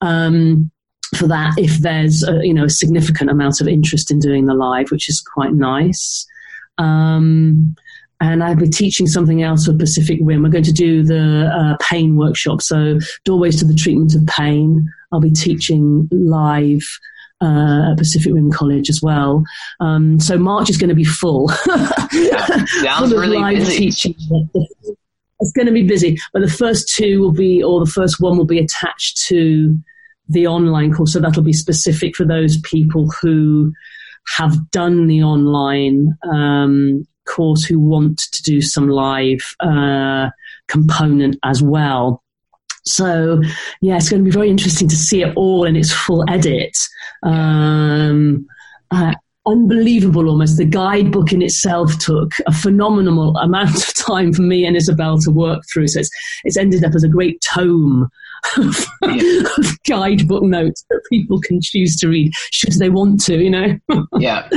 [0.00, 0.70] Um,
[1.16, 4.54] for that, if there's a, you know a significant amount of interest in doing the
[4.54, 6.26] live, which is quite nice.
[6.78, 7.76] Um,
[8.20, 10.42] and I'll be teaching something else for Pacific Rim.
[10.42, 14.88] We're going to do the uh, pain workshop, so doorways to the treatment of pain.
[15.12, 16.82] I'll be teaching live
[17.40, 19.44] uh, at Pacific Rim College as well.
[19.80, 21.50] Um, so March is going to be full.
[22.12, 23.90] yeah, sounds full really busy.
[23.90, 24.14] Teaching.
[25.40, 28.36] It's going to be busy, but the first two will be, or the first one
[28.36, 29.78] will be attached to
[30.28, 31.12] the online course.
[31.12, 33.72] So that'll be specific for those people who
[34.36, 40.30] have done the online um, course who want to do some live uh,
[40.68, 42.22] component as well.
[42.84, 43.40] So,
[43.82, 46.76] yeah, it's going to be very interesting to see it all in its full edit.
[47.22, 48.46] Um,
[48.90, 49.14] uh,
[49.46, 50.56] unbelievable almost.
[50.56, 55.30] The guidebook in itself took a phenomenal amount of time for me and Isabel to
[55.30, 55.88] work through.
[55.88, 56.10] So it's,
[56.44, 58.08] it's ended up as a great tome
[58.56, 63.78] of, guidebook notes that people can choose to read should they want to, you know?
[64.18, 64.48] yeah,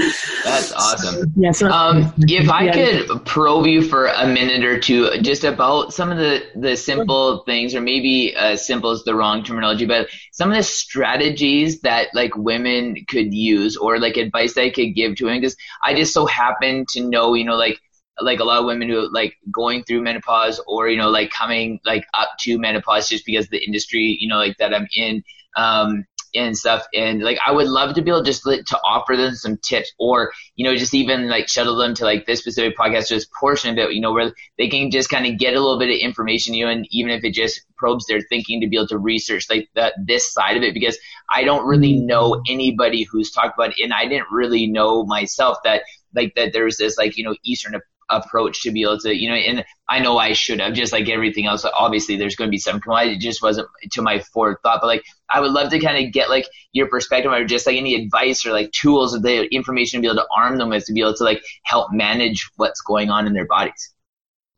[0.43, 1.31] that's awesome.
[1.35, 2.73] yeah, so um, if I yeah.
[2.73, 7.43] could probe you for a minute or two just about some of the, the simple
[7.45, 12.09] things, or maybe uh, simple is the wrong terminology, but some of the strategies that
[12.13, 16.13] like women could use or like advice I could give to women, because I just
[16.13, 17.79] so happen to know, you know, like
[18.19, 21.79] like a lot of women who like going through menopause or you know like coming
[21.85, 25.23] like up to menopause just because the industry you know like that I'm in
[25.55, 29.35] um and stuff and like I would love to be able just to offer them
[29.35, 33.09] some tips or you know just even like shuttle them to like this specific podcast
[33.09, 35.79] just portion of it you know where they can just kind of get a little
[35.79, 38.77] bit of information you know and even if it just probes their thinking to be
[38.77, 40.97] able to research like that this side of it because
[41.29, 42.07] I don't really mm-hmm.
[42.07, 45.83] know anybody who's talked about it and I didn't really know myself that
[46.15, 47.75] like that there's this like you know Eastern
[48.11, 51.09] approach to be able to, you know, and I know I should have, just like
[51.09, 51.65] everything else.
[51.77, 52.81] Obviously, there's going to be some.
[52.85, 56.29] It just wasn't to my forethought, but like I would love to kind of get
[56.29, 60.01] like your perspective or just like any advice or like tools or the information to
[60.01, 63.09] be able to arm them with to be able to like help manage what's going
[63.09, 63.93] on in their bodies.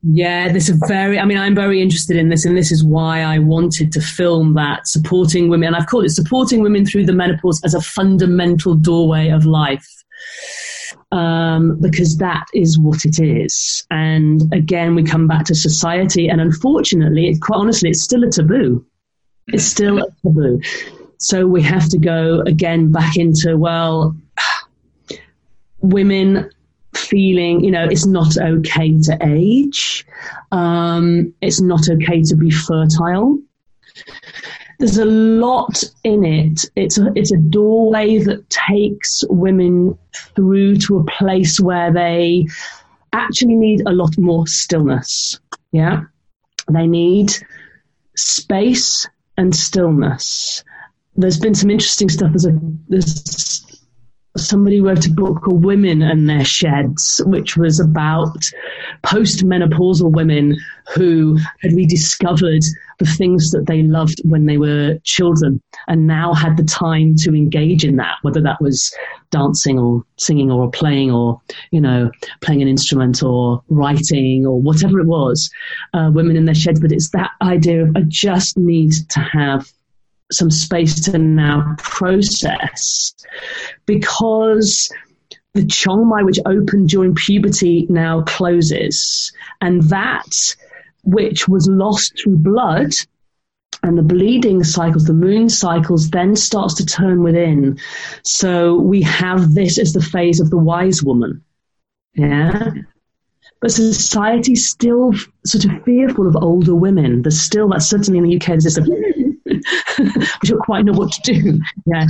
[0.06, 3.22] Yeah, this is very, I mean, I'm very interested in this, and this is why
[3.22, 5.68] I wanted to film that supporting women.
[5.68, 9.88] And I've called it supporting women through the menopause as a fundamental doorway of life
[11.12, 13.86] um, because that is what it is.
[13.90, 18.30] And again, we come back to society, and unfortunately, it, quite honestly, it's still a
[18.30, 18.84] taboo.
[19.48, 20.60] It's still a taboo.
[21.18, 24.16] So we have to go again back into well,
[25.80, 26.50] women
[26.94, 30.06] feeling, you know, it's not okay to age.
[30.52, 33.38] Um, it's not okay to be fertile
[34.84, 36.66] there's a lot in it.
[36.76, 39.98] It's a, it's a doorway that takes women
[40.36, 42.46] through to a place where they
[43.14, 45.40] actually need a lot more stillness.
[45.72, 46.02] Yeah.
[46.70, 47.32] They need
[48.14, 49.08] space
[49.38, 50.62] and stillness.
[51.16, 52.32] There's been some interesting stuff.
[52.32, 53.63] There's a, there's
[54.36, 58.50] somebody wrote a book called Women and Their Sheds, which was about
[59.04, 60.56] postmenopausal women
[60.94, 62.62] who had rediscovered
[62.98, 67.34] the things that they loved when they were children and now had the time to
[67.34, 68.94] engage in that, whether that was
[69.30, 71.40] dancing or singing or playing or,
[71.70, 75.50] you know, playing an instrument or writing or whatever it was,
[75.94, 76.80] uh, women in their sheds.
[76.80, 79.72] But it's that idea of I just need to have
[80.34, 83.14] some space to now process
[83.86, 84.90] because
[85.54, 89.32] the Chongmai, which opened during puberty, now closes.
[89.60, 90.56] And that
[91.04, 92.92] which was lost through blood
[93.82, 97.78] and the bleeding cycles, the moon cycles, then starts to turn within.
[98.22, 101.42] So we have this as the phase of the wise woman.
[102.14, 102.70] Yeah.
[103.60, 105.12] But society's still
[105.44, 107.22] sort of fearful of older women.
[107.22, 109.23] There's still that, certainly in the UK, there's this, hmm.
[109.44, 109.60] We
[110.42, 111.60] don't quite know what to do.
[111.86, 112.06] Yeah.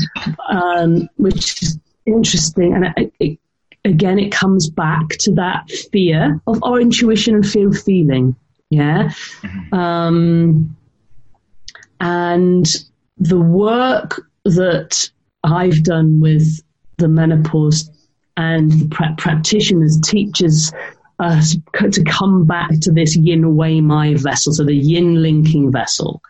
[0.48, 2.74] Um, which is interesting.
[2.74, 3.39] And it, it,
[3.85, 8.36] again, it comes back to that fear of our intuition and fear of feeling.
[8.70, 9.11] Yeah.
[9.43, 9.74] Mm-hmm.
[9.74, 10.77] Um,
[12.01, 12.66] and
[13.19, 15.11] the work that
[15.44, 16.61] I've done with
[16.98, 17.90] the menopause
[18.36, 20.73] and the pra- practitioners, teachers,
[21.18, 21.56] us
[21.92, 26.20] to come back to this yin wei mai vessel, so the yin linking vessel,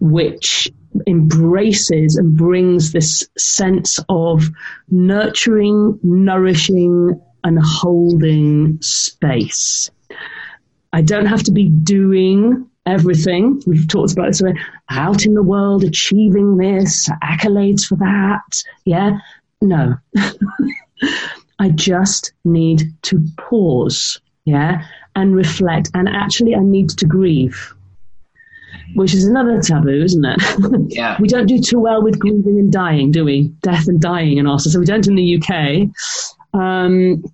[0.00, 0.70] which
[1.06, 4.48] embraces and brings this sense of
[4.90, 9.90] nurturing, nourishing, and holding space.
[10.92, 13.60] I don't have to be doing everything.
[13.66, 14.42] We've talked about this
[14.88, 18.62] out in the world, achieving this, accolades for that.
[18.84, 19.18] Yeah.
[19.60, 19.96] No.
[21.58, 24.20] I just need to pause.
[24.44, 24.84] Yeah.
[25.14, 25.90] And reflect.
[25.94, 27.74] And actually, I need to grieve,
[28.94, 30.40] which is another taboo, isn't it?
[30.94, 31.16] Yeah.
[31.20, 33.48] we don't do too well with grieving and dying, do we?
[33.62, 34.72] Death and dying in Austin.
[34.72, 35.88] So we don't in the UK.
[36.58, 37.24] Um,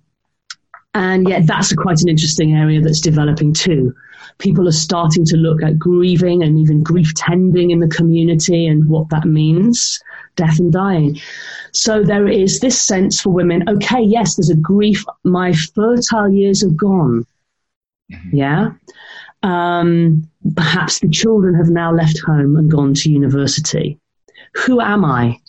[0.95, 3.95] and yet, that's a quite an interesting area that's developing too.
[4.37, 8.87] People are starting to look at grieving and even grief tending in the community and
[8.87, 10.01] what that means
[10.35, 11.19] death and dying.
[11.71, 15.03] So there is this sense for women okay, yes, there's a grief.
[15.23, 17.25] My fertile years are gone.
[18.11, 18.35] Mm-hmm.
[18.35, 18.71] Yeah.
[19.41, 23.99] Um, perhaps the children have now left home and gone to university.
[24.53, 25.39] Who am I?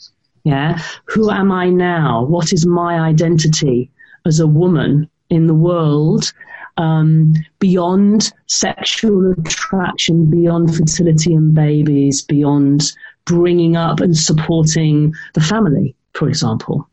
[0.45, 0.81] Yeah.
[1.07, 2.25] Who am I now?
[2.25, 3.91] What is my identity
[4.27, 6.33] as a woman in the world
[6.77, 12.93] um, beyond sexual attraction, beyond fertility and babies, beyond
[13.25, 16.89] bringing up and supporting the family, for example.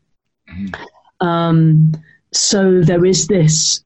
[0.48, 1.26] Mm-hmm.
[1.26, 1.92] Um,
[2.32, 3.84] so there is this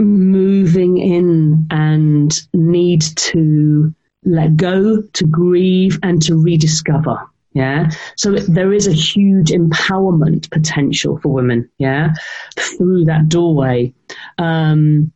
[0.00, 3.94] moving in and need to
[4.24, 7.28] let go, to grieve, and to rediscover.
[7.54, 7.90] Yeah.
[8.16, 11.68] So there is a huge empowerment potential for women.
[11.78, 12.12] Yeah.
[12.58, 13.92] Through that doorway.
[14.38, 15.12] Um,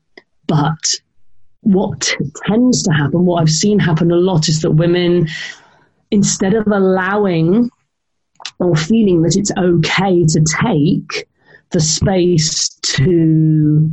[0.46, 0.94] but
[1.62, 2.14] what
[2.46, 5.28] tends to happen, what I've seen happen a lot is that women,
[6.10, 7.70] instead of allowing
[8.58, 11.26] or feeling that it's okay to take
[11.70, 13.90] the space to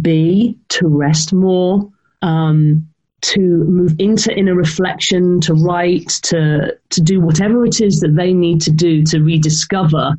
[0.00, 1.90] be, to rest more,
[2.22, 2.88] um,
[3.22, 8.32] to move into inner reflection, to write, to, to do whatever it is that they
[8.32, 10.14] need to do to rediscover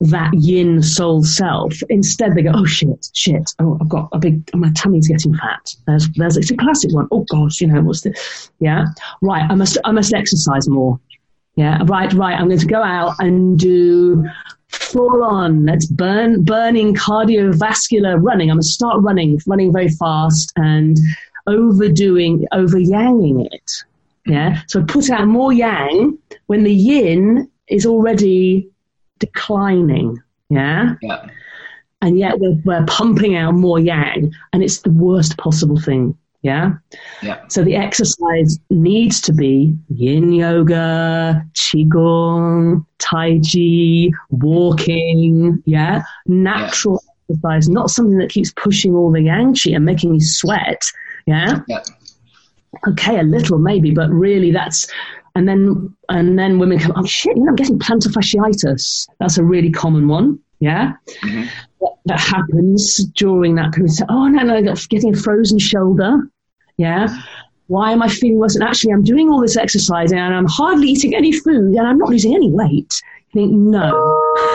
[0.00, 1.74] that yin soul self.
[1.90, 5.74] Instead, they go, oh shit, shit, oh, I've got a big, my tummy's getting fat.
[5.86, 7.06] There's, there's, it's a classic one.
[7.10, 8.50] Oh gosh, you know, what's this?
[8.60, 8.86] yeah,
[9.20, 10.98] right, I must, I must exercise more.
[11.56, 14.24] Yeah, right, right, I'm going to go out and do
[14.68, 18.50] full on, let's burn, burning cardiovascular running.
[18.50, 20.96] I'm going to start running, running very fast and
[21.46, 23.72] overdoing, over yanging it.
[24.26, 24.60] Yeah.
[24.68, 28.68] So put out more yang when the yin is already
[29.18, 30.18] declining.
[30.48, 30.94] Yeah.
[31.02, 31.26] Yeah.
[32.02, 36.16] And yet we're, we're pumping out more yang and it's the worst possible thing.
[36.42, 36.72] Yeah.
[37.22, 37.46] Yeah.
[37.48, 45.62] So the exercise needs to be yin yoga, qigong, tai chi, walking.
[45.66, 46.02] Yeah.
[46.26, 47.34] Natural yeah.
[47.36, 50.82] exercise, not something that keeps pushing all the yang chi and making you sweat.
[51.26, 51.60] Yeah.
[51.68, 51.80] Yeah.
[52.88, 54.90] Okay, a little maybe, but really that's
[55.34, 59.08] and then and then women come, oh shit, you know, I'm getting plantar fasciitis.
[59.18, 60.38] That's a really common one.
[60.60, 60.92] Yeah,
[61.22, 61.42] mm-hmm.
[61.80, 63.92] that, that, happens during that period.
[63.92, 66.28] So, oh no, no, I'm getting a frozen shoulder.
[66.76, 67.08] Yeah.
[67.66, 68.54] Why am I feeling worse?
[68.54, 71.98] And actually, I'm doing all this exercise and I'm hardly eating any food and I'm
[71.98, 72.92] not losing any weight.
[73.32, 74.34] You think, no,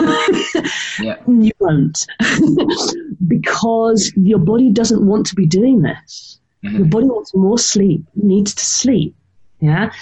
[1.00, 1.16] yeah.
[1.26, 2.06] you won't.
[3.26, 6.38] because your body doesn't want to be doing this.
[6.64, 6.76] Mm-hmm.
[6.76, 9.14] Your body wants more sleep, needs to sleep.
[9.60, 9.92] Yeah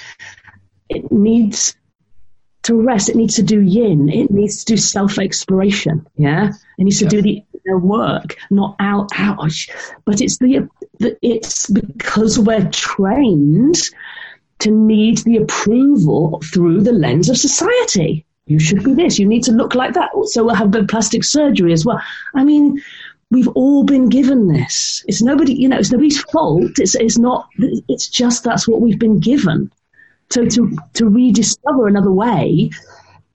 [0.89, 1.77] it needs
[2.65, 3.09] to rest.
[3.09, 4.09] It needs to do yin.
[4.09, 6.07] It needs to do self exploration.
[6.17, 9.69] Yeah, it needs to do the inner work, not out ouch.
[10.05, 10.69] But it's the,
[10.99, 13.77] the it's because we're trained
[14.61, 18.25] to need the approval through the lens of society.
[18.47, 19.19] You should be this.
[19.19, 20.11] You need to look like that.
[20.27, 22.01] So we'll have plastic surgery as well.
[22.33, 22.81] I mean,
[23.31, 25.05] we've all been given this.
[25.09, 26.79] It's nobody, you know, it's nobody's fault.
[26.79, 27.49] It's it's not.
[27.89, 29.71] It's just that's what we've been given.
[30.31, 32.71] So to, to rediscover another way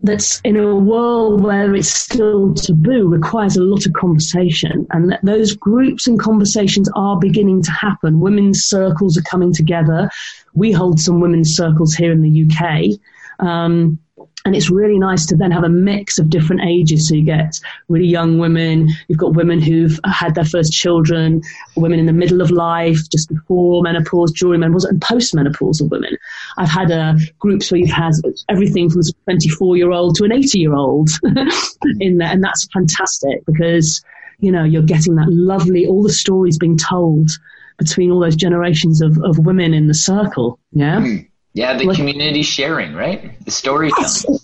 [0.04, 4.88] that's in a world where it's still taboo requires a lot of conversation.
[4.92, 8.20] And those groups and conversations are beginning to happen.
[8.20, 10.10] Women's circles are coming together.
[10.54, 13.00] We hold some women's circles here in the UK.
[13.46, 14.00] Um,
[14.46, 17.08] and it's really nice to then have a mix of different ages.
[17.08, 17.60] So you get
[17.90, 21.42] really young women, you've got women who've had their first children,
[21.76, 26.18] women in the middle of life, just before menopause, during menopause, and postmenopausal women.
[26.58, 28.14] I've had uh, groups where you've had
[28.50, 31.10] everything from a 24 year old to an 80 year old
[32.00, 34.04] in there, and that's fantastic because
[34.40, 37.30] you know you're getting that lovely all the stories being told
[37.78, 40.60] between all those generations of, of women in the circle.
[40.72, 41.00] Yeah.
[41.00, 41.31] Mm.
[41.54, 43.44] Yeah, the like, community sharing, right?
[43.46, 44.08] The storytelling.
[44.08, 44.40] So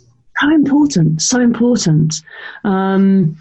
[0.53, 2.21] important, so important.
[2.63, 3.37] Um,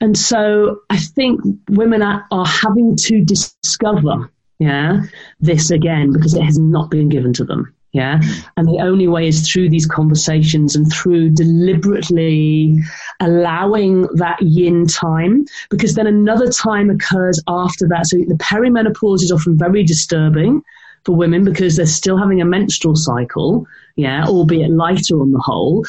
[0.00, 1.40] and so I think
[1.70, 5.02] women are, are having to discover, yeah,
[5.40, 7.74] this again because it has not been given to them.
[7.92, 8.20] Yeah.
[8.58, 12.76] And the only way is through these conversations and through deliberately
[13.20, 18.06] allowing that yin time, because then another time occurs after that.
[18.06, 20.62] So the perimenopause is often very disturbing
[21.06, 25.84] for women because they're still having a menstrual cycle, yeah, albeit lighter on the whole.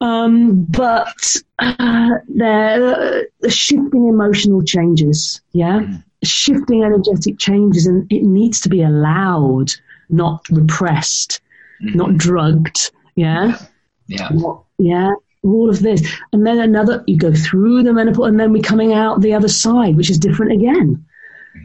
[0.00, 6.02] Um, but uh, they're uh, shifting emotional changes, yeah, mm.
[6.24, 9.72] shifting energetic changes, and it needs to be allowed,
[10.08, 11.42] not repressed,
[11.84, 11.94] mm.
[11.94, 13.58] not drugged, yeah,
[14.06, 15.12] yeah, not, yeah.
[15.42, 16.02] All of this,
[16.32, 17.02] and then another.
[17.06, 20.18] You go through the menopause, and then we're coming out the other side, which is
[20.18, 21.04] different again.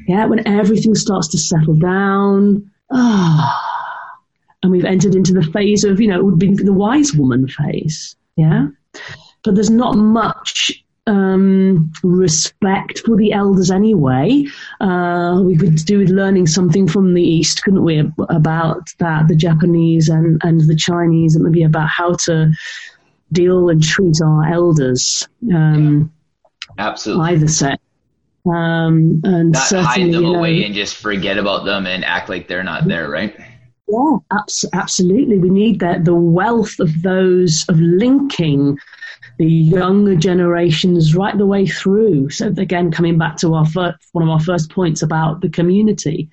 [0.08, 4.20] Yeah, when everything starts to settle down, ah,
[4.62, 7.48] and we've entered into the phase of, you know, it would be the wise woman
[7.48, 8.16] phase.
[8.36, 8.68] Yeah.
[9.44, 14.46] But there's not much um, respect for the elders anyway.
[14.82, 18.00] Uh, we could do with learning something from the East, couldn't we,
[18.30, 22.52] about that, the Japanese and, and the Chinese, and maybe about how to
[23.32, 25.28] deal and treat our elders.
[25.54, 26.12] Um.
[26.78, 27.26] Absolutely.
[27.26, 27.82] Either sex.
[28.46, 32.48] Um, and not hide them know, away and just forget about them and act like
[32.48, 33.36] they're not there, right?
[33.88, 35.40] Yeah, abs- absolutely.
[35.40, 38.78] We need that the wealth of those of linking
[39.38, 42.30] the younger generations right the way through.
[42.30, 46.30] So again, coming back to our first, one of our first points about the community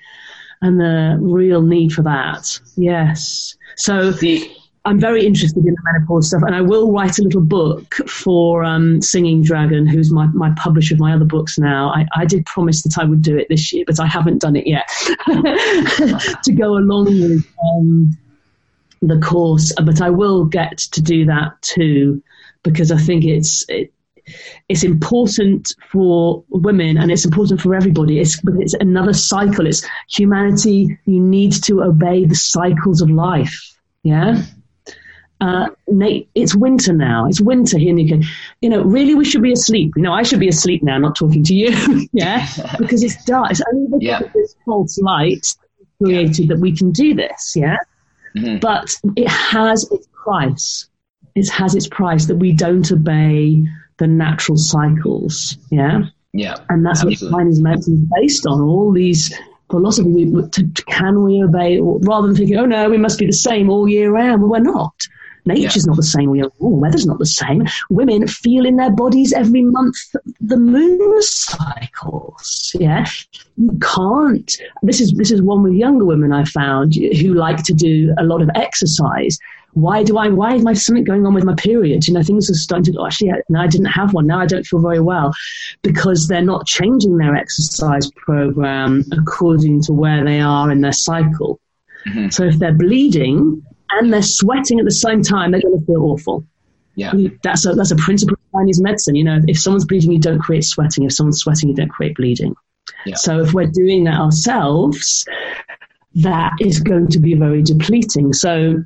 [0.60, 2.60] and the real need for that.
[2.76, 3.56] Yes.
[3.76, 4.12] So.
[4.12, 4.51] The-
[4.84, 8.64] I'm very interested in the menopause stuff, and I will write a little book for
[8.64, 11.90] um, Singing Dragon, who's my, my publisher of my other books now.
[11.90, 14.56] I, I did promise that I would do it this year, but I haven't done
[14.56, 14.88] it yet
[16.44, 18.18] to go along with um,
[19.02, 19.72] the course.
[19.80, 22.20] But I will get to do that too,
[22.64, 23.92] because I think it's it,
[24.68, 28.18] it's important for women and it's important for everybody.
[28.18, 29.66] It's, it's another cycle.
[29.66, 30.98] It's humanity.
[31.04, 33.76] You need to obey the cycles of life.
[34.02, 34.42] Yeah.
[35.43, 37.27] Uh, Nate, it's winter now.
[37.27, 38.20] It's winter here in the UK.
[38.60, 39.93] You know, really, we should be asleep.
[39.97, 42.06] You know, I should be asleep now, not talking to you.
[42.12, 42.47] yeah,
[42.78, 43.51] because it's dark.
[43.51, 44.20] It's only because yeah.
[44.20, 45.44] of this false light
[46.01, 46.55] created yeah.
[46.55, 47.55] that we can do this.
[47.56, 47.78] Yeah,
[48.36, 48.59] mm-hmm.
[48.59, 50.89] but it has its price.
[51.35, 53.66] It has its price that we don't obey
[53.98, 55.56] the natural cycles.
[55.73, 56.02] Yeah.
[56.32, 56.56] Yeah.
[56.69, 57.28] And that's absolutely.
[57.28, 58.60] what Chinese medicine is based on.
[58.60, 59.36] All these
[59.70, 60.32] philosophy.
[60.86, 61.81] Can we obey?
[61.81, 64.40] Rather than thinking, oh no, we must be the same all year round.
[64.40, 64.94] Well, we're not.
[65.44, 65.90] Nature's yeah.
[65.90, 66.81] not the same year round.
[66.81, 67.66] Weather's not the same.
[67.90, 69.97] Women feel in their bodies every month
[70.40, 72.77] the moon cycles.
[72.78, 73.06] Yeah,
[73.56, 74.56] you can't.
[74.82, 78.24] This is this is one with younger women I found who like to do a
[78.24, 79.39] lot of exercise
[79.74, 82.06] why do I, why is my something going on with my period?
[82.06, 84.27] You know, things are starting to, oh, actually, now I didn't have one.
[84.27, 85.32] Now I don't feel very well
[85.82, 91.59] because they're not changing their exercise program according to where they are in their cycle.
[92.06, 92.28] Mm-hmm.
[92.31, 96.02] So if they're bleeding and they're sweating at the same time, they're going to feel
[96.02, 96.44] awful.
[96.94, 97.12] Yeah.
[97.43, 99.14] That's a, that's a principle of Chinese medicine.
[99.14, 101.05] You know, if someone's bleeding, you don't create sweating.
[101.05, 102.55] If someone's sweating, you don't create bleeding.
[103.06, 103.16] Yeah.
[103.16, 105.24] So if we're doing that ourselves,
[106.16, 108.32] that is going to be very depleting.
[108.32, 108.85] So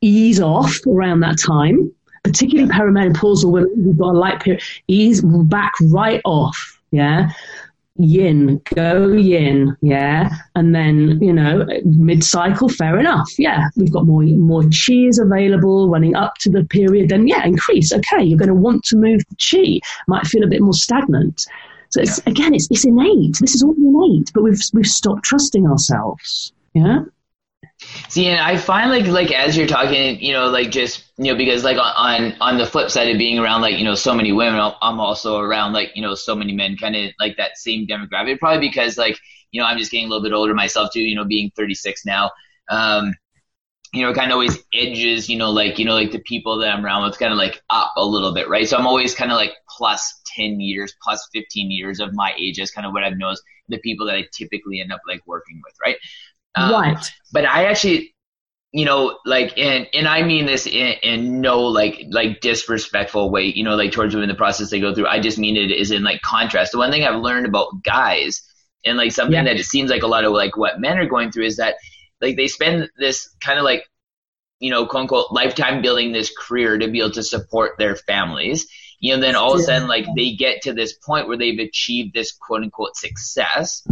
[0.00, 1.92] ease off around that time,
[2.22, 6.80] particularly perimenopausal women who've got a light period, ease back right off.
[6.90, 7.30] Yeah.
[7.96, 13.68] Yin, go yin, yeah, and then you know mid cycle, fair enough, yeah.
[13.76, 17.92] We've got more more is available running up to the period, then yeah, increase.
[17.92, 19.80] Okay, you're going to want to move the chi.
[20.08, 21.46] Might feel a bit more stagnant.
[21.90, 23.36] So it's, again, it's it's innate.
[23.40, 26.52] This is all innate, but we've we've stopped trusting ourselves.
[26.74, 27.02] Yeah.
[28.08, 31.36] See, and I find like like as you're talking, you know, like just you know
[31.36, 34.32] because like on on the flip side of being around like you know so many
[34.32, 37.86] women, I'm also around like you know so many men, kind of like that same
[37.86, 38.38] demographic.
[38.38, 39.18] Probably because like
[39.50, 41.00] you know I'm just getting a little bit older myself too.
[41.00, 42.30] You know, being 36 now.
[42.70, 43.12] Um,
[43.92, 46.58] you know, it kind of always edges, you know, like, you know, like the people
[46.58, 48.68] that I'm around with kind of like up a little bit, right?
[48.68, 52.58] So I'm always kind of like plus 10 years, plus 15 years of my age
[52.58, 55.62] is kind of what I've noticed the people that I typically end up like working
[55.64, 55.96] with, right?
[56.54, 57.12] Um, right.
[57.32, 58.14] But I actually,
[58.72, 63.44] you know, like, and and I mean this in, in no like like disrespectful way,
[63.44, 65.06] you know, like towards women the process they go through.
[65.06, 66.72] I just mean it is in like contrast.
[66.72, 68.42] The one thing I've learned about guys
[68.84, 69.44] and like something yeah.
[69.44, 71.76] that it seems like a lot of like what men are going through is that
[72.20, 73.84] like they spend this kind of like
[74.60, 78.66] you know quote unquote lifetime building this career to be able to support their families
[79.00, 81.58] you know then all of a sudden like they get to this point where they've
[81.58, 83.86] achieved this quote unquote success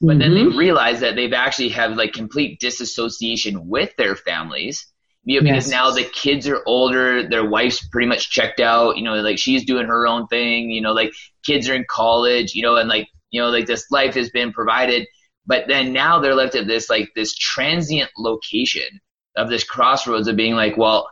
[0.00, 0.18] but mm-hmm.
[0.18, 0.58] then they mm-hmm.
[0.58, 4.86] realize that they've actually have like complete disassociation with their families.
[5.24, 5.70] You know, because yes.
[5.70, 9.66] now the kids are older, their wife's pretty much checked out, you know, like she's
[9.66, 11.12] doing her own thing, you know, like
[11.44, 14.50] kids are in college, you know, and like, you know, like this life has been
[14.50, 15.06] provided.
[15.44, 18.88] But then now they're left at this like this transient location
[19.36, 21.06] of this crossroads of being like, well,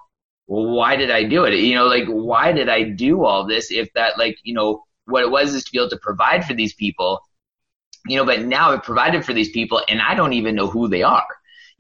[0.47, 1.53] well, why did I do it?
[1.53, 5.23] You know, like why did I do all this if that like, you know, what
[5.23, 7.21] it was is to be able to provide for these people
[8.09, 10.89] you know, but now I've provided for these people and I don't even know who
[10.89, 11.27] they are.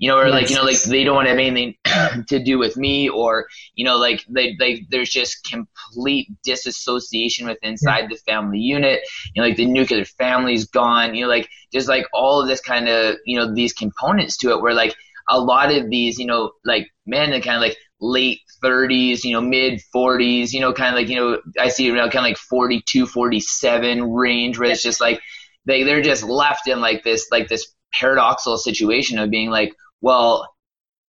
[0.01, 0.33] You know, or yes.
[0.33, 1.75] like, you know, like they don't want to have anything
[2.29, 7.59] to do with me or, you know, like they, they, there's just complete disassociation with
[7.63, 8.09] inside yeah.
[8.11, 9.01] the family unit.
[9.35, 12.61] You know, like the nuclear family's gone, you know, like just like all of this
[12.61, 14.95] kind of, you know, these components to it where like
[15.29, 19.33] a lot of these, you know, like men are kind of like late 30s, you
[19.33, 22.31] know, mid 40s, you know, kind of like, you know, I see around kind of
[22.31, 25.21] like 42, 47 range where it's just like,
[25.69, 30.53] they they're just left in like this like this paradoxical situation of being like, well,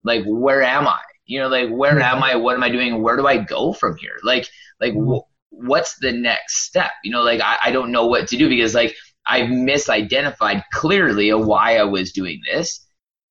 [0.03, 0.99] like where am I?
[1.25, 2.35] You know, like where am I?
[2.35, 3.01] What am I doing?
[3.01, 4.17] Where do I go from here?
[4.21, 4.47] Like
[4.81, 5.13] like mm-hmm.
[5.13, 6.91] wh- what's the next step?
[7.03, 8.95] You know, like I, I don't know what to do because like
[9.25, 12.85] I've misidentified clearly of why I was doing this.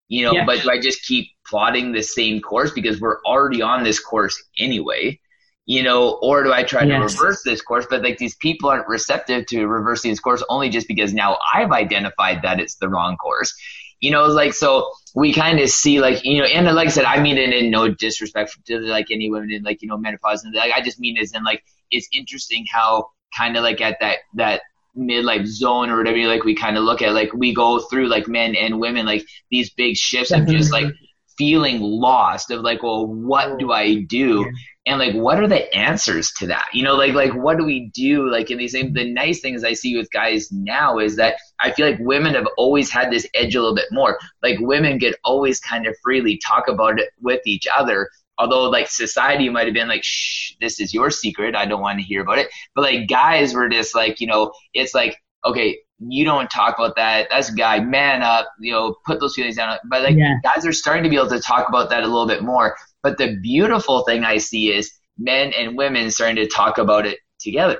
[0.09, 0.46] You know, yeah.
[0.46, 4.42] but do I just keep plotting the same course because we're already on this course
[4.59, 5.20] anyway?
[5.69, 7.86] You know, or do I try to reverse this course?
[7.90, 11.73] But like these people aren't receptive to reversing this course only just because now I've
[11.73, 13.55] identified that it's the wrong course.
[14.01, 17.05] You know, like so we kind of see like you know, and like I said,
[17.05, 20.43] I mean it in no disrespect to like any women in like you know menopause,
[20.43, 23.99] and like I just mean as in like it's interesting how kind of like at
[24.01, 24.62] that that
[24.97, 28.27] midlife zone or whatever like we kind of look at like we go through like
[28.27, 30.86] men and women like these big shifts of just like
[31.36, 34.45] feeling lost of like well what do i do
[34.89, 37.90] and like what are the answers to that you know like like what do we
[37.94, 41.70] do like in these the nice things i see with guys now is that i
[41.70, 45.15] feel like women have always had this edge a little bit more like women get
[45.24, 48.09] always kind of freely talk about it with each other
[48.39, 51.56] although like society might have been like, shh, this is your secret.
[51.56, 52.48] I don't want to hear about it.
[52.74, 56.94] But like guys were just like, you know, it's like, okay, you don't talk about
[56.97, 57.28] that.
[57.31, 59.77] That's a guy, man up, you know, put those feelings down.
[59.90, 60.36] But like yeah.
[60.44, 62.77] guys are starting to be able to talk about that a little bit more.
[63.02, 67.18] But the beautiful thing I see is men and women starting to talk about it
[67.40, 67.78] together.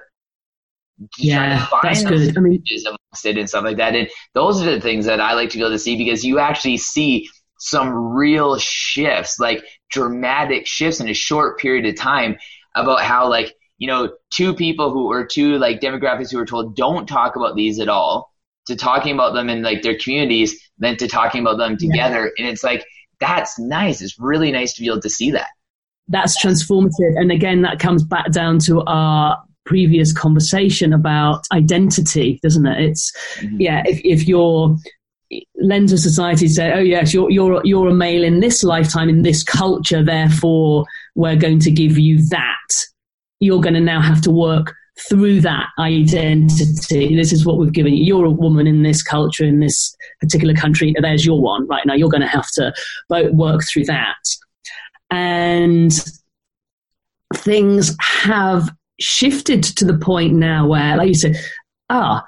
[1.18, 2.36] Yeah, that's good.
[2.36, 3.94] I mean, amongst it and stuff like that.
[3.94, 6.38] And those are the things that I like to be able to see because you
[6.38, 7.28] actually see
[7.60, 12.36] some real shifts, like dramatic shifts in a short period of time
[12.74, 16.74] about how like, you know, two people who or two like demographics who were told
[16.74, 18.32] don't talk about these at all
[18.66, 22.24] to talking about them in like their communities, then to talking about them together.
[22.36, 22.44] Yeah.
[22.44, 22.84] And it's like,
[23.20, 24.00] that's nice.
[24.00, 25.48] It's really nice to be able to see that.
[26.08, 27.16] That's transformative.
[27.16, 32.80] And again, that comes back down to our previous conversation about identity, doesn't it?
[32.80, 33.60] It's, mm-hmm.
[33.60, 34.76] yeah, if, if you're
[35.56, 39.22] lens of society say, oh yes, you're you're you're a male in this lifetime in
[39.22, 42.86] this culture, therefore we're going to give you that.
[43.40, 44.74] You're going to now have to work
[45.08, 47.14] through that identity.
[47.14, 48.04] This is what we've given you.
[48.04, 50.94] You're a woman in this culture in this particular country.
[51.00, 51.94] There's your one right now.
[51.94, 52.72] You're going to have to
[53.32, 54.16] work through that,
[55.10, 55.92] and
[57.34, 58.70] things have
[59.00, 61.36] shifted to the point now where, like you said,
[61.90, 62.24] ah,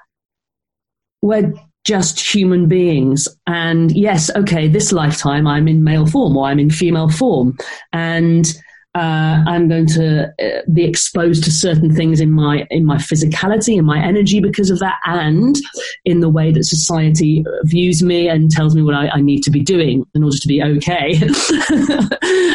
[1.21, 1.53] we're
[1.83, 3.27] just human beings.
[3.47, 7.57] And yes, okay, this lifetime I'm in male form or I'm in female form.
[7.91, 8.53] And
[8.93, 13.77] uh, I'm going to uh, be exposed to certain things in my in my physicality
[13.77, 15.55] and my energy because of that, and
[16.03, 19.51] in the way that society views me and tells me what I, I need to
[19.51, 21.13] be doing in order to be okay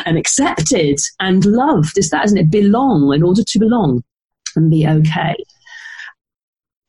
[0.04, 1.96] and accepted and loved.
[1.96, 2.50] Is that, isn't it?
[2.50, 4.04] Belong in order to belong
[4.56, 5.36] and be okay.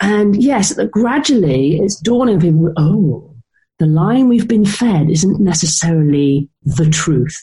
[0.02, 3.34] And yes, gradually it's dawning people, oh,
[3.80, 7.42] the line we've been fed isn't necessarily the truth.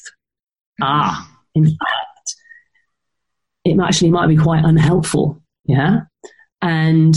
[0.83, 2.37] Ah, in fact,
[3.65, 5.41] it actually might be quite unhelpful.
[5.65, 6.01] Yeah.
[6.61, 7.17] And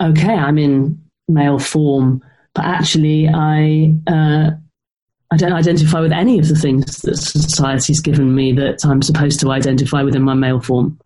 [0.00, 2.22] okay, I'm in male form,
[2.54, 4.50] but actually I, uh,
[5.30, 9.40] I don't identify with any of the things that society's given me that I'm supposed
[9.40, 10.98] to identify with in my male form.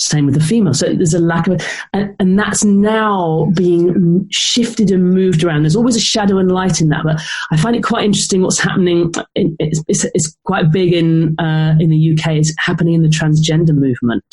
[0.00, 0.72] Same with the female.
[0.72, 1.60] So there's a lack of,
[1.92, 5.62] and, and, that's now being shifted and moved around.
[5.62, 7.20] There's always a shadow and light in that, but
[7.50, 9.12] I find it quite interesting what's happening.
[9.34, 12.36] It's, it's, it's quite big in uh, in the UK.
[12.36, 14.24] It's happening in the transgender movement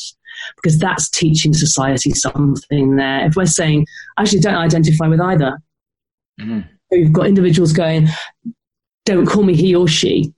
[0.56, 3.26] because that's teaching society something there.
[3.26, 3.86] If we're saying,
[4.18, 5.58] actually, don't identify with either,
[6.40, 6.60] mm-hmm.
[6.92, 8.08] you've got individuals going,
[9.04, 10.32] don't call me he or she.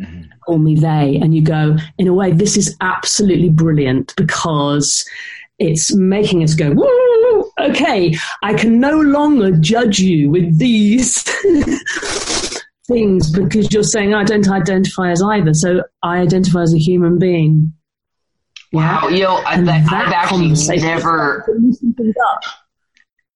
[0.00, 1.18] Mm-hmm call me they.
[1.20, 5.04] And you go, in a way, this is absolutely brilliant because
[5.58, 6.72] it's making us go,
[7.60, 11.22] okay, I can no longer judge you with these
[12.86, 15.54] things because you're saying I don't identify as either.
[15.54, 17.72] So I identify as a human being.
[18.72, 21.46] Wow, you know, I've actually never.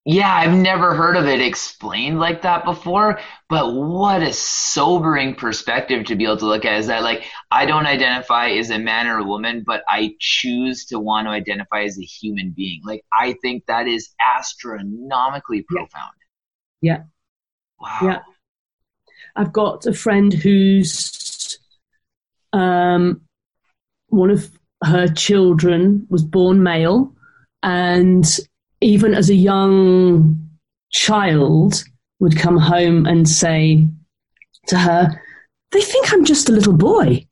[0.06, 3.20] Yeah, I've never heard of it explained like that before,
[3.50, 7.66] but what a sobering perspective to be able to look at is that like I
[7.66, 11.82] don't identify as a man or a woman, but I choose to want to identify
[11.82, 12.80] as a human being.
[12.82, 14.08] Like I think that is
[14.38, 16.14] astronomically profound.
[16.80, 17.02] Yeah.
[17.78, 17.98] Wow.
[18.02, 18.18] Yeah.
[19.36, 21.58] I've got a friend who's
[22.54, 23.20] um
[24.08, 24.50] one of
[24.82, 27.14] her children was born male
[27.62, 28.24] and
[28.80, 30.48] even as a young
[30.90, 31.84] child,
[32.20, 33.86] would come home and say
[34.68, 35.20] to her,
[35.72, 37.26] They think I'm just a little boy.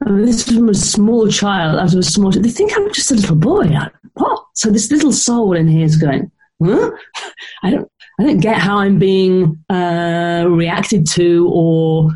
[0.00, 2.44] And this is from a small child, as a small child.
[2.44, 3.68] They think I'm just a little boy.
[4.14, 4.44] What?
[4.54, 6.30] So this little soul in here is going,
[6.62, 6.90] huh?
[7.62, 7.88] I don't,
[8.18, 12.10] I don't get how I'm being uh, reacted to, or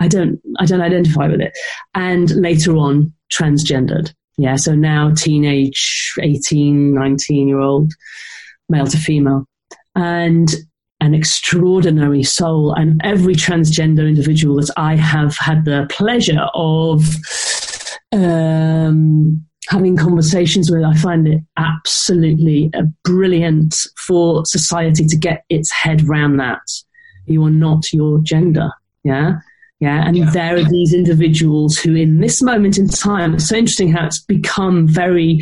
[0.00, 1.56] I don't, I don't identify with it.
[1.94, 4.12] And later on, transgendered.
[4.38, 7.92] Yeah, so now teenage, 18, 19 year old,
[8.68, 9.46] male to female.
[9.94, 10.48] And
[11.02, 12.72] an extraordinary soul.
[12.72, 17.04] And every transgender individual that I have had the pleasure of
[18.12, 22.70] um, having conversations with, I find it absolutely
[23.04, 23.74] brilliant
[24.06, 26.62] for society to get its head round that.
[27.26, 28.70] You are not your gender.
[29.02, 29.40] Yeah.
[29.82, 30.30] Yeah, and yeah.
[30.30, 34.20] there are these individuals who, in this moment in time, it's so interesting how it's
[34.20, 35.40] become very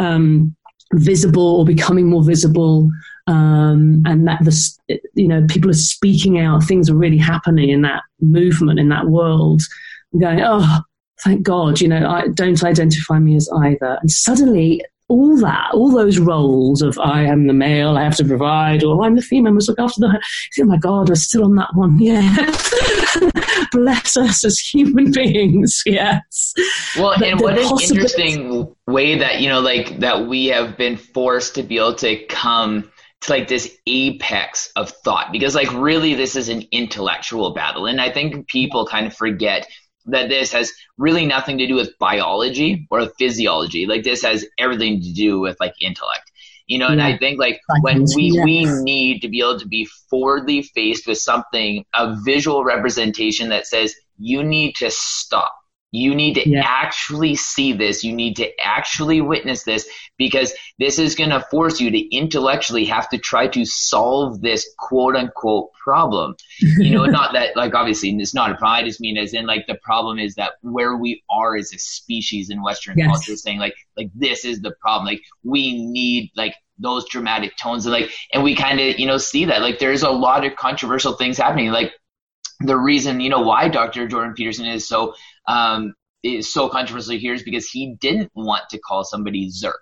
[0.00, 0.56] um,
[0.94, 2.90] visible or becoming more visible,
[3.28, 6.64] um, and that the you know people are speaking out.
[6.64, 9.62] Things are really happening in that movement in that world.
[10.18, 10.80] going, oh,
[11.22, 13.96] thank God, you know, I don't identify me as either.
[14.00, 18.24] And suddenly, all that, all those roles of I am the male, I have to
[18.24, 20.20] provide, or I'm the female, I must look after the.
[20.60, 21.98] Oh my God, we're still on that one.
[22.08, 22.54] Yeah.
[23.72, 25.82] bless us as human beings.
[25.86, 26.54] Yes.
[26.96, 31.54] Well, and what an interesting way that you know, like that we have been forced
[31.56, 32.90] to be able to come
[33.20, 38.00] to like this apex of thought because like really this is an intellectual battle and
[38.00, 39.66] i think people kind of forget
[40.06, 45.00] that this has really nothing to do with biology or physiology like this has everything
[45.00, 46.30] to do with like intellect
[46.68, 48.44] you know and i think like when we yes.
[48.44, 53.66] we need to be able to be forwardly faced with something a visual representation that
[53.66, 55.52] says you need to stop
[55.90, 56.62] you need to yeah.
[56.64, 58.04] actually see this.
[58.04, 59.88] You need to actually witness this
[60.18, 64.68] because this is going to force you to intellectually have to try to solve this
[64.78, 66.36] quote unquote problem.
[66.60, 68.84] You know, not that, like, obviously, it's not a problem.
[68.84, 71.78] I just mean as in, like, the problem is that where we are as a
[71.78, 73.08] species in Western yes.
[73.08, 75.06] culture saying, like, like, this is the problem.
[75.06, 79.18] Like, we need, like, those dramatic tones and like and we kind of you know
[79.18, 81.92] see that like there's a lot of controversial things happening like
[82.60, 84.08] the reason you know why Dr.
[84.08, 85.14] Jordan Peterson is so
[85.46, 89.72] um, is so controversial here is because he didn't want to call somebody Zerk.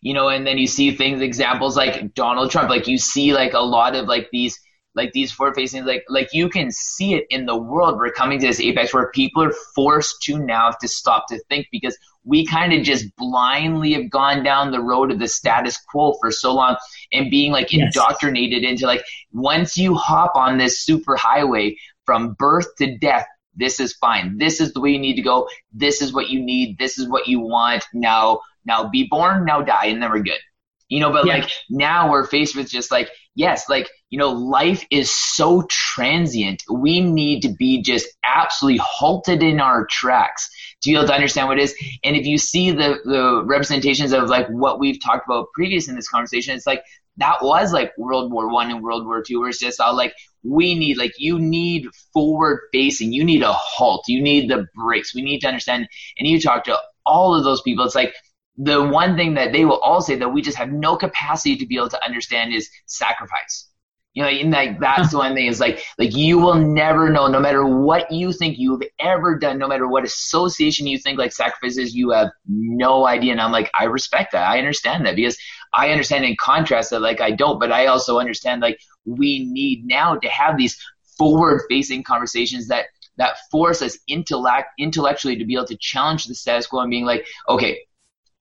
[0.00, 2.70] You know, and then you see things, examples like Donald Trump.
[2.70, 4.58] Like you see, like a lot of like these,
[4.94, 7.98] like these forward facing, like like you can see it in the world.
[7.98, 11.66] We're coming to this apex where people are forced to now to stop to think
[11.72, 16.14] because we kind of just blindly have gone down the road of the status quo
[16.20, 16.76] for so long
[17.12, 17.86] and being like yes.
[17.86, 21.74] indoctrinated into like once you hop on this super highway
[22.08, 24.38] from birth to death, this is fine.
[24.38, 25.46] This is the way you need to go.
[25.74, 26.78] This is what you need.
[26.78, 27.84] This is what you want.
[27.92, 30.40] Now, now be born, now die, and then we're good.
[30.88, 31.34] You know, but yeah.
[31.34, 36.62] like now we're faced with just like, yes, like, you know, life is so transient.
[36.72, 40.48] We need to be just absolutely halted in our tracks
[40.80, 41.74] to be able to understand what it is.
[42.04, 45.94] And if you see the, the representations of like what we've talked about previous in
[45.94, 46.82] this conversation, it's like
[47.18, 50.14] that was like World War One and World War Two, where it's just all like
[50.42, 53.12] we need like you need forward facing.
[53.12, 54.04] You need a halt.
[54.08, 55.14] You need the brakes.
[55.14, 55.88] We need to understand
[56.18, 58.14] and you talk to all of those people it's like
[58.58, 61.66] the one thing that they will all say that we just have no capacity to
[61.66, 63.68] be able to understand is sacrifice.
[64.14, 67.28] You know and like that's the one thing is like like you will never know
[67.28, 71.30] no matter what you think you've ever done no matter what association you think like
[71.30, 74.48] sacrifices you have no idea and i'm like i respect that.
[74.48, 75.38] I understand that because
[75.72, 79.84] I understand in contrast that like I don't, but I also understand like we need
[79.86, 80.78] now to have these
[81.16, 82.86] forward facing conversations that
[83.16, 87.04] that force us intellect intellectually to be able to challenge the status quo and being
[87.04, 87.78] like, okay,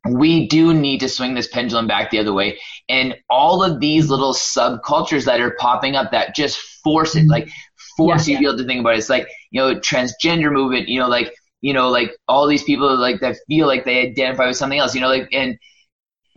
[0.09, 2.59] we do need to swing this pendulum back the other way.
[2.87, 7.49] And all of these little subcultures that are popping up that just force it, like
[7.97, 8.99] force yeah, you to be able to think about it.
[8.99, 12.95] It's like, you know, transgender movement, you know, like, you know, like all these people
[12.97, 15.57] like that feel like they identify with something else, you know, like, and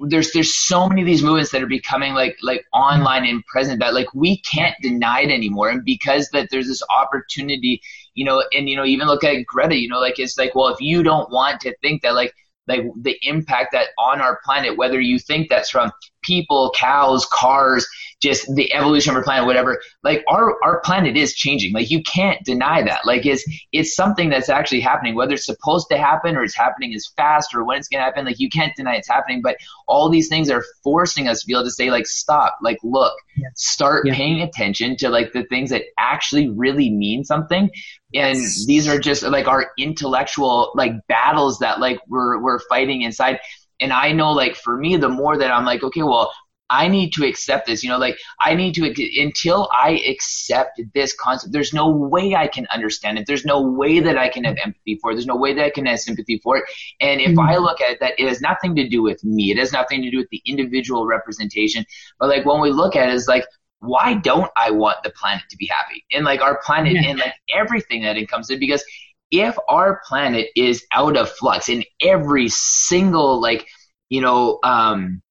[0.09, 3.81] there's there's so many of these movements that are becoming like like online and present
[3.81, 5.69] that like we can't deny it anymore.
[5.69, 7.81] And because that there's this opportunity
[8.15, 10.69] you know and you know even look at greta you know like it's like well
[10.69, 12.35] if you don't want to think that like
[12.69, 15.91] like the impact that on our planet whether you think that's from
[16.23, 17.87] people cows cars
[18.21, 19.81] just the evolution of our planet, whatever.
[20.03, 21.73] Like our our planet is changing.
[21.73, 23.07] Like you can't deny that.
[23.07, 26.95] Like it's it's something that's actually happening, whether it's supposed to happen or it's happening
[26.95, 28.27] as fast or when it's gonna happen.
[28.27, 29.41] Like you can't deny it's happening.
[29.43, 29.57] But
[29.89, 33.15] all these things are forcing us to be able to say like stop, like look,
[33.37, 33.49] yeah.
[33.55, 34.15] start yeah.
[34.15, 37.71] paying attention to like the things that actually really mean something.
[38.13, 38.67] And yes.
[38.67, 43.39] these are just like our intellectual like battles that like we're we're fighting inside
[43.81, 46.33] and I know like for me, the more that I'm like, okay, well,
[46.71, 47.83] I need to accept this.
[47.83, 48.85] You know, like I need to
[49.21, 51.53] until I accept this concept.
[51.53, 53.27] There's no way I can understand it.
[53.27, 55.15] There's no way that I can have empathy for it.
[55.15, 56.65] There's no way that I can have sympathy for it.
[57.01, 57.41] And if mm-hmm.
[57.41, 59.51] I look at it, that, it has nothing to do with me.
[59.51, 61.85] It has nothing to do with the individual representation.
[62.19, 63.45] But like when we look at it, it's like
[63.81, 66.05] why don't I want the planet to be happy?
[66.13, 67.09] And like our planet yeah.
[67.09, 68.85] and like everything that it comes in because
[69.31, 73.67] if our planet is out of flux in every single like
[74.09, 75.23] you know um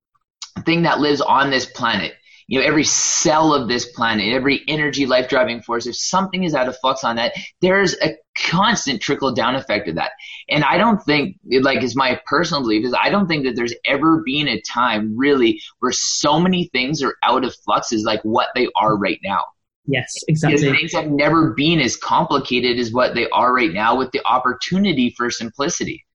[0.66, 2.14] thing that lives on this planet
[2.50, 6.54] you know every cell of this planet every energy life driving force if something is
[6.54, 10.12] out of flux on that there's a constant trickle down effect of that
[10.50, 13.74] and i don't think like is my personal belief is i don't think that there's
[13.86, 18.22] ever been a time really where so many things are out of flux is like
[18.24, 19.44] what they are right now
[19.92, 20.62] Yes, exactly.
[20.62, 24.22] Because things have never been as complicated as what they are right now with the
[24.24, 26.06] opportunity for simplicity.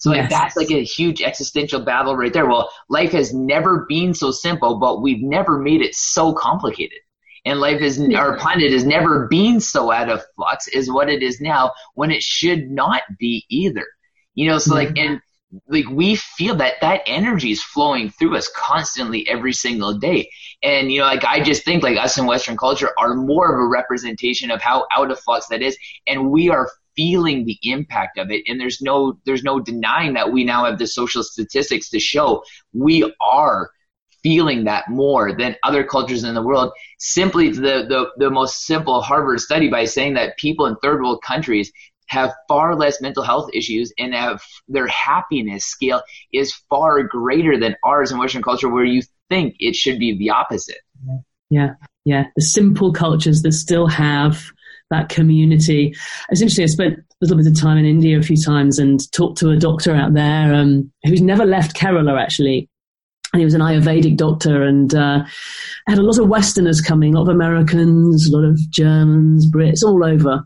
[0.00, 0.30] So like yes.
[0.30, 2.46] that's like a huge existential battle right there.
[2.46, 6.98] Well, life has never been so simple, but we've never made it so complicated.
[7.44, 11.22] And life is our planet has never been so out of flux is what it
[11.22, 13.86] is now when it should not be either.
[14.34, 15.20] You know, so like and
[15.68, 20.30] like we feel that that energy is flowing through us constantly every single day
[20.62, 23.58] and you know like i just think like us in western culture are more of
[23.58, 28.18] a representation of how out of flux that is and we are feeling the impact
[28.18, 31.88] of it and there's no there's no denying that we now have the social statistics
[31.88, 32.42] to show
[32.72, 33.70] we are
[34.22, 39.00] feeling that more than other cultures in the world simply the, the, the most simple
[39.00, 41.72] harvard study by saying that people in third world countries
[42.10, 46.02] have far less mental health issues and have their happiness scale
[46.32, 50.28] is far greater than ours in Western culture, where you think it should be the
[50.28, 50.80] opposite.
[51.50, 52.24] Yeah, yeah.
[52.34, 54.42] The simple cultures that still have
[54.90, 55.94] that community.
[56.30, 56.64] It's interesting.
[56.64, 59.50] I spent a little bit of time in India a few times and talked to
[59.50, 62.68] a doctor out there um, who's never left Kerala actually.
[63.32, 65.24] And he was an Ayurvedic doctor and uh,
[65.86, 69.84] had a lot of Westerners coming, a lot of Americans, a lot of Germans, Brits,
[69.84, 70.44] all over.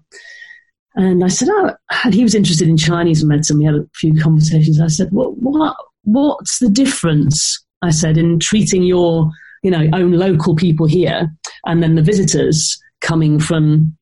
[0.94, 3.58] And I said, oh, and he was interested in Chinese medicine.
[3.58, 4.80] We had a few conversations.
[4.80, 7.64] I said, what, what, what's the difference?
[7.82, 9.30] I said, in treating your,
[9.62, 11.28] you know, own local people here
[11.64, 13.96] and then the visitors coming from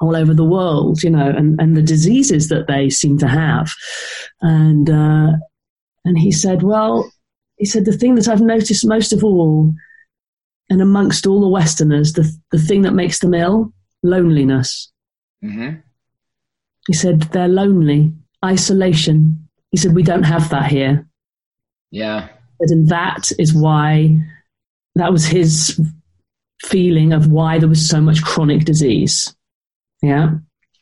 [0.00, 3.72] all over the world, you know, and, and the diseases that they seem to have.
[4.40, 5.32] And, uh,
[6.04, 7.10] and he said, well,
[7.56, 9.72] he said, the thing that I've noticed most of all,
[10.68, 14.92] and amongst all the Westerners, the, the thing that makes them ill, loneliness.
[15.42, 15.76] Mm-hmm.
[16.86, 18.12] He said, they're lonely,
[18.44, 19.48] isolation.
[19.70, 21.08] He said, we don't have that here.
[21.90, 22.28] Yeah.
[22.60, 24.18] And that is why,
[24.94, 25.80] that was his
[26.62, 29.34] feeling of why there was so much chronic disease.
[30.02, 30.34] Yeah.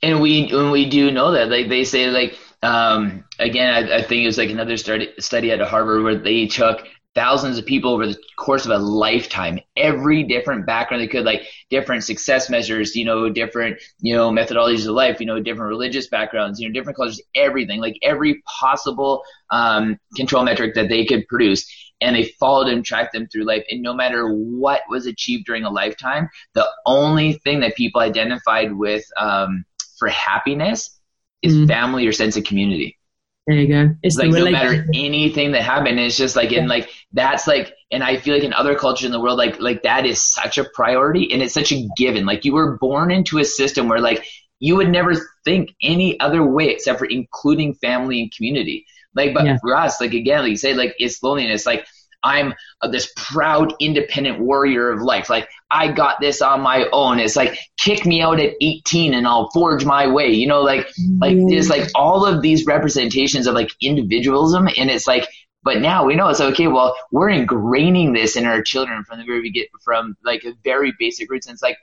[0.03, 4.03] And we, when we do know that, like they say, like, um, again, I, I,
[4.03, 7.93] think it was like another study, study at Harvard where they took thousands of people
[7.93, 12.97] over the course of a lifetime, every different background they could, like different success measures,
[12.97, 16.73] you know, different, you know, methodologies of life, you know, different religious backgrounds, you know,
[16.73, 21.84] different cultures, everything, like every possible um, control metric that they could produce.
[22.05, 23.65] And they followed and tracked them through life.
[23.71, 28.73] And no matter what was achieved during a lifetime, the only thing that people identified
[28.75, 29.65] with um,
[29.99, 31.01] for happiness
[31.43, 31.67] is mm.
[31.67, 32.99] family or sense of community.
[33.47, 33.95] There you go.
[34.03, 38.03] It's like no matter anything that happened, it's just like and like that's like, and
[38.03, 40.65] I feel like in other cultures in the world, like like that is such a
[40.73, 42.25] priority and it's such a given.
[42.25, 44.25] Like you were born into a system where like
[44.61, 45.13] you would never
[45.45, 48.87] think any other way except for including family and community.
[49.15, 49.59] Like, but yeah.
[49.61, 51.67] for us, like again, like you say, like it's loneliness.
[51.67, 51.87] Like
[52.25, 52.55] I'm
[52.91, 55.31] this proud independent warrior of life.
[55.31, 57.21] Like I got this on my own.
[57.21, 60.31] It's like kick me out at 18 and I'll forge my way.
[60.31, 60.89] You know, like
[61.21, 61.49] like mm-hmm.
[61.49, 65.29] there's like all of these representations of like individualism, and it's like.
[65.63, 66.67] But now we know it's okay.
[66.67, 70.93] Well, we're ingraining this in our children from the very beginning, from like a very
[70.99, 71.47] basic roots.
[71.47, 71.79] And it's like,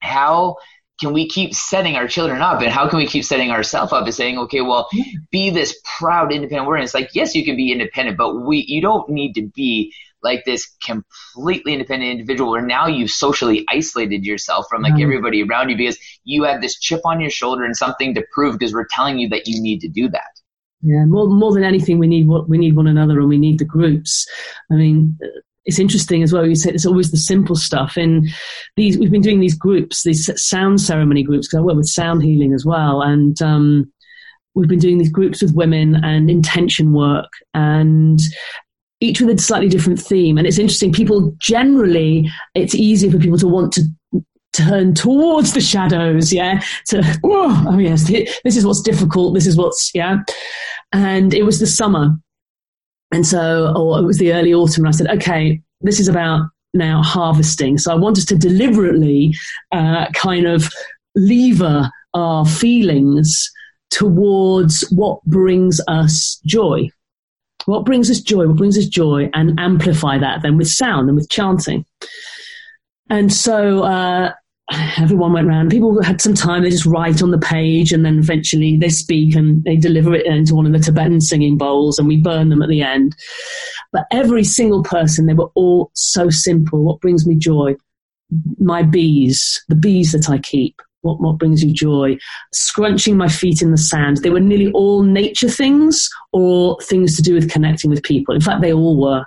[0.00, 0.56] how
[1.00, 2.60] can we keep setting our children up?
[2.60, 4.88] And how can we keep setting ourselves up as saying okay well
[5.30, 8.80] be this proud independent warrior it's like yes you can be independent but we you
[8.80, 9.92] don't need to be
[10.24, 15.02] like this completely independent individual where now you've socially isolated yourself from like mm-hmm.
[15.02, 18.58] everybody around you because you have this chip on your shoulder and something to prove
[18.58, 20.40] because we're telling you that you need to do that.
[20.82, 23.58] Yeah more more than anything we need what we need one another and we need
[23.58, 24.26] the groups.
[24.70, 25.18] I mean
[25.66, 26.46] it's interesting as well.
[26.46, 27.96] You said it's always the simple stuff.
[27.96, 28.28] In
[28.76, 32.22] these, we've been doing these groups, these sound ceremony groups, because I work with sound
[32.22, 33.92] healing as well, and um,
[34.54, 38.20] we've been doing these groups with women and intention work, and
[39.00, 40.38] each with a slightly different theme.
[40.38, 40.92] And it's interesting.
[40.92, 43.82] People generally, it's easier for people to want to
[44.54, 49.56] turn towards the shadows, yeah, to, oh, oh yes, this is what's difficult, this is
[49.56, 50.18] what's, yeah.
[50.92, 52.16] And it was the summer
[53.14, 56.48] and so, or it was the early autumn, and I said, okay, this is about
[56.74, 57.78] now harvesting.
[57.78, 59.34] So I wanted to deliberately
[59.70, 60.68] uh, kind of
[61.14, 63.48] lever our feelings
[63.90, 66.88] towards what brings us joy.
[67.66, 68.48] What brings us joy?
[68.48, 69.30] What brings us joy?
[69.32, 71.86] And amplify that then with sound and with chanting.
[73.10, 74.32] And so uh,
[74.98, 75.70] everyone went around.
[75.70, 76.62] People had some time.
[76.62, 80.26] They just write on the page, and then eventually they speak and they deliver it
[80.26, 83.14] into one of the Tibetan singing bowls, and we burn them at the end.
[83.92, 86.82] But every single person, they were all so simple.
[86.82, 87.76] What brings me joy?
[88.58, 90.80] My bees, the bees that I keep.
[91.02, 92.16] What, what brings you joy?
[92.54, 94.18] Scrunching my feet in the sand.
[94.18, 98.34] They were nearly all nature things or things to do with connecting with people.
[98.34, 99.24] In fact, they all were.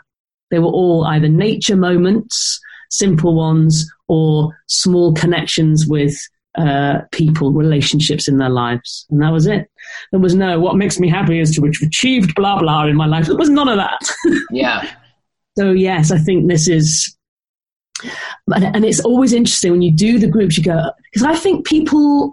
[0.49, 2.59] They were all either nature moments
[2.89, 6.15] simple ones or small connections with
[6.57, 9.05] uh, people, relationships in their lives.
[9.09, 9.69] And that was it.
[10.11, 13.05] There was no, what makes me happy is to have achieved blah, blah in my
[13.05, 13.27] life.
[13.27, 13.99] There was none of that.
[14.51, 14.89] yeah.
[15.57, 17.15] So, yes, I think this is,
[18.55, 22.31] and it's always interesting when you do the groups, you go, because I think people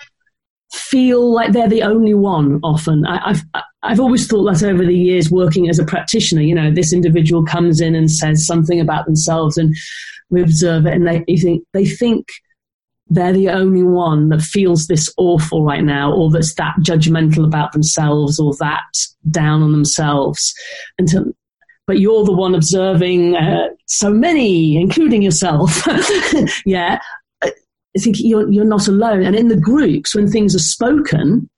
[0.72, 3.06] feel like they're the only one often.
[3.06, 3.44] I, have
[3.82, 7.44] I've always thought that over the years working as a practitioner, you know, this individual
[7.44, 9.74] comes in and says something about themselves and
[10.34, 12.26] we observe it and they think, they think
[13.08, 17.72] they're the only one that feels this awful right now or that's that judgmental about
[17.72, 18.82] themselves or that
[19.30, 20.54] down on themselves.
[20.98, 21.34] And to,
[21.86, 25.86] but you're the one observing uh, so many, including yourself.
[26.66, 26.98] yeah.
[27.42, 29.22] I think you're, you're not alone.
[29.22, 31.48] And in the groups, when things are spoken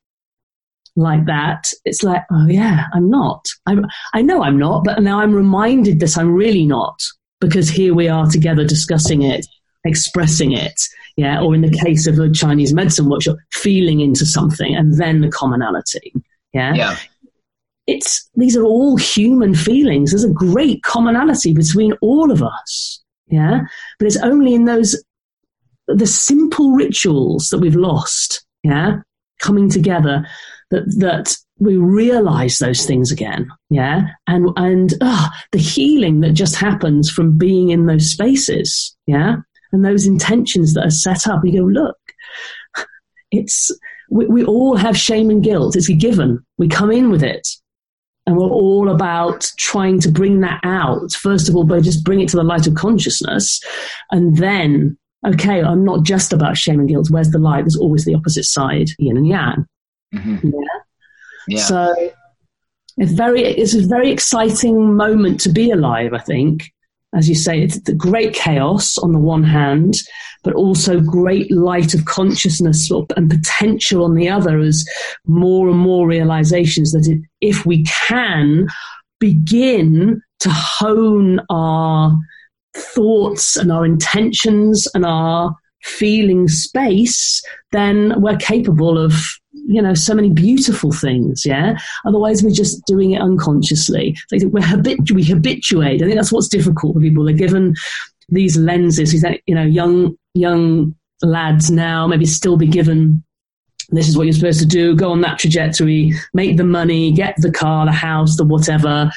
[0.97, 3.47] like that, it's like, oh yeah, I'm not.
[3.67, 7.01] I'm, I know I'm not, but now I'm reminded that I'm really not
[7.41, 9.47] because here we are together discussing it,
[9.85, 10.81] expressing it.
[11.17, 11.41] Yeah.
[11.41, 15.31] Or in the case of the Chinese medicine workshop, feeling into something and then the
[15.31, 16.13] commonality.
[16.53, 16.75] Yeah.
[16.75, 16.97] Yeah.
[17.87, 20.11] It's, these are all human feelings.
[20.11, 23.03] There's a great commonality between all of us.
[23.29, 23.61] Yeah.
[23.99, 24.97] But it's only in those
[25.89, 28.99] the simple rituals that we've lost, yeah,
[29.41, 30.27] coming together,
[30.71, 36.57] that that we realize those things again, yeah, and and oh, the healing that just
[36.57, 39.37] happens from being in those spaces, yeah,
[39.73, 41.43] and those intentions that are set up.
[41.43, 41.97] We go, look,
[43.31, 43.71] it's
[44.11, 45.77] we, we all have shame and guilt.
[45.77, 46.45] It's a given.
[46.59, 47.49] We come in with it,
[48.27, 52.21] and we're all about trying to bring that out first of all by just bring
[52.21, 53.63] it to the light of consciousness
[54.11, 57.11] and then okay, I'm not just about shame and guilt.
[57.11, 57.63] Where's the light?
[57.63, 59.67] There's always the opposite side, yin and yang.
[60.15, 60.49] Mm-hmm.
[60.49, 60.76] Yeah?
[61.51, 61.95] So
[62.97, 66.73] it's very, it's a very exciting moment to be alive, I think.
[67.15, 69.95] As you say, it's the great chaos on the one hand,
[70.43, 74.87] but also great light of consciousness and potential on the other as
[75.27, 78.67] more and more realizations that if we can
[79.19, 82.17] begin to hone our
[82.75, 87.43] thoughts and our intentions and our feeling space,
[87.73, 89.15] then we're capable of,
[89.67, 91.43] you know, so many beautiful things.
[91.45, 91.77] Yeah.
[92.05, 94.17] Otherwise, we're just doing it unconsciously.
[94.31, 96.03] We're we habituate.
[96.03, 97.25] I think that's what's difficult for people.
[97.25, 97.75] They're given
[98.29, 99.13] these lenses.
[99.47, 103.23] You know, young young lads now maybe still be given
[103.91, 107.35] this is what you're supposed to do go on that trajectory make the money get
[107.39, 109.11] the car the house the whatever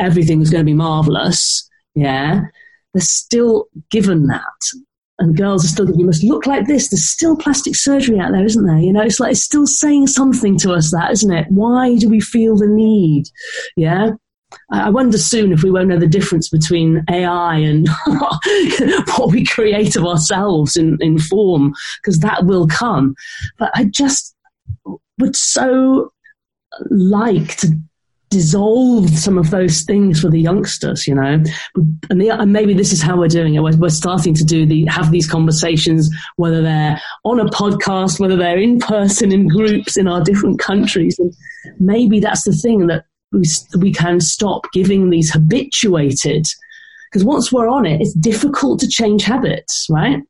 [0.00, 2.42] everything's going to be marvelous yeah
[2.96, 4.85] they're still given that.
[5.18, 6.88] And girls are still, you must look like this.
[6.88, 8.78] There's still plastic surgery out there, isn't there?
[8.78, 11.46] You know, it's like, it's still saying something to us, that, isn't it?
[11.48, 13.24] Why do we feel the need?
[13.76, 14.10] Yeah.
[14.70, 19.96] I wonder soon if we won't know the difference between AI and what we create
[19.96, 23.14] of ourselves in, in form, because that will come.
[23.58, 24.36] But I just
[25.18, 26.12] would so
[26.90, 27.78] like to
[28.36, 31.42] dissolved some of those things for the youngsters, you know.
[32.10, 33.62] And, the, and, maybe this is how we're doing it.
[33.62, 38.36] We're, we're, starting to do the have these conversations, whether they're on a podcast, whether
[38.36, 41.34] they're in person in groups in our different countries, and
[41.80, 43.44] maybe that's the thing that we
[43.78, 46.46] we can stop giving these habituated.
[47.10, 50.22] Because once we're on it, it's difficult to change habits, right?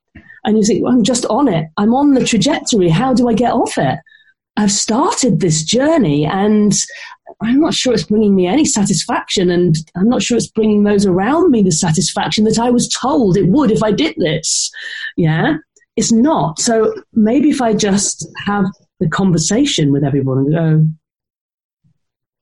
[0.45, 1.67] And you think, well, I'm just on it.
[1.77, 2.89] I'm on the trajectory.
[2.89, 3.99] How do I get off it?
[4.57, 6.73] I've started this journey and
[7.43, 11.05] I'm not sure it's bringing me any satisfaction, and I'm not sure it's bringing those
[11.05, 14.71] around me the satisfaction that I was told it would if I did this.
[15.17, 15.57] Yeah,
[15.97, 16.59] it's not.
[16.59, 18.65] So maybe if I just have
[19.01, 20.87] the conversation with everyone and go,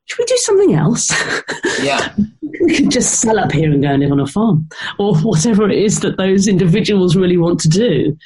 [0.06, 1.10] should we do something else?
[1.82, 2.14] Yeah.
[2.60, 4.68] we could just sell up here and go and live on a farm
[4.98, 8.16] or whatever it is that those individuals really want to do.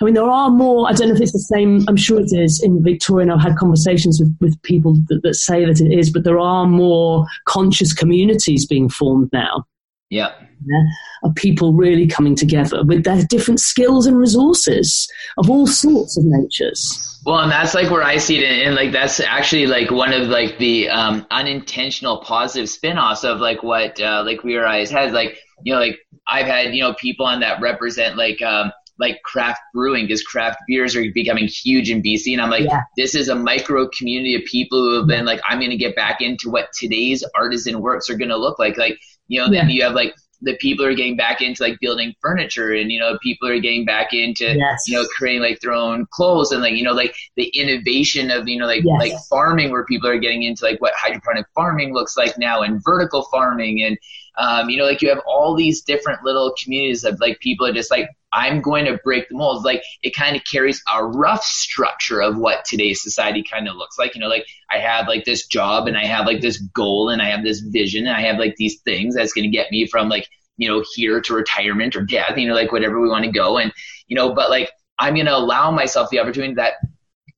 [0.00, 2.32] I mean, there are more, I don't know if it's the same, I'm sure it
[2.32, 5.92] is in Victoria, and I've had conversations with, with people that, that say that it
[5.92, 9.64] is, but there are more conscious communities being formed now.
[10.10, 10.32] Yeah.
[10.66, 10.82] yeah.
[11.22, 15.08] Of people really coming together with their different skills and resources
[15.38, 17.20] of all sorts of natures.
[17.24, 20.12] Well, and that's like where I see it, and, and like that's actually like one
[20.12, 24.90] of like the um, unintentional positive spin-offs of like what uh, like We Are Eyes
[24.90, 25.12] has.
[25.12, 29.22] Like you know, like I've had you know people on that represent like um, like
[29.22, 32.32] craft brewing because craft beers are becoming huge in BC.
[32.32, 32.82] And I'm like, yeah.
[32.96, 35.96] this is a micro community of people who have been like, I'm going to get
[35.96, 38.76] back into what today's artisan works are going to look like.
[38.76, 39.62] Like, you know, yeah.
[39.62, 43.00] then you have like the people are getting back into like building furniture and, you
[43.00, 44.84] know, people are getting back into, yes.
[44.86, 48.48] you know, creating like their own clothes and like, you know, like the innovation of,
[48.48, 48.98] you know, like, yes.
[48.98, 52.82] like farming where people are getting into like what hydroponic farming looks like now and
[52.84, 53.98] vertical farming and,
[54.38, 57.72] um, you know, like you have all these different little communities of like people are
[57.72, 59.64] just like, I'm going to break the molds.
[59.64, 63.98] Like it kind of carries a rough structure of what today's society kind of looks
[63.98, 64.14] like.
[64.14, 67.20] You know, like I have like this job and I have like this goal and
[67.20, 69.86] I have this vision and I have like these things that's going to get me
[69.86, 73.24] from like, you know, here to retirement or death, you know, like whatever we want
[73.24, 73.58] to go.
[73.58, 73.72] And,
[74.06, 76.74] you know, but like I'm going to allow myself the opportunity that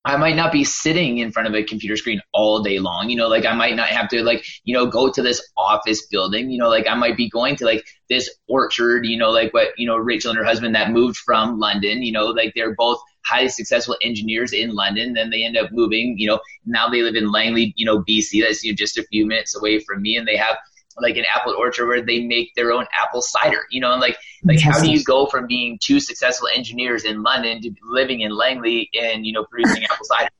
[0.04, 3.08] I might not be sitting in front of a computer screen all day long.
[3.08, 6.06] You know, like I might not have to like, you know, go to this office
[6.06, 6.50] building.
[6.50, 9.68] You know, like I might be going to like this orchard, you know, like what,
[9.76, 13.00] you know, Rachel and her husband that moved from London, you know, like they're both
[13.24, 15.12] highly successful engineers in London.
[15.12, 18.42] Then they end up moving, you know, now they live in Langley, you know, BC.
[18.42, 20.16] That's you know, just a few minutes away from me.
[20.16, 20.56] And they have
[21.00, 24.16] like an apple orchard where they make their own apple cider, you know, and like,
[24.44, 28.34] like how do you go from being two successful engineers in London to living in
[28.34, 30.28] Langley and, you know, producing apple cider?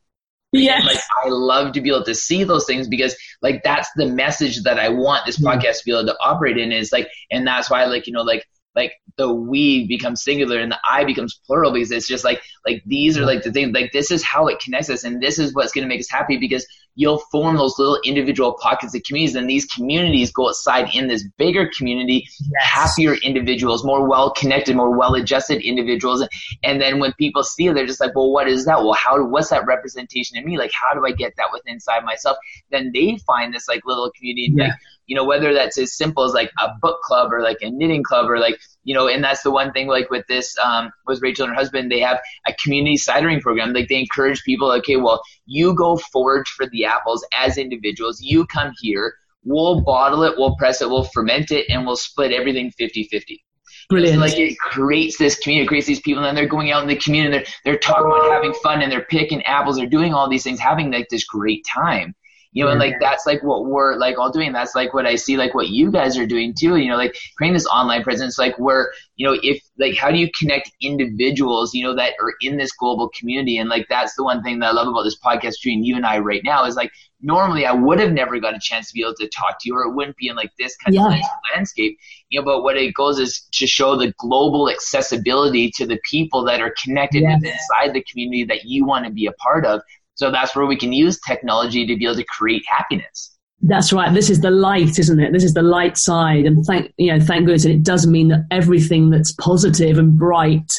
[0.55, 0.85] Yes.
[0.85, 4.65] like I love to be able to see those things because like that's the message
[4.65, 7.71] that I want this podcast to be able to operate in is like and that's
[7.71, 11.73] why like you know like like the we becomes singular and the I becomes plural
[11.73, 14.61] because it's just like like these are like the things like this is how it
[14.61, 17.79] connects us and this is what's going to make us happy because you'll form those
[17.79, 22.65] little individual pockets of communities and these communities go outside in this bigger community yes.
[22.65, 26.27] happier individuals more well connected more well adjusted individuals
[26.63, 29.23] and then when people see it they're just like well what is that well how
[29.25, 32.37] what's that representation in me like how do i get that within inside myself
[32.71, 34.65] then they find this like little community yeah.
[34.65, 34.73] like
[35.13, 38.03] you know, whether that's as simple as like a book club or like a knitting
[38.03, 41.21] club or like, you know, and that's the one thing like with this, um, with
[41.21, 43.75] Rachel and her husband, they have a community cidering program.
[43.75, 48.23] Like they encourage people, okay, well, you go forage for the apples as individuals.
[48.23, 49.15] You come here,
[49.45, 53.45] we'll bottle it, we'll press it, we'll ferment it, and we'll split everything 50 50.
[53.91, 54.15] Brilliant.
[54.15, 56.81] So, like it creates this community, it creates these people, and then they're going out
[56.81, 59.87] in the community, and they're they're talking about having fun, and they're picking apples, they're
[59.87, 62.15] doing all these things, having like this great time
[62.53, 64.53] you know, and like that's like what we're like all doing.
[64.53, 66.77] That's like what I see, like what you guys are doing too.
[66.77, 70.19] You know, like creating this online presence, like where you know, if like how do
[70.19, 74.25] you connect individuals, you know, that are in this global community, and like that's the
[74.25, 76.77] one thing that I love about this podcast between you and I right now is
[76.77, 76.93] like
[77.23, 79.77] normally I would have never got a chance to be able to talk to you,
[79.77, 81.07] or it wouldn't be in like this kind yeah.
[81.07, 81.21] of
[81.55, 81.99] landscape.
[82.29, 86.45] You know, but what it goes is to show the global accessibility to the people
[86.45, 87.41] that are connected yes.
[87.43, 89.81] inside the community that you want to be a part of.
[90.15, 93.37] So that's where we can use technology to be able to create happiness.
[93.63, 94.13] That's right.
[94.13, 95.33] This is the light, isn't it?
[95.33, 96.47] This is the light side.
[96.47, 97.65] And thank, you know, thank goodness.
[97.65, 100.71] And it does mean that everything that's positive and bright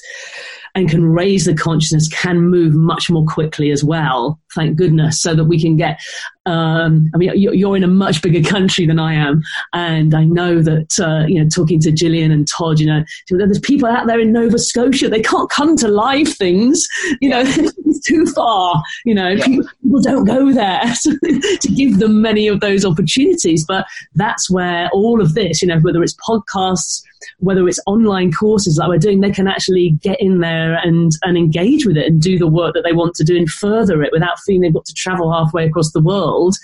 [0.76, 4.40] and can raise the consciousness can move much more quickly as well.
[4.56, 5.22] Thank goodness.
[5.22, 6.00] So that we can get,
[6.46, 9.42] um, I mean, you're in a much bigger country than I am.
[9.74, 13.60] And I know that, uh, you know, talking to Gillian and Todd, you know, there's
[13.60, 16.84] people out there in Nova Scotia, they can't come to live things,
[17.22, 19.46] you know, it's too far, you know, yeah.
[19.46, 23.64] people, people, don't go there to give them many of those opportunities.
[23.66, 23.86] But
[24.16, 27.02] that's where all of this, you know, whether it's podcasts,
[27.40, 31.38] whether it's online courses that we're doing, they can actually get in there and, and
[31.38, 34.12] engage with it and do the work that they want to do and further it
[34.12, 36.56] without feeling they've got to travel halfway across the world,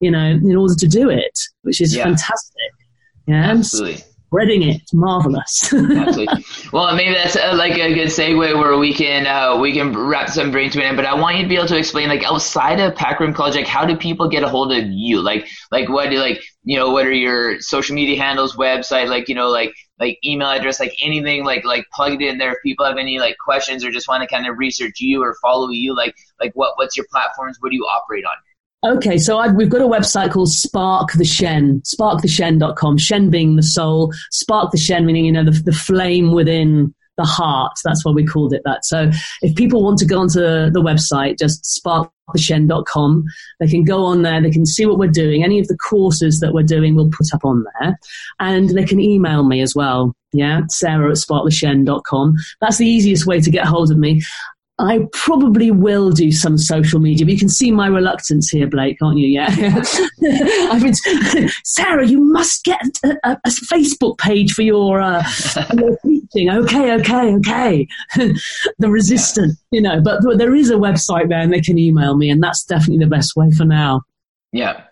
[0.00, 2.04] you know, in order to do it, which is yeah.
[2.04, 2.72] fantastic.
[3.26, 4.04] Yeah, absolutely.
[4.26, 5.72] Spreading it, marvelous.
[5.72, 6.44] absolutely.
[6.72, 10.28] Well, maybe that's uh, like a good segue where we can uh, we can wrap
[10.28, 10.96] some brain to it.
[10.96, 13.54] But I want you to be able to explain, like outside of Pac Rim College,
[13.54, 15.20] like how do people get a hold of you?
[15.20, 19.28] Like, like what do like you know what are your social media handles, website, like
[19.28, 22.52] you know like like email address, like anything, like like plugged in there.
[22.52, 25.36] If people have any like questions or just want to kind of research you or
[25.40, 27.58] follow you, like like what what's your platforms?
[27.60, 28.96] What do you operate on?
[28.96, 33.62] Okay, so I've, we've got a website called Spark the Shen, sparktheshen.com, Shen being the
[33.62, 37.72] soul, Spark the Shen meaning, you know, the, the flame within the heart.
[37.84, 38.84] That's why we called it that.
[38.84, 39.10] So
[39.42, 43.24] if people want to go onto the website, just sparktheshen.com,
[43.60, 45.44] they can go on there, they can see what we're doing.
[45.44, 47.98] Any of the courses that we're doing, we'll put up on there.
[48.40, 50.14] And they can email me as well.
[50.32, 52.34] Yeah, Sarah at sparktheshen.com.
[52.60, 54.20] That's the easiest way to get hold of me.
[54.78, 58.98] I probably will do some social media, but you can see my reluctance here, Blake,
[58.98, 59.28] can't you?
[59.28, 59.46] Yeah.
[60.72, 60.94] I've been,
[61.64, 65.22] Sarah, you must get a, a, a Facebook page for your, uh,
[65.74, 66.50] your teaching.
[66.50, 67.88] Okay, okay, okay.
[68.78, 72.28] the resistant, you know, but there is a website there and they can email me,
[72.28, 74.02] and that's definitely the best way for now.
[74.52, 74.84] Yeah.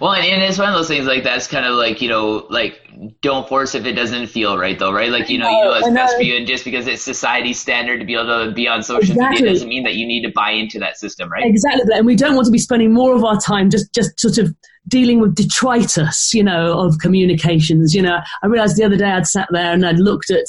[0.00, 2.46] Well, and, and, it's one of those things like that's kind of like you know
[2.50, 2.88] like
[3.20, 5.10] don't force if it doesn't feel right though, right?
[5.10, 7.98] Like you know, you know it's best for you, and just because it's society standard
[7.98, 9.40] to be able to be on social exactly.
[9.40, 11.44] media doesn't mean that you need to buy into that system, right?
[11.44, 14.38] Exactly, and we don't want to be spending more of our time just just sort
[14.38, 14.54] of
[14.86, 17.92] dealing with detritus, you know, of communications.
[17.92, 20.44] You know, I realized the other day I'd sat there and I'd looked at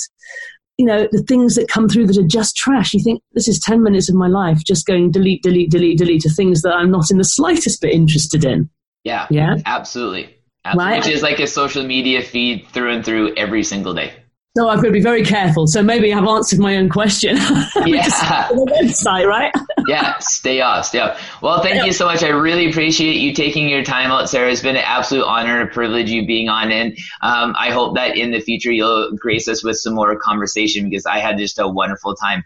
[0.78, 2.94] you know, the things that come through that are just trash.
[2.94, 6.22] You think this is 10 minutes of my life just going delete, delete, delete, delete
[6.22, 8.70] to things that I'm not in the slightest bit interested in.
[9.08, 9.28] Yeah.
[9.30, 9.56] Yeah.
[9.66, 10.36] Absolutely.
[10.66, 10.92] absolutely.
[10.92, 10.98] Right?
[10.98, 14.12] Which is like a social media feed through and through every single day.
[14.58, 15.68] So I've got to be very careful.
[15.68, 17.38] So maybe I've answered my own question.
[17.86, 18.48] Yeah.
[18.50, 19.54] the website, right?
[19.88, 20.18] yeah.
[20.20, 20.86] Stay off.
[20.86, 21.42] Stay off.
[21.42, 22.22] Well, thank you so much.
[22.22, 24.52] I really appreciate you taking your time out, Sarah.
[24.52, 26.72] It's been an absolute honor and privilege you being on.
[26.72, 30.90] And um, I hope that in the future you'll grace us with some more conversation
[30.90, 32.44] because I had just a wonderful time.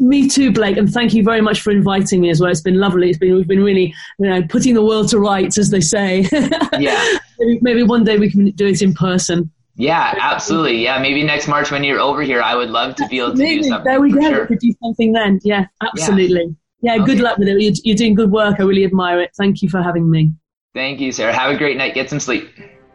[0.00, 2.50] Me too, Blake, and thank you very much for inviting me as well.
[2.50, 3.10] It's been lovely.
[3.10, 6.26] It's been we've been really, you know, putting the world to rights, as they say.
[6.78, 7.18] Yeah.
[7.40, 9.50] maybe, maybe one day we can do it in person.
[9.74, 10.82] Yeah, absolutely.
[10.82, 13.36] Yeah, maybe next March when you're over here, I would love to be able to
[13.38, 13.62] Maybe.
[13.62, 13.84] do something.
[13.90, 14.20] There we go.
[14.20, 14.40] sure.
[14.42, 15.40] We could do something then.
[15.44, 16.54] Yeah, absolutely.
[16.82, 17.22] Yeah, good Okay.
[17.22, 17.60] luck with it.
[17.60, 18.56] You're, you're doing good work.
[18.60, 19.30] I really admire it.
[19.36, 20.32] Thank you for having me.
[20.74, 21.32] Thank you, Sarah.
[21.32, 21.94] Have a great night.
[21.94, 22.48] Get some sleep.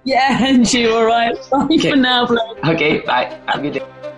[0.05, 0.93] Yeah, and you.
[0.93, 1.35] All right.
[1.51, 1.89] Bye Okay.
[1.91, 2.65] for now, Blake.
[2.65, 3.37] Okay, bye.
[3.47, 4.12] Have a good day.